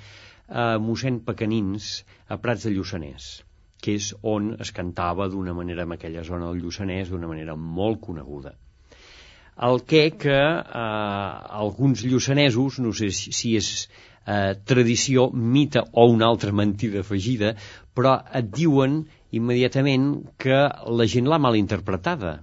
a 0.47 0.67
mossèn 0.79 1.21
Pecanins, 1.27 2.05
a 2.31 2.39
Prats 2.39 2.69
de 2.69 2.75
Lluçanès, 2.77 3.31
que 3.83 3.97
és 3.99 4.13
on 4.23 4.53
es 4.63 4.71
cantava 4.73 5.27
d'una 5.29 5.55
manera, 5.55 5.83
en 5.83 5.97
aquella 5.97 6.23
zona 6.25 6.53
del 6.53 6.63
Lluçanès, 6.63 7.11
d'una 7.11 7.31
manera 7.31 7.57
molt 7.57 8.01
coneguda. 8.07 8.55
El 9.67 9.81
que 9.89 10.11
que 10.21 10.37
eh, 10.37 10.81
alguns 11.65 12.05
lluçanesos, 12.05 12.79
no 12.85 12.93
sé 12.93 13.09
si, 13.11 13.57
és 13.57 13.89
eh, 14.27 14.55
tradició, 14.65 15.31
mite 15.33 15.83
o 15.93 16.07
una 16.13 16.29
altra 16.29 16.53
mentida 16.53 17.01
afegida, 17.01 17.55
però 17.97 18.19
et 18.37 18.51
diuen 18.53 19.01
immediatament 19.35 20.11
que 20.43 20.59
la 21.01 21.07
gent 21.15 21.27
l'ha 21.31 21.41
mal 21.43 21.59
interpretada 21.59 22.37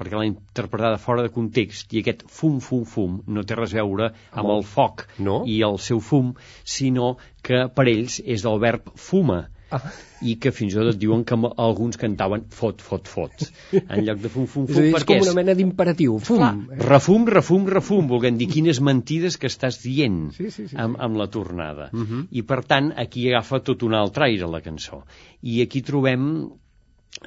perquè 0.00 0.16
l'ha 0.16 0.28
interpretada 0.30 1.00
fora 1.02 1.22
de 1.26 1.32
context 1.34 1.92
i 1.92 2.00
aquest 2.00 2.24
fum, 2.32 2.58
fum, 2.64 2.86
fum 2.88 3.18
no 3.28 3.44
té 3.44 3.58
res 3.58 3.74
a 3.74 3.82
veure 3.82 4.10
amb 4.32 4.52
el 4.54 4.64
foc 4.64 5.04
No? 5.18 5.42
i 5.44 5.60
el 5.66 5.76
seu 5.78 6.00
fum, 6.00 6.32
sinó 6.64 7.16
que 7.44 7.66
per 7.76 7.86
ells 7.92 8.20
és 8.24 8.46
del 8.46 8.62
verb 8.62 8.88
fuma 8.96 9.42
Ah. 9.70 9.80
i 10.30 10.34
que 10.42 10.52
fins 10.52 10.74
i 10.74 10.78
tot 10.78 10.90
et 10.92 10.98
diuen 11.00 11.22
que 11.24 11.36
alguns 11.64 11.98
cantaven 12.00 12.44
fot, 12.52 12.82
fot, 12.84 13.08
fot 13.08 13.44
en 13.80 14.02
lloc 14.04 14.20
de 14.20 14.30
fum, 14.32 14.46
fum, 14.50 14.66
És 14.68 14.76
fum 14.76 14.86
dir, 14.86 14.94
és 14.98 15.06
com 15.08 15.22
una 15.24 15.34
mena 15.38 15.54
d'imperatiu. 15.56 16.18
Fum! 16.26 16.42
Clar, 16.42 16.80
refum, 16.90 17.26
refum, 17.30 17.68
refum, 17.72 18.08
volent 18.10 18.40
dir 18.40 18.50
quines 18.50 18.82
mentides 18.84 19.38
que 19.40 19.48
estàs 19.48 19.80
dient 19.84 20.18
Sí, 20.36 20.50
sí, 20.50 20.66
sí, 20.68 20.76
amb, 20.76 20.98
amb 21.00 21.20
la 21.20 21.28
tornada. 21.32 21.90
Uh 21.92 22.06
-huh. 22.06 22.24
I, 22.30 22.42
per 22.42 22.62
tant, 22.64 22.92
aquí 22.96 23.28
agafa 23.30 23.62
tot 23.64 23.82
un 23.86 23.94
altre 23.94 24.26
aire, 24.28 24.50
la 24.50 24.60
cançó. 24.60 25.04
I 25.42 25.62
aquí 25.62 25.82
trobem 25.82 26.26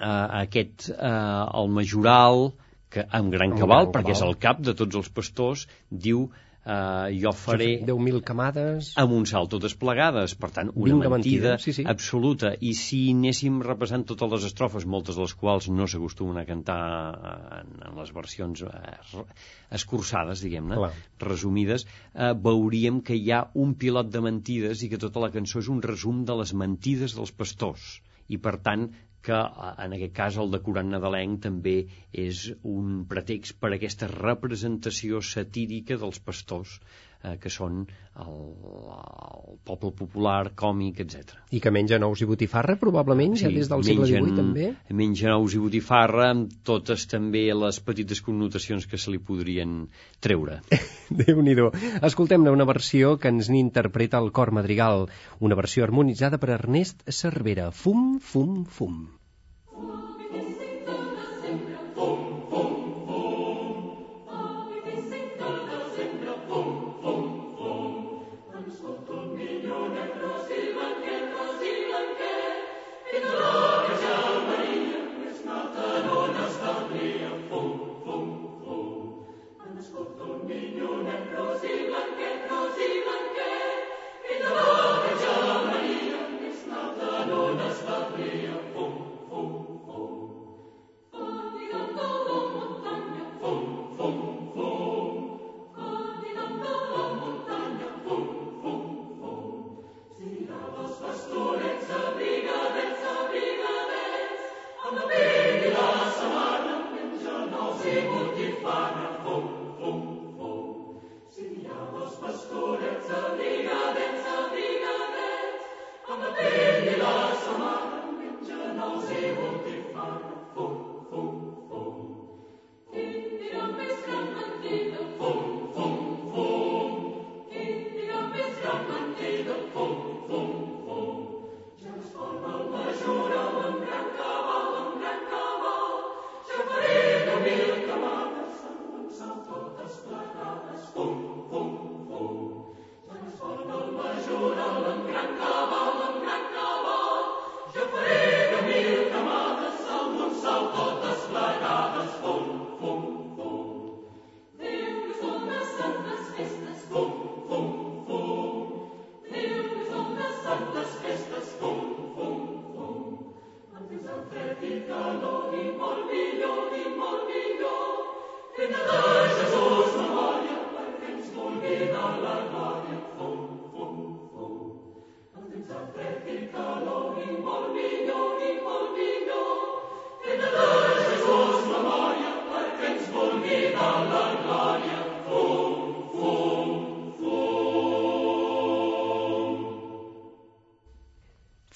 eh, 0.01 0.27
aquest, 0.43 0.89
eh, 0.89 1.59
el 1.61 1.69
majoral, 1.69 2.53
que 2.93 3.05
amb 3.09 3.33
gran 3.33 3.57
cabal, 3.57 3.89
perquè 3.93 4.11
és 4.11 4.21
el 4.21 4.37
cap 4.37 4.59
de 4.61 4.75
tots 4.77 4.95
els 4.95 5.09
pastors, 5.09 5.67
diu 5.89 6.29
eh, 6.65 7.19
jo 7.19 7.33
faré 7.35 7.69
10.000 7.85 8.21
camades... 8.25 8.91
amb 8.99 9.15
un 9.15 9.25
salto 9.29 9.59
desplegades, 9.63 10.35
per 10.39 10.49
tant, 10.55 10.71
una 10.75 10.97
mentida, 10.97 11.11
mentida, 11.15 11.55
sí, 11.63 11.73
sí. 11.75 11.85
absoluta. 11.89 12.53
I 12.59 12.73
si 12.77 13.01
anéssim 13.13 13.61
repassant 13.65 14.05
totes 14.09 14.31
les 14.37 14.47
estrofes, 14.51 14.87
moltes 14.95 15.19
de 15.19 15.25
les 15.25 15.35
quals 15.39 15.69
no 15.73 15.87
s'acostumen 15.89 16.39
a 16.41 16.45
cantar 16.49 16.79
en, 17.59 17.75
en 17.89 17.99
les 17.99 18.13
versions 18.15 18.65
eh, 18.67 19.25
escurçades, 19.79 20.43
diguem-ne, 20.45 20.91
resumides, 21.23 21.87
eh, 22.13 22.33
veuríem 22.47 23.01
que 23.05 23.17
hi 23.19 23.31
ha 23.33 23.45
un 23.59 23.75
pilot 23.79 24.11
de 24.13 24.23
mentides 24.23 24.83
i 24.83 24.91
que 24.91 25.01
tota 25.01 25.23
la 25.23 25.33
cançó 25.33 25.61
és 25.63 25.71
un 25.71 25.83
resum 25.83 26.23
de 26.27 26.37
les 26.41 26.55
mentides 26.55 27.17
dels 27.17 27.35
pastors. 27.35 27.97
I, 28.31 28.39
per 28.39 28.55
tant, 28.63 28.87
que 29.27 29.35
en 29.83 29.93
aquest 29.97 30.13
cas 30.17 30.39
el 30.43 30.49
decorant 30.55 30.89
nadalenc 30.95 31.39
també 31.45 31.75
és 32.25 32.41
un 32.73 32.91
pretext 33.15 33.57
per 33.63 33.71
a 33.71 33.77
aquesta 33.79 34.11
representació 34.17 35.23
satírica 35.33 36.01
dels 36.05 36.23
pastors 36.31 36.77
eh, 37.23 37.37
que 37.41 37.49
són 37.49 37.83
el, 38.21 38.33
el 39.47 39.55
poble 39.65 39.91
popular, 39.97 40.51
còmic, 40.59 40.99
etc. 41.03 41.33
I 41.55 41.61
que 41.63 41.71
menja 41.73 41.99
nous 42.01 42.21
i 42.21 42.27
botifarra, 42.29 42.75
probablement, 42.81 43.37
ja 43.39 43.51
des 43.53 43.71
del 43.71 43.85
segle 43.87 44.09
XVIII, 44.09 44.35
també. 44.37 44.69
Mengen 45.01 45.33
ous 45.37 45.55
i 45.55 45.61
botifarra 45.63 46.29
amb 46.33 46.53
totes 46.67 47.07
també 47.09 47.45
les 47.57 47.79
petites 47.87 48.21
connotacions 48.25 48.87
que 48.89 48.99
se 49.01 49.13
li 49.13 49.21
podrien 49.31 49.87
treure. 50.23 50.59
Déu-n'hi-do. 51.23 51.71
Escoltem-ne 52.03 52.53
una 52.53 52.69
versió 52.69 53.17
que 53.17 53.33
ens 53.33 53.49
n'interpreta 53.53 54.21
el 54.21 54.31
cor 54.35 54.53
madrigal, 54.55 55.07
una 55.39 55.59
versió 55.59 55.87
harmonitzada 55.87 56.41
per 56.41 56.53
Ernest 56.59 57.07
Cervera. 57.09 57.71
Fum, 57.71 58.17
fum, 58.19 58.63
fum. 58.65 59.03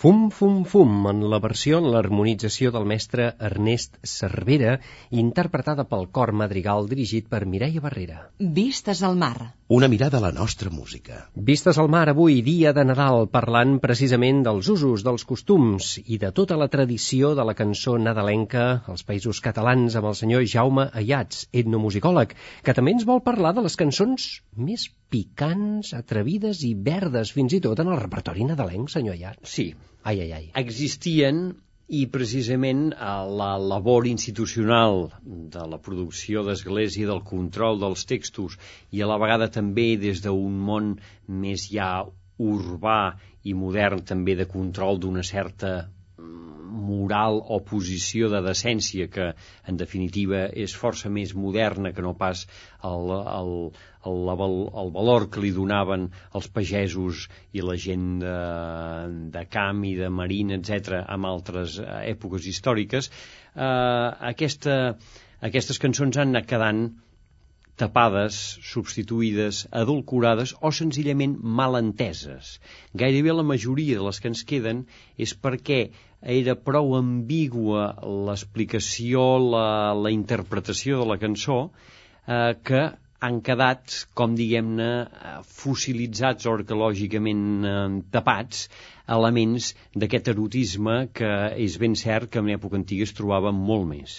Fum, 0.08 0.30
fum, 0.32 0.60
fum, 0.64 0.91
en 1.10 1.18
la 1.32 1.38
versió, 1.43 1.82
en 1.82 1.89
l'harmonització 1.91 2.70
del 2.72 2.86
mestre 2.88 3.26
Ernest 3.47 3.97
Cervera, 4.08 4.78
interpretada 5.24 5.84
pel 5.89 6.08
cor 6.18 6.32
madrigal 6.41 6.88
dirigit 6.88 7.28
per 7.34 7.41
Mireia 7.53 7.84
Barrera. 7.84 8.22
Vistes 8.60 9.01
al 9.03 9.20
mar. 9.24 9.49
Una 9.70 9.89
mirada 9.89 10.20
a 10.20 10.22
la 10.24 10.32
nostra 10.32 10.70
música. 10.72 11.26
Vistes 11.36 11.76
al 11.82 11.89
mar 11.91 12.05
avui, 12.07 12.38
dia 12.39 12.72
de 12.72 12.86
Nadal, 12.88 13.26
parlant 13.28 13.74
precisament 13.84 14.39
dels 14.45 14.70
usos, 14.72 15.03
dels 15.03 15.26
costums 15.28 15.89
i 16.05 16.15
de 16.22 16.30
tota 16.38 16.55
la 16.55 16.70
tradició 16.72 17.34
de 17.36 17.43
la 17.49 17.55
cançó 17.61 17.97
nadalenca 17.99 18.63
als 18.88 19.03
països 19.09 19.41
catalans 19.43 19.97
amb 19.99 20.07
el 20.07 20.15
senyor 20.22 20.45
Jaume 20.47 20.88
Ayats, 21.01 21.49
etnomusicòleg, 21.51 22.32
que 22.63 22.78
també 22.80 22.95
ens 22.95 23.03
vol 23.11 23.20
parlar 23.28 23.51
de 23.57 23.65
les 23.68 23.76
cançons 23.76 24.30
més 24.55 24.88
picants, 25.11 25.91
atrevides 25.99 26.63
i 26.63 26.72
verdes, 26.88 27.36
fins 27.36 27.59
i 27.59 27.59
tot 27.68 27.84
en 27.84 27.91
el 27.91 27.99
repertori 27.99 28.47
nadalenc, 28.47 28.88
senyor 28.95 29.20
Ayats. 29.20 29.51
Sí, 29.51 29.74
Ai, 30.07 30.22
ai, 30.24 30.32
ai. 30.32 30.45
existien 30.63 31.49
i 31.88 32.04
precisament 32.12 32.92
a 33.00 33.24
la 33.24 33.54
labor 33.58 34.08
institucional 34.08 35.06
de 35.24 35.64
la 35.72 35.80
producció 35.80 36.44
d'església, 36.44 37.08
del 37.08 37.22
control 37.24 37.80
dels 37.80 38.04
textos 38.10 38.58
i 38.92 39.02
a 39.02 39.08
la 39.08 39.20
vegada 39.22 39.48
també 39.48 39.94
des 40.02 40.20
d'un 40.26 40.58
món 40.70 40.98
més 41.28 41.70
ja 41.72 41.92
urbà 42.38 43.16
i 43.48 43.56
modern 43.56 44.04
també 44.04 44.36
de 44.36 44.50
control 44.52 45.00
d'una 45.00 45.24
certa 45.24 45.88
moral 46.88 47.40
o 47.42 47.60
posició 47.68 48.30
de 48.34 48.42
decència 48.46 49.08
que 49.12 49.28
en 49.68 49.80
definitiva 49.80 50.46
és 50.66 50.76
força 50.82 51.12
més 51.14 51.34
moderna 51.36 51.94
que 51.96 52.06
no 52.06 52.14
pas 52.20 52.46
el, 52.88 53.14
el, 53.14 53.54
el, 54.12 54.30
el, 54.84 54.92
valor 54.98 55.28
que 55.34 55.44
li 55.44 55.52
donaven 55.56 56.08
els 56.40 56.50
pagesos 56.58 57.28
i 57.54 57.66
la 57.66 57.78
gent 57.88 58.08
de, 58.24 58.38
de 59.36 59.46
camp 59.52 59.84
i 59.88 59.96
de 60.00 60.12
marina, 60.22 60.60
etc 60.60 61.04
en 61.04 61.28
altres 61.28 61.80
eh, 61.84 61.90
èpoques 62.14 62.48
històriques. 62.52 63.12
Eh, 63.56 64.08
aquesta, 64.32 64.78
aquestes 65.52 65.82
cançons 65.84 66.18
han 66.18 66.34
anat 66.36 66.50
quedant 66.50 66.88
tapades, 67.82 68.38
substituïdes, 68.71 69.63
adulcorades 69.82 70.53
o 70.61 70.71
senzillament 70.73 71.38
malenteses. 71.59 72.57
Gairebé 73.01 73.36
la 73.38 73.45
majoria 73.53 73.97
de 73.99 74.05
les 74.07 74.19
que 74.21 74.32
ens 74.34 74.43
queden 74.51 74.86
és 75.28 75.34
perquè 75.45 75.82
era 76.39 76.57
prou 76.69 76.95
ambigua 76.97 77.89
l'explicació, 78.28 79.25
la, 79.53 79.67
la 80.05 80.13
interpretació 80.13 81.03
de 81.03 81.09
la 81.11 81.19
cançó, 81.21 81.59
eh, 82.25 82.55
que 82.69 82.88
han 83.28 83.41
quedat, 83.41 83.93
com 84.17 84.36
diguem-ne, 84.38 84.89
fossilitzats 85.59 86.45
o 86.45 86.55
arqueològicament 86.57 87.45
eh, 87.65 87.75
tapats 88.13 88.65
elements 89.17 89.71
d'aquest 89.95 90.34
erotisme 90.34 90.97
que 91.17 91.32
és 91.67 91.78
ben 91.82 91.95
cert 91.97 92.34
que 92.34 92.43
en 92.43 92.51
època 92.57 92.78
antiga 92.82 93.07
es 93.07 93.15
trobava 93.17 93.53
molt 93.55 93.88
més. 93.93 94.17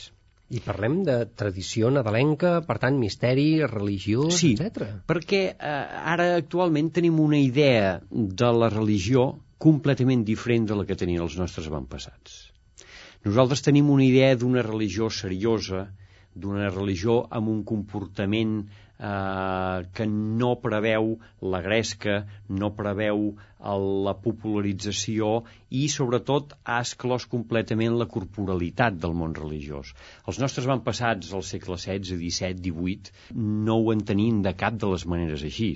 I 0.48 0.62
parlem 0.64 1.02
de 1.04 1.14
tradició 1.36 1.90
nadalenca, 1.92 2.54
per 2.64 2.78
tant, 2.80 2.96
misteri, 2.96 3.60
religió, 3.68 4.30
Sí, 4.32 4.54
etc. 4.56 4.86
perquè 5.10 5.42
eh, 5.52 5.72
ara 6.14 6.30
actualment 6.38 6.88
tenim 6.96 7.18
una 7.20 7.40
idea 7.40 7.98
de 8.10 8.52
la 8.56 8.70
religió 8.72 9.26
completament 9.60 10.24
diferent 10.24 10.68
de 10.70 10.78
la 10.78 10.86
que 10.88 10.96
tenien 10.96 11.24
els 11.26 11.36
nostres 11.36 11.68
avantpassats. 11.68 12.38
Nosaltres 13.26 13.64
tenim 13.66 13.90
una 13.90 14.06
idea 14.06 14.34
d'una 14.40 14.62
religió 14.64 15.10
seriosa, 15.10 15.88
d'una 16.38 16.70
religió 16.70 17.24
amb 17.34 17.50
un 17.52 17.64
comportament 17.66 18.60
eh, 18.98 19.86
que 19.94 20.06
no 20.10 20.50
preveu 20.62 21.14
la 21.54 21.60
gresca, 21.64 22.24
no 22.48 22.72
preveu 22.78 23.30
la 23.58 24.14
popularització 24.22 25.30
i, 25.70 25.88
sobretot, 25.90 26.54
ha 26.64 26.78
esclòs 26.86 27.26
completament 27.30 27.98
la 27.98 28.06
corporalitat 28.06 29.00
del 29.02 29.16
món 29.18 29.34
religiós. 29.38 29.94
Els 30.30 30.38
nostres 30.42 30.68
van 30.70 30.84
passats 30.86 31.34
al 31.34 31.42
segle 31.42 31.78
XVI, 31.78 32.06
XVII, 32.06 32.62
XVIII, 32.70 33.34
no 33.68 33.80
ho 33.82 33.92
entenien 33.94 34.42
de 34.46 34.54
cap 34.54 34.78
de 34.78 34.94
les 34.94 35.06
maneres 35.14 35.42
així. 35.50 35.72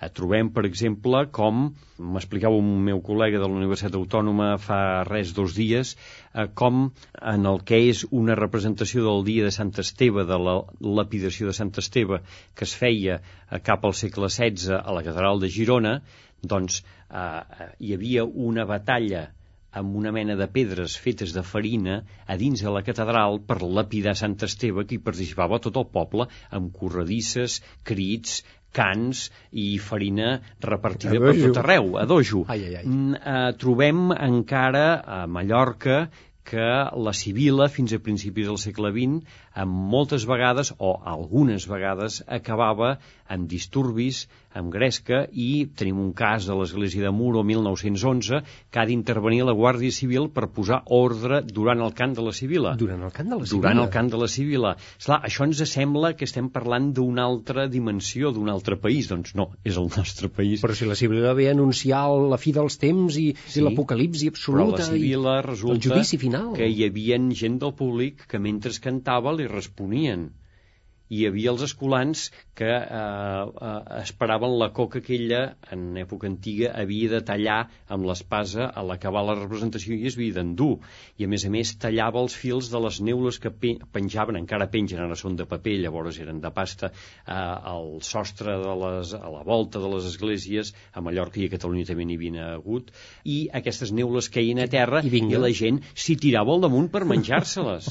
Eh, 0.00 0.08
trobem, 0.16 0.48
per 0.56 0.64
exemple, 0.64 1.22
com 1.36 1.66
m'explicava 2.14 2.56
un 2.56 2.68
meu 2.86 3.02
col·lega 3.04 3.40
de 3.40 3.48
la 3.48 3.58
Universitat 3.58 3.98
Autònoma 3.98 4.50
fa 4.66 4.80
res 5.08 5.34
dos 5.36 5.56
dies, 5.58 5.92
eh, 6.32 6.46
com 6.62 6.86
en 7.34 7.50
el 7.50 7.60
que 7.70 7.82
és 7.90 8.06
una 8.22 8.38
representació 8.40 9.04
del 9.04 9.26
dia 9.26 9.48
de 9.48 9.52
Sant 9.56 9.74
Esteve, 9.84 10.24
de 10.30 10.38
la 10.46 10.56
lapidació 11.00 11.50
de 11.50 11.56
Sant 11.60 11.74
Esteve, 11.84 12.22
que 12.54 12.68
es 12.68 12.76
feia 12.84 13.18
eh, 13.20 13.60
cap 13.70 13.84
al 13.84 13.96
segle 14.04 14.32
XVI 14.32 14.80
a 14.80 14.96
la 14.96 15.04
catedral 15.04 15.44
de 15.44 15.52
Girona, 15.58 15.98
doncs 16.54 16.80
eh, 16.80 17.68
hi 17.84 17.92
havia 17.98 18.24
una 18.48 18.64
batalla 18.72 19.28
amb 19.78 19.94
una 19.94 20.10
mena 20.10 20.34
de 20.38 20.46
pedres 20.50 20.96
fetes 20.98 21.32
de 21.34 21.42
farina 21.46 22.00
a 22.26 22.36
dins 22.40 22.62
de 22.64 22.72
la 22.74 22.82
catedral 22.86 23.38
per 23.50 23.60
lapidar 23.62 24.16
Sant 24.18 24.34
Esteve, 24.46 24.84
que 24.86 24.96
hi 24.96 25.04
participava 25.04 25.60
tot 25.62 25.78
el 25.78 25.86
poble, 25.94 26.26
amb 26.58 26.72
corredisses, 26.80 27.60
crits, 27.86 28.40
cants 28.76 29.26
i 29.52 29.78
farina 29.82 30.40
repartida 30.62 31.16
A 31.16 31.20
per 31.20 31.34
dojo. 31.34 31.52
tot 31.52 31.62
arreu, 31.64 31.96
a 31.98 32.04
dojo. 32.06 32.44
Ai, 32.48 32.64
ai, 32.68 32.74
ai. 32.80 32.84
Mm, 32.86 33.14
eh, 33.20 33.52
trobem 33.58 34.10
encara 34.16 34.88
a 35.04 35.26
Mallorca 35.26 36.08
que 36.50 36.68
la 37.06 37.12
Sibila, 37.14 37.68
fins 37.68 37.92
a 37.94 37.98
principis 38.02 38.46
del 38.48 38.58
segle 38.58 38.90
XX, 38.90 39.20
amb 39.54 39.72
moltes 39.92 40.26
vegades, 40.28 40.72
o 40.78 41.00
algunes 41.04 41.66
vegades, 41.68 42.22
acabava 42.26 42.98
amb 43.30 43.48
disturbis, 43.50 44.24
amb 44.58 44.72
gresca, 44.74 45.24
i 45.30 45.68
tenim 45.78 45.98
un 46.02 46.10
cas 46.16 46.46
de 46.48 46.54
l'església 46.58 47.04
de 47.06 47.12
Muro, 47.14 47.44
1911, 47.46 48.40
que 48.70 48.80
ha 48.80 48.86
d'intervenir 48.88 49.44
la 49.46 49.54
Guàrdia 49.54 49.94
Civil 49.94 50.26
per 50.34 50.48
posar 50.50 50.80
ordre 50.90 51.40
durant 51.46 51.82
el 51.84 51.94
cant 51.94 52.16
de 52.16 52.24
la 52.26 52.32
Sibila. 52.34 52.74
Durant 52.78 53.04
el 53.06 53.12
cant 53.14 53.30
de 53.30 53.38
la 53.38 53.46
Sibila. 53.46 53.60
Durant 53.60 53.82
el 53.84 53.90
cant 53.94 54.10
de 54.10 54.18
la 54.18 54.28
Sibila. 54.30 54.72
Esclar, 54.98 55.20
això 55.28 55.46
ens 55.46 55.62
sembla 55.70 56.12
que 56.18 56.26
estem 56.26 56.50
parlant 56.50 56.90
d'una 56.96 57.26
altra 57.26 57.68
dimensió, 57.70 58.32
d'un 58.34 58.50
altre 58.50 58.78
país. 58.82 59.10
Doncs 59.10 59.36
no, 59.38 59.50
és 59.62 59.78
el 59.78 59.86
nostre 59.94 60.30
país. 60.34 60.64
Però 60.64 60.74
si 60.74 60.88
la 60.90 60.98
Sibila 60.98 61.34
ve 61.38 61.46
a 61.50 61.54
anunciar 61.54 62.02
la 62.32 62.38
fi 62.40 62.54
dels 62.56 62.78
temps 62.82 63.18
i, 63.20 63.28
Sí, 63.46 63.60
i 63.60 63.64
l'apocalipsi 63.66 64.30
Però 64.30 64.34
absoluta 64.34 64.82
la 64.82 64.90
Sibila 64.90 65.38
i 65.38 65.46
resulta 65.46 65.76
el 65.76 65.84
judici 65.86 66.18
final. 66.18 66.50
que 66.58 66.66
hi 66.66 66.82
havia 66.86 67.18
gent 67.38 67.60
del 67.62 67.74
públic 67.78 68.26
que 68.26 68.42
mentre 68.42 68.74
cantava 68.82 69.30
li 69.40 69.48
responien. 69.50 70.28
Hi 71.10 71.24
havia 71.26 71.50
els 71.50 71.62
escolans 71.66 72.28
que 72.54 72.68
eh, 72.70 72.82
eh, 72.86 73.70
esperaven 74.00 74.52
la 74.60 74.68
coca 74.76 75.00
que 75.02 75.16
ella, 75.16 75.40
en 75.74 75.96
època 75.98 76.28
antiga, 76.28 76.70
havia 76.78 77.08
de 77.14 77.20
tallar 77.26 77.58
amb 77.90 78.06
l'espasa 78.06 78.68
a 78.68 78.84
l'acabar 78.86 79.24
la 79.26 79.34
representació 79.38 79.96
i 79.96 80.06
es 80.10 80.18
havia 80.18 80.36
d'endur. 80.36 80.76
I, 81.16 81.24
a 81.26 81.30
més 81.32 81.46
a 81.48 81.50
més, 81.50 81.72
tallava 81.82 82.20
els 82.22 82.36
fils 82.38 82.68
de 82.70 82.82
les 82.84 83.00
neules 83.02 83.40
que 83.42 83.50
pe 83.50 83.72
penjaven, 83.96 84.38
encara 84.38 84.68
pengen, 84.70 85.00
ara 85.02 85.16
són 85.18 85.38
de 85.40 85.48
paper, 85.50 85.78
llavors 85.82 86.20
eren 86.22 86.42
de 86.44 86.52
pasta, 86.54 86.92
eh, 86.92 87.40
al 87.72 87.90
sostre 88.06 88.58
de 88.62 88.76
les, 88.84 89.14
a 89.16 89.32
la 89.34 89.42
volta 89.46 89.82
de 89.82 89.90
les 89.94 90.06
esglésies, 90.12 90.74
a 90.94 91.02
Mallorca 91.02 91.40
i 91.42 91.48
a 91.48 91.54
Catalunya 91.56 91.88
també 91.88 92.06
n'hi 92.06 92.20
havia 92.20 92.52
hagut, 92.52 92.92
i 93.24 93.40
aquestes 93.62 93.90
neules 93.96 94.30
caien 94.30 94.62
a 94.62 94.68
terra 94.70 95.02
I 95.02 95.10
vinga. 95.10 95.38
i 95.38 95.42
la 95.48 95.50
gent 95.56 95.82
s'hi 95.94 96.18
tirava 96.20 96.54
al 96.54 96.62
damunt 96.68 96.90
per 96.92 97.02
menjar-se-les. 97.14 97.90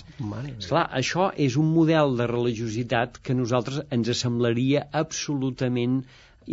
Esclar, 0.55 0.87
això 1.01 1.31
és 1.35 1.57
un 1.59 1.73
model 1.73 2.15
de 2.21 2.29
religiositat 2.29 3.08
que 3.17 3.33
a 3.33 3.39
nosaltres 3.39 3.81
ens 3.95 4.11
semblaria 4.21 4.85
absolutament 5.01 6.01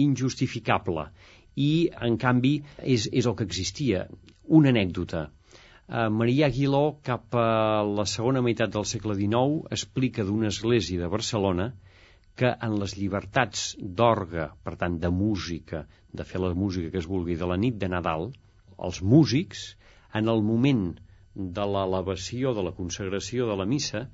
injustificable. 0.07 1.09
I, 1.57 1.70
en 2.09 2.16
canvi, 2.20 2.54
és, 2.82 3.09
és 3.12 3.28
el 3.28 3.36
que 3.36 3.46
existia. 3.48 4.07
Una 4.59 4.72
anècdota. 4.74 5.26
Uh, 5.86 6.09
Maria 6.11 6.48
Aguiló, 6.50 6.98
cap 7.07 7.36
a 7.38 7.82
la 7.86 8.04
segona 8.11 8.42
meitat 8.42 8.72
del 8.74 8.86
segle 8.90 9.14
XIX, 9.20 9.61
explica 9.76 10.24
d'una 10.26 10.50
església 10.52 11.04
de 11.04 11.11
Barcelona 11.12 11.70
que 12.36 12.50
en 12.66 12.74
les 12.80 12.96
llibertats 12.98 13.68
d'orga, 14.00 14.50
per 14.66 14.74
tant, 14.80 14.98
de 15.04 15.11
música, 15.18 15.86
de 16.12 16.26
fer 16.30 16.42
la 16.42 16.52
música 16.54 16.90
que 16.92 17.00
es 17.00 17.09
vulgui, 17.09 17.36
de 17.40 17.48
la 17.48 17.57
nit 17.62 17.78
de 17.80 17.88
Nadal, 17.92 18.28
els 18.88 19.00
músics, 19.14 19.62
en 20.20 20.28
el 20.32 20.42
moment 20.44 20.84
de 21.59 21.64
l'elevació, 21.72 22.52
de 22.57 22.64
la 22.66 22.74
consagració 22.76 23.48
de 23.48 23.57
la 23.61 23.68
missa, 23.68 24.07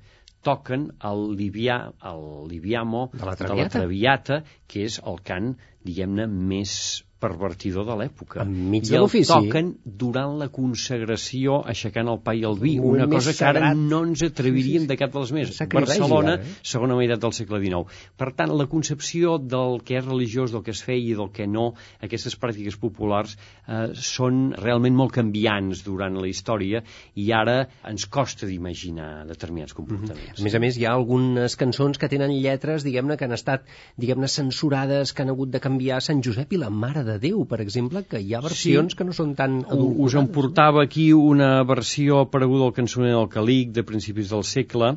toquen 0.47 0.89
el, 1.09 1.23
libià, 1.39 1.77
el 2.11 2.23
libiamo 2.51 3.09
De 3.13 3.19
la 3.19 3.23
de 3.23 3.29
la 3.31 3.35
Traviata. 3.47 3.79
traviata, 3.79 4.41
que 4.67 4.85
és 4.89 4.99
el 5.11 5.19
cant, 5.29 5.53
diguem-ne, 5.87 6.27
més 6.53 6.75
pervertidor 7.23 7.87
de 7.87 7.97
l'època. 8.01 8.43
Enmig 8.43 8.91
I 8.91 8.99
el 8.99 9.07
toquen 9.29 9.73
durant 10.03 10.35
la 10.41 10.49
consagració 10.53 11.61
aixecant 11.73 12.11
el 12.11 12.19
pa 12.25 12.35
i 12.35 12.43
el 12.47 12.57
vi, 12.59 12.75
Molt 12.81 12.97
una 12.97 13.07
més 13.07 13.21
cosa 13.21 13.35
que 13.37 13.45
ara 13.47 13.61
sagrat. 13.63 13.83
no 13.93 14.01
ens 14.09 14.23
atreviríem 14.27 14.87
de 14.89 14.97
cap 14.99 15.13
de 15.13 15.23
les 15.23 15.33
més. 15.35 15.53
Sacrilegi, 15.57 15.99
Barcelona, 15.99 16.35
ara, 16.37 16.43
eh? 16.43 16.57
segona 16.73 16.97
meitat 16.99 17.21
del 17.23 17.35
segle 17.37 17.61
XIX. 17.63 18.01
Per 18.19 18.29
tant, 18.37 18.53
la 18.59 18.67
concepció 18.71 19.37
del 19.39 19.79
que 19.87 19.97
és 19.99 20.05
religiós, 20.05 20.51
del 20.53 20.63
que 20.65 20.73
es 20.75 20.83
feia 20.83 21.13
i 21.13 21.17
del 21.17 21.31
que 21.33 21.47
no, 21.47 21.69
aquestes 22.03 22.35
pràctiques 22.39 22.77
populars, 22.81 23.37
eh, 23.67 23.85
són 23.95 24.43
realment 24.59 24.95
molt 24.97 25.15
canviants 25.15 25.83
durant 25.85 26.17
la 26.19 26.27
història 26.29 26.83
i 27.15 27.29
ara 27.31 27.57
ens 27.89 28.05
costa 28.11 28.47
d'imaginar 28.49 29.25
determinats 29.29 29.75
comportaments. 29.77 30.39
A 30.39 30.43
més 30.43 30.55
a 30.55 30.61
més, 30.63 30.77
hi 30.77 30.87
ha 30.87 30.93
algunes 30.93 31.57
cançons 31.59 31.99
que 32.01 32.09
tenen 32.11 32.33
lletres, 32.35 32.83
diguem-ne, 32.83 33.17
que 33.17 33.27
han 33.27 33.35
estat, 33.37 33.67
diguem-ne, 33.97 34.27
censurades, 34.27 35.13
que 35.13 35.23
han 35.23 35.33
hagut 35.33 35.53
de 35.53 35.61
canviar 35.63 36.01
Sant 36.03 36.21
Josep 36.25 36.53
i 36.53 36.61
la 36.61 36.71
Mare 36.73 37.03
de 37.07 37.12
de 37.13 37.19
Déu, 37.23 37.43
per 37.49 37.61
exemple, 37.63 38.03
que 38.09 38.21
hi 38.21 38.35
ha 38.35 38.43
versions 38.43 38.93
sí. 38.93 38.99
que 38.99 39.07
no 39.07 39.15
són 39.17 39.33
tan 39.39 39.59
adulcorades. 39.61 40.05
Us 40.07 40.19
en 40.21 40.29
portava 40.35 40.83
aquí 40.83 41.09
una 41.15 41.51
versió 41.69 42.23
apareguda 42.27 42.69
al 42.69 42.77
cançoner 42.77 43.13
del 43.15 43.29
Calic 43.33 43.73
de 43.77 43.85
principis 43.87 44.33
del 44.33 44.45
segle, 44.51 44.95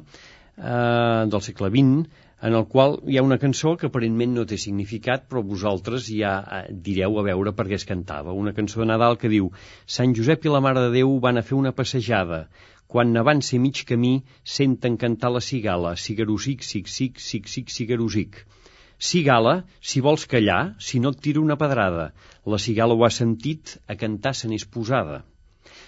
eh, 0.56 1.24
del 1.32 1.44
segle 1.48 1.72
XX, 1.74 2.24
en 2.46 2.54
el 2.54 2.66
qual 2.72 2.98
hi 3.08 3.16
ha 3.16 3.24
una 3.24 3.38
cançó 3.42 3.74
que 3.80 3.88
aparentment 3.88 4.34
no 4.36 4.44
té 4.48 4.58
significat, 4.60 5.24
però 5.30 5.42
vosaltres 5.42 6.08
ja 6.12 6.32
eh, 6.58 6.62
direu 6.88 7.16
a 7.18 7.24
veure 7.28 7.52
per 7.56 7.66
què 7.70 7.78
es 7.80 7.88
cantava. 7.88 8.36
Una 8.44 8.52
cançó 8.56 8.82
de 8.82 8.88
Nadal 8.92 9.16
que 9.20 9.32
diu 9.32 9.48
Sant 9.98 10.12
Josep 10.18 10.44
i 10.44 10.52
la 10.52 10.62
Mare 10.66 10.86
de 10.86 10.92
Déu 10.98 11.16
van 11.26 11.40
a 11.40 11.44
fer 11.46 11.56
una 11.58 11.72
passejada. 11.78 12.46
Quan 12.86 13.14
n'avanci 13.14 13.58
mig 13.58 13.82
camí, 13.88 14.12
senten 14.56 15.00
cantar 15.00 15.32
la 15.34 15.42
cigala, 15.42 15.96
cigarusic, 15.96 16.62
sic, 16.62 16.92
sic, 16.98 17.18
sic, 17.18 17.48
sic, 17.50 17.72
cigarusic. 17.78 18.44
Cigala, 18.99 19.64
si 19.80 20.01
vols 20.01 20.24
callar, 20.24 20.74
si 20.80 20.99
no 21.05 21.11
et 21.12 21.18
tiro 21.20 21.42
una 21.44 21.57
pedrada. 21.61 22.07
La 22.53 22.59
cigala 22.59 22.94
ho 22.97 23.05
ha 23.05 23.11
sentit, 23.12 23.76
a 23.92 23.97
cantar 24.03 24.32
se 24.34 24.49
n'és 24.49 24.64
posada. 24.76 25.18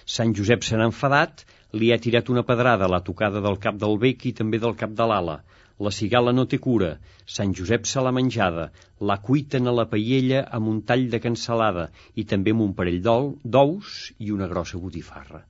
Sant 0.05 0.35
Josep 0.37 0.67
se 0.67 0.77
n'ha 0.77 0.89
enfadat, 0.91 1.43
li 1.73 1.89
ha 1.91 1.97
tirat 1.97 2.29
una 2.29 2.45
pedrada 2.45 2.85
a 2.85 2.93
la 2.93 3.01
tocada 3.09 3.41
del 3.41 3.57
cap 3.65 3.81
del 3.81 3.97
bec 4.05 4.29
i 4.29 4.35
també 4.41 4.61
del 4.61 4.77
cap 4.77 4.93
de 5.01 5.09
l'ala. 5.09 5.39
La 5.79 5.93
cigala 5.95 6.33
no 6.37 6.45
té 6.45 6.61
cura. 6.61 6.95
Sant 7.25 7.53
Josep 7.57 7.89
se 7.89 8.01
l'ha 8.05 8.13
menjada. 8.13 8.69
La 9.01 9.17
cuiten 9.25 9.65
a 9.65 9.77
la 9.81 9.89
paella 9.89 10.45
amb 10.59 10.69
un 10.73 10.81
tall 10.85 11.09
de 11.09 11.23
cansalada 11.25 11.89
i 12.15 12.29
també 12.33 12.53
amb 12.53 12.67
un 12.69 12.75
parell 12.81 13.01
d'ous 13.05 14.01
i 14.19 14.35
una 14.37 14.51
grossa 14.53 14.77
botifarra 14.77 15.47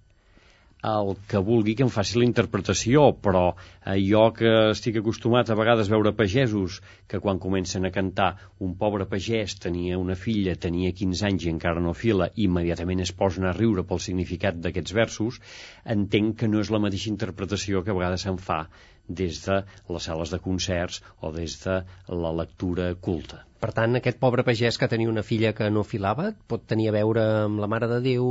el 0.82 1.17
que 1.27 1.39
vulgui 1.43 1.75
que 1.75 1.84
em 1.84 1.91
faci 1.91 2.19
la 2.19 2.25
interpretació, 2.25 3.09
però 3.25 3.43
eh, 3.51 3.97
jo 3.99 4.21
que 4.36 4.51
estic 4.71 4.99
acostumat 5.01 5.49
a 5.49 5.57
vegades 5.59 5.89
a 5.89 5.93
veure 5.95 6.13
pagesos 6.15 6.80
que 7.11 7.19
quan 7.19 7.39
comencen 7.39 7.86
a 7.86 7.91
cantar 7.91 8.30
un 8.59 8.75
pobre 8.80 9.07
pagès 9.11 9.57
tenia 9.59 9.99
una 9.99 10.15
filla, 10.15 10.55
tenia 10.55 10.93
15 10.95 11.25
anys 11.32 11.45
i 11.45 11.51
encara 11.51 11.84
no 11.84 11.93
fila, 11.93 12.30
i 12.36 12.47
immediatament 12.47 13.03
es 13.03 13.11
posen 13.11 13.45
a 13.49 13.55
riure 13.57 13.84
pel 13.84 13.99
significat 13.99 14.61
d'aquests 14.63 14.95
versos, 14.95 15.41
entenc 15.84 16.39
que 16.39 16.47
no 16.47 16.63
és 16.63 16.71
la 16.71 16.80
mateixa 16.80 17.11
interpretació 17.11 17.84
que 17.84 17.91
a 17.91 17.99
vegades 17.99 18.23
se'n 18.23 18.39
fa 18.39 18.63
des 19.09 19.41
de 19.43 19.59
les 19.89 20.05
sales 20.05 20.32
de 20.32 20.39
concerts 20.39 21.01
o 21.19 21.34
des 21.34 21.57
de 21.65 21.82
la 22.23 22.32
lectura 22.39 22.93
culta. 22.95 23.43
Per 23.59 23.73
tant, 23.75 23.97
aquest 23.97 24.19
pobre 24.21 24.45
pagès 24.47 24.77
que 24.80 24.88
tenia 24.88 25.11
una 25.11 25.25
filla 25.25 25.51
que 25.57 25.67
no 25.73 25.84
filava 25.84 26.30
pot 26.47 26.63
tenir 26.69 26.88
a 26.88 26.95
veure 26.95 27.25
amb 27.43 27.59
la 27.59 27.67
Mare 27.67 27.89
de 27.91 27.99
Déu 28.05 28.30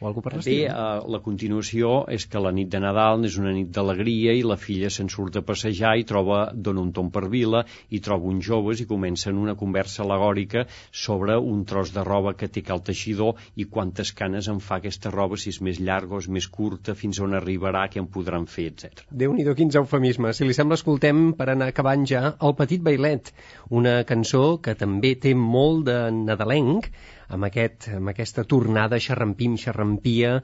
o 0.00 0.06
algú 0.06 0.22
per 0.22 0.34
l'estil? 0.36 0.64
Bé, 0.64 0.70
eh, 0.70 1.08
la 1.14 1.20
continuació 1.24 2.04
és 2.14 2.26
que 2.30 2.42
la 2.42 2.52
nit 2.54 2.70
de 2.70 2.80
Nadal 2.82 3.24
és 3.26 3.38
una 3.40 3.52
nit 3.54 3.70
d'alegria 3.74 4.34
i 4.36 4.44
la 4.46 4.58
filla 4.60 4.90
se'n 4.94 5.10
surt 5.12 5.38
a 5.40 5.42
passejar 5.46 5.96
i 5.98 6.06
troba, 6.08 6.40
dona 6.54 6.84
un 6.84 6.92
tom 6.94 7.10
per 7.14 7.26
vila 7.32 7.64
i 7.90 8.00
troba 8.04 8.30
uns 8.30 8.46
joves 8.46 8.82
i 8.82 8.88
comencen 8.90 9.40
una 9.42 9.56
conversa 9.58 10.04
alegòrica 10.04 10.66
sobre 10.92 11.38
un 11.38 11.64
tros 11.68 11.92
de 11.94 12.04
roba 12.06 12.34
que 12.38 12.48
té 12.48 12.62
cal 12.62 12.82
teixidor 12.84 13.42
i 13.56 13.66
quantes 13.66 14.12
canes 14.12 14.48
en 14.48 14.62
fa 14.62 14.78
aquesta 14.78 15.12
roba, 15.14 15.36
si 15.36 15.50
és 15.54 15.60
més 15.64 15.82
llarga 15.82 16.18
o 16.18 16.22
és 16.22 16.30
més 16.30 16.48
curta, 16.48 16.94
fins 16.94 17.20
on 17.24 17.34
arribarà, 17.34 17.86
què 17.90 18.02
en 18.02 18.08
podran 18.12 18.46
fer, 18.46 18.70
etc. 18.72 19.04
Déu-n'hi-do, 19.10 19.56
quins 19.58 19.76
eufemismes. 19.80 20.38
Si 20.38 20.46
li 20.46 20.56
sembla, 20.56 20.78
escoltem, 20.78 21.32
per 21.38 21.50
anar 21.52 21.72
acabant 21.72 22.06
ja, 22.06 22.34
El 22.48 22.54
petit 22.58 22.82
bailet, 22.84 23.32
una 23.74 24.02
cançó 24.08 24.58
que 24.62 24.76
també 24.78 25.14
té 25.20 25.34
molt 25.34 25.86
de 25.88 25.98
nadalenc, 26.14 26.90
amb, 27.28 27.48
aquest, 27.48 27.90
amb 27.98 28.12
aquesta 28.12 28.44
tornada 28.48 29.00
xerrampim, 29.02 29.56
xerrampia, 29.60 30.38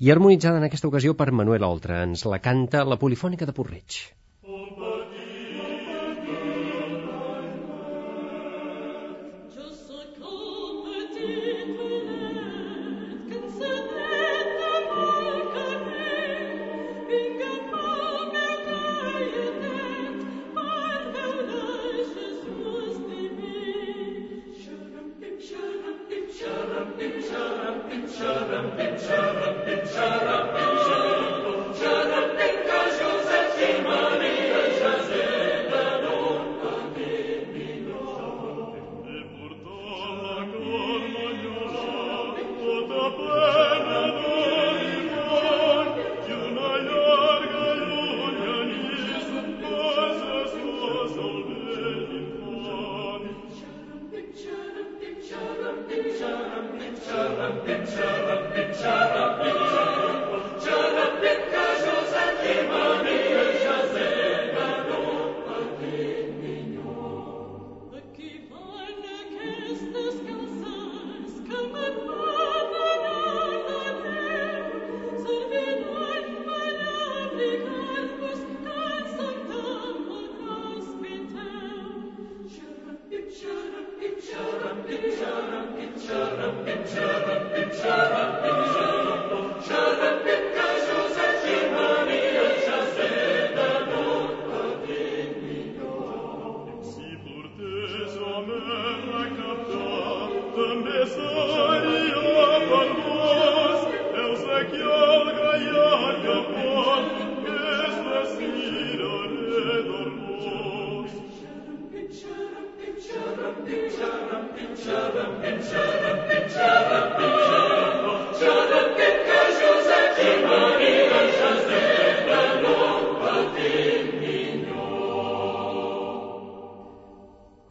i 0.00 0.10
harmonitzada 0.10 0.60
en 0.60 0.68
aquesta 0.68 0.88
ocasió 0.88 1.16
per 1.16 1.30
Manuel 1.32 1.66
Oltra. 1.68 2.02
Ens 2.08 2.24
la 2.28 2.40
canta 2.44 2.86
la 2.88 2.98
Polifònica 3.00 3.48
de 3.48 3.56
Porreig. 3.56 4.00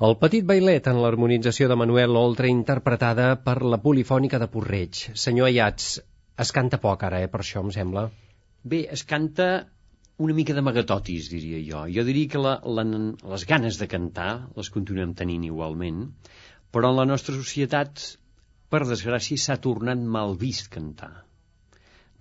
El 0.09 0.15
petit 0.19 0.45
bailet 0.49 0.87
en 0.89 0.99
l'harmonització 1.03 1.67
de 1.69 1.75
Manuel 1.79 2.15
Oltra 2.17 2.47
interpretada 2.49 3.25
per 3.47 3.55
la 3.73 3.77
polifònica 3.83 4.39
de 4.41 4.47
Porreig. 4.53 5.01
Senyor 5.23 5.49
Ayats, 5.49 5.89
es 6.45 6.53
canta 6.55 6.79
poc 6.85 7.03
ara, 7.05 7.19
eh, 7.25 7.29
per 7.33 7.41
això, 7.43 7.61
em 7.61 7.69
sembla. 7.75 8.05
Bé, 8.73 8.79
es 8.97 9.03
canta 9.11 9.49
una 10.27 10.37
mica 10.39 10.55
de 10.57 10.65
magatotis, 10.65 11.29
diria 11.35 11.61
jo. 11.67 11.83
Jo 11.99 12.07
diria 12.07 12.31
que 12.33 12.41
la, 12.47 12.55
la, 12.79 12.87
les 13.35 13.45
ganes 13.53 13.77
de 13.83 13.89
cantar 13.93 14.31
les 14.57 14.73
continuem 14.79 15.13
tenint 15.21 15.45
igualment, 15.51 16.01
però 16.73 16.89
en 16.89 17.01
la 17.03 17.09
nostra 17.13 17.37
societat, 17.37 18.05
per 18.73 18.85
desgràcia, 18.89 19.45
s'ha 19.45 19.61
tornat 19.69 20.09
mal 20.17 20.37
vist 20.41 20.73
cantar 20.73 21.13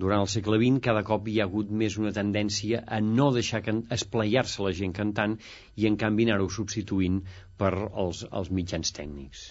durant 0.02 0.22
el 0.22 0.30
segle 0.30 0.58
XX 0.62 0.82
cada 0.84 1.02
cop 1.06 1.26
hi 1.28 1.40
ha 1.40 1.46
hagut 1.48 1.70
més 1.82 1.96
una 1.98 2.12
tendència 2.16 2.84
a 2.86 3.00
no 3.04 3.28
deixar 3.34 3.60
esplaiar-se 3.96 4.62
la 4.64 4.72
gent 4.80 4.94
cantant 4.98 5.34
i 5.82 5.88
en 5.90 5.98
canvi 6.02 6.28
anar-ho 6.28 6.48
substituint 6.56 7.20
per 7.58 7.72
els, 7.74 8.22
els 8.40 8.50
mitjans 8.54 8.94
tècnics. 8.94 9.42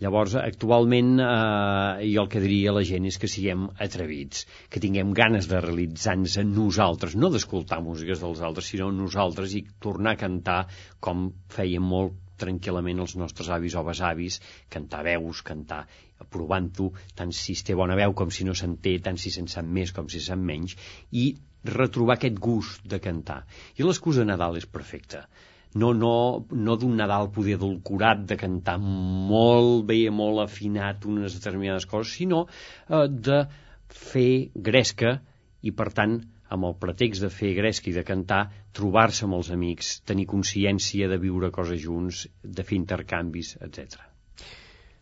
Llavors, 0.00 0.36
actualment, 0.40 1.10
eh, 1.20 2.06
jo 2.08 2.24
el 2.24 2.30
que 2.32 2.40
diria 2.40 2.72
a 2.72 2.76
la 2.78 2.84
gent 2.90 3.10
és 3.10 3.20
que 3.20 3.28
siguem 3.28 3.66
atrevits, 3.86 4.46
que 4.72 4.80
tinguem 4.80 5.12
ganes 5.20 5.50
de 5.50 5.60
realitzar-nos 5.60 6.38
a 6.40 6.46
nosaltres, 6.48 7.18
no 7.20 7.28
d'escoltar 7.34 7.82
músiques 7.84 8.24
dels 8.24 8.40
altres, 8.48 8.72
sinó 8.72 8.88
nosaltres 8.96 9.52
i 9.60 9.66
tornar 9.88 10.16
a 10.16 10.22
cantar 10.24 10.60
com 11.04 11.28
fèiem 11.52 11.84
molt 11.92 12.16
tranquil·lament 12.40 13.02
els 13.04 13.16
nostres 13.20 13.50
avis 13.52 13.76
o 13.76 13.84
besavis, 13.86 14.40
cantar 14.72 15.04
veus, 15.06 15.44
cantar 15.46 15.84
provant-ho, 16.32 16.90
tant 17.16 17.32
si 17.36 17.54
es 17.56 17.62
té 17.66 17.76
bona 17.78 17.96
veu 17.98 18.14
com 18.16 18.32
si 18.34 18.44
no 18.48 18.56
se'n 18.56 18.76
té, 18.84 18.96
tant 19.04 19.20
si 19.20 19.32
se'n 19.34 19.48
sap 19.48 19.68
més 19.78 19.94
com 19.96 20.08
si 20.12 20.20
se'n 20.24 20.42
menys, 20.50 20.76
i 21.12 21.30
retrobar 21.64 22.16
aquest 22.16 22.38
gust 22.40 22.84
de 22.88 23.00
cantar. 23.02 23.42
I 23.76 23.86
l'excusa 23.86 24.24
de 24.24 24.30
Nadal 24.32 24.60
és 24.60 24.66
perfecta. 24.66 25.26
no, 25.74 25.92
no, 25.94 26.46
no 26.50 26.74
d'un 26.76 26.96
Nadal 26.98 27.28
poder 27.30 27.54
adulcorat 27.54 28.24
de 28.26 28.36
cantar 28.36 28.76
molt 28.82 29.84
bé, 29.86 30.00
molt 30.10 30.42
afinat 30.42 31.04
unes 31.06 31.36
determinades 31.38 31.86
coses, 31.86 32.16
sinó 32.18 32.46
eh, 32.88 33.06
de 33.06 33.44
fer 33.86 34.50
gresca 34.54 35.20
i, 35.62 35.70
per 35.70 35.90
tant, 35.94 36.18
amb 36.56 36.70
el 36.70 36.76
pretext 36.84 37.26
de 37.26 37.32
fer 37.38 37.54
gresca 37.58 37.90
i 37.92 37.96
de 37.96 38.06
cantar, 38.12 38.42
trobar-se 38.80 39.26
amb 39.26 39.40
els 39.40 39.50
amics, 39.56 39.96
tenir 40.12 40.28
consciència 40.34 41.10
de 41.10 41.20
viure 41.26 41.54
coses 41.60 41.82
junts, 41.88 42.26
de 42.60 42.66
fer 42.70 42.80
intercanvis, 42.82 43.56
etc. 43.60 44.00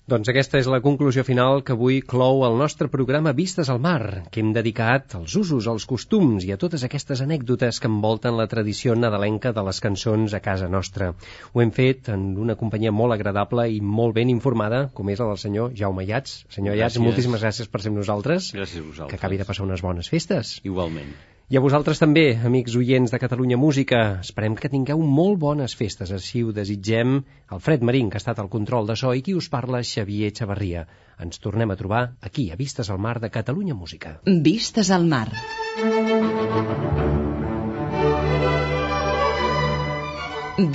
Doncs 0.08 0.30
aquesta 0.32 0.56
és 0.56 0.68
la 0.72 0.78
conclusió 0.80 1.20
final 1.20 1.58
que 1.68 1.74
avui 1.74 1.98
clou 2.00 2.38
el 2.46 2.54
nostre 2.56 2.86
programa 2.88 3.34
Vistes 3.36 3.68
al 3.68 3.82
Mar, 3.86 4.22
que 4.32 4.40
hem 4.40 4.54
dedicat 4.56 5.18
als 5.18 5.34
usos, 5.36 5.68
als 5.68 5.84
costums 5.90 6.46
i 6.48 6.54
a 6.54 6.56
totes 6.62 6.86
aquestes 6.88 7.20
anècdotes 7.26 7.76
que 7.76 7.90
envolten 7.92 8.40
la 8.40 8.48
tradició 8.48 8.96
nadalenca 8.96 9.52
de 9.52 9.68
les 9.68 9.84
cançons 9.84 10.32
a 10.32 10.40
casa 10.48 10.72
nostra. 10.78 11.12
Ho 11.52 11.60
hem 11.60 11.76
fet 11.76 12.08
en 12.16 12.24
una 12.40 12.56
companyia 12.56 12.96
molt 13.02 13.20
agradable 13.20 13.68
i 13.68 13.82
molt 13.84 14.16
ben 14.16 14.32
informada, 14.32 14.86
com 14.96 15.12
és 15.12 15.20
la 15.20 15.28
del 15.28 15.42
senyor 15.44 15.76
Jaume 15.76 16.08
Iats. 16.08 16.38
Senyor 16.56 16.80
Iats, 16.80 16.96
moltíssimes 17.04 17.44
gràcies 17.44 17.68
per 17.68 17.84
ser 17.84 17.92
amb 17.92 18.00
nosaltres. 18.00 18.54
Gràcies 18.56 18.80
a 18.80 18.86
vosaltres. 18.88 19.12
Que 19.12 19.20
acabi 19.20 19.44
de 19.44 19.52
passar 19.52 19.68
unes 19.68 19.84
bones 19.84 20.08
festes. 20.08 20.56
Igualment. 20.64 21.12
I 21.48 21.56
a 21.56 21.60
vosaltres 21.64 21.96
també, 21.96 22.34
amics 22.44 22.74
oients 22.76 23.08
de 23.08 23.18
Catalunya 23.20 23.56
Música. 23.56 23.98
Esperem 24.20 24.52
que 24.56 24.68
tingueu 24.68 25.00
molt 25.00 25.38
bones 25.40 25.72
festes. 25.78 26.10
Així 26.12 26.42
ho 26.44 26.50
desitgem. 26.52 27.22
Alfred 27.56 27.86
Marín, 27.88 28.10
que 28.12 28.18
ha 28.18 28.20
estat 28.20 28.42
al 28.42 28.50
control 28.52 28.90
de 28.90 28.96
so, 29.00 29.14
i 29.16 29.22
qui 29.24 29.32
us 29.32 29.48
parla, 29.48 29.80
Xavier 29.80 30.28
Xavarria. 30.36 30.84
Ens 31.24 31.40
tornem 31.40 31.72
a 31.72 31.78
trobar 31.80 32.02
aquí, 32.20 32.50
a 32.52 32.60
Vistes 32.60 32.92
al 32.92 33.00
Mar 33.00 33.16
de 33.24 33.32
Catalunya 33.32 33.72
Música. 33.72 34.18
Vistes 34.28 34.92
al 34.92 35.08
mar. 35.08 35.32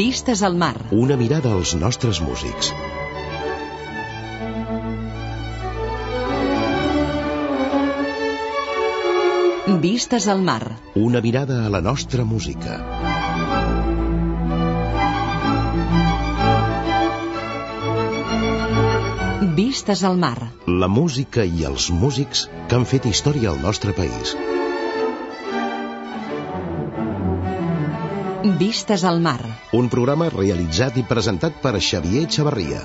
Vistes 0.01 0.41
al 0.41 0.57
mar. 0.57 0.75
Una 0.89 1.21
mirada 1.21 1.53
als 1.53 1.77
nostres 1.77 2.17
músics. 2.19 2.73
Vistes 9.65 10.27
al 10.27 10.41
mar. 10.41 10.75
Una 10.93 11.21
mirada 11.21 11.65
a 11.65 11.69
la 11.69 11.79
nostra 11.79 12.25
música. 12.25 12.73
Vistes 19.55 20.03
al 20.03 20.17
mar. 20.17 20.51
La 20.67 20.89
música 20.89 21.45
i 21.45 21.63
els 21.63 21.89
músics 21.91 22.49
que 22.67 22.75
han 22.75 22.83
fet 22.83 23.07
història 23.07 23.53
al 23.53 23.61
nostre 23.63 23.95
país. 23.95 24.35
Vistes 28.59 29.07
al 29.07 29.21
mar. 29.21 29.39
Un 29.71 29.87
programa 29.87 30.27
realitzat 30.35 30.99
i 30.99 31.07
presentat 31.07 31.63
per 31.63 31.77
Xavier 31.79 32.27
Xavarria. 32.27 32.83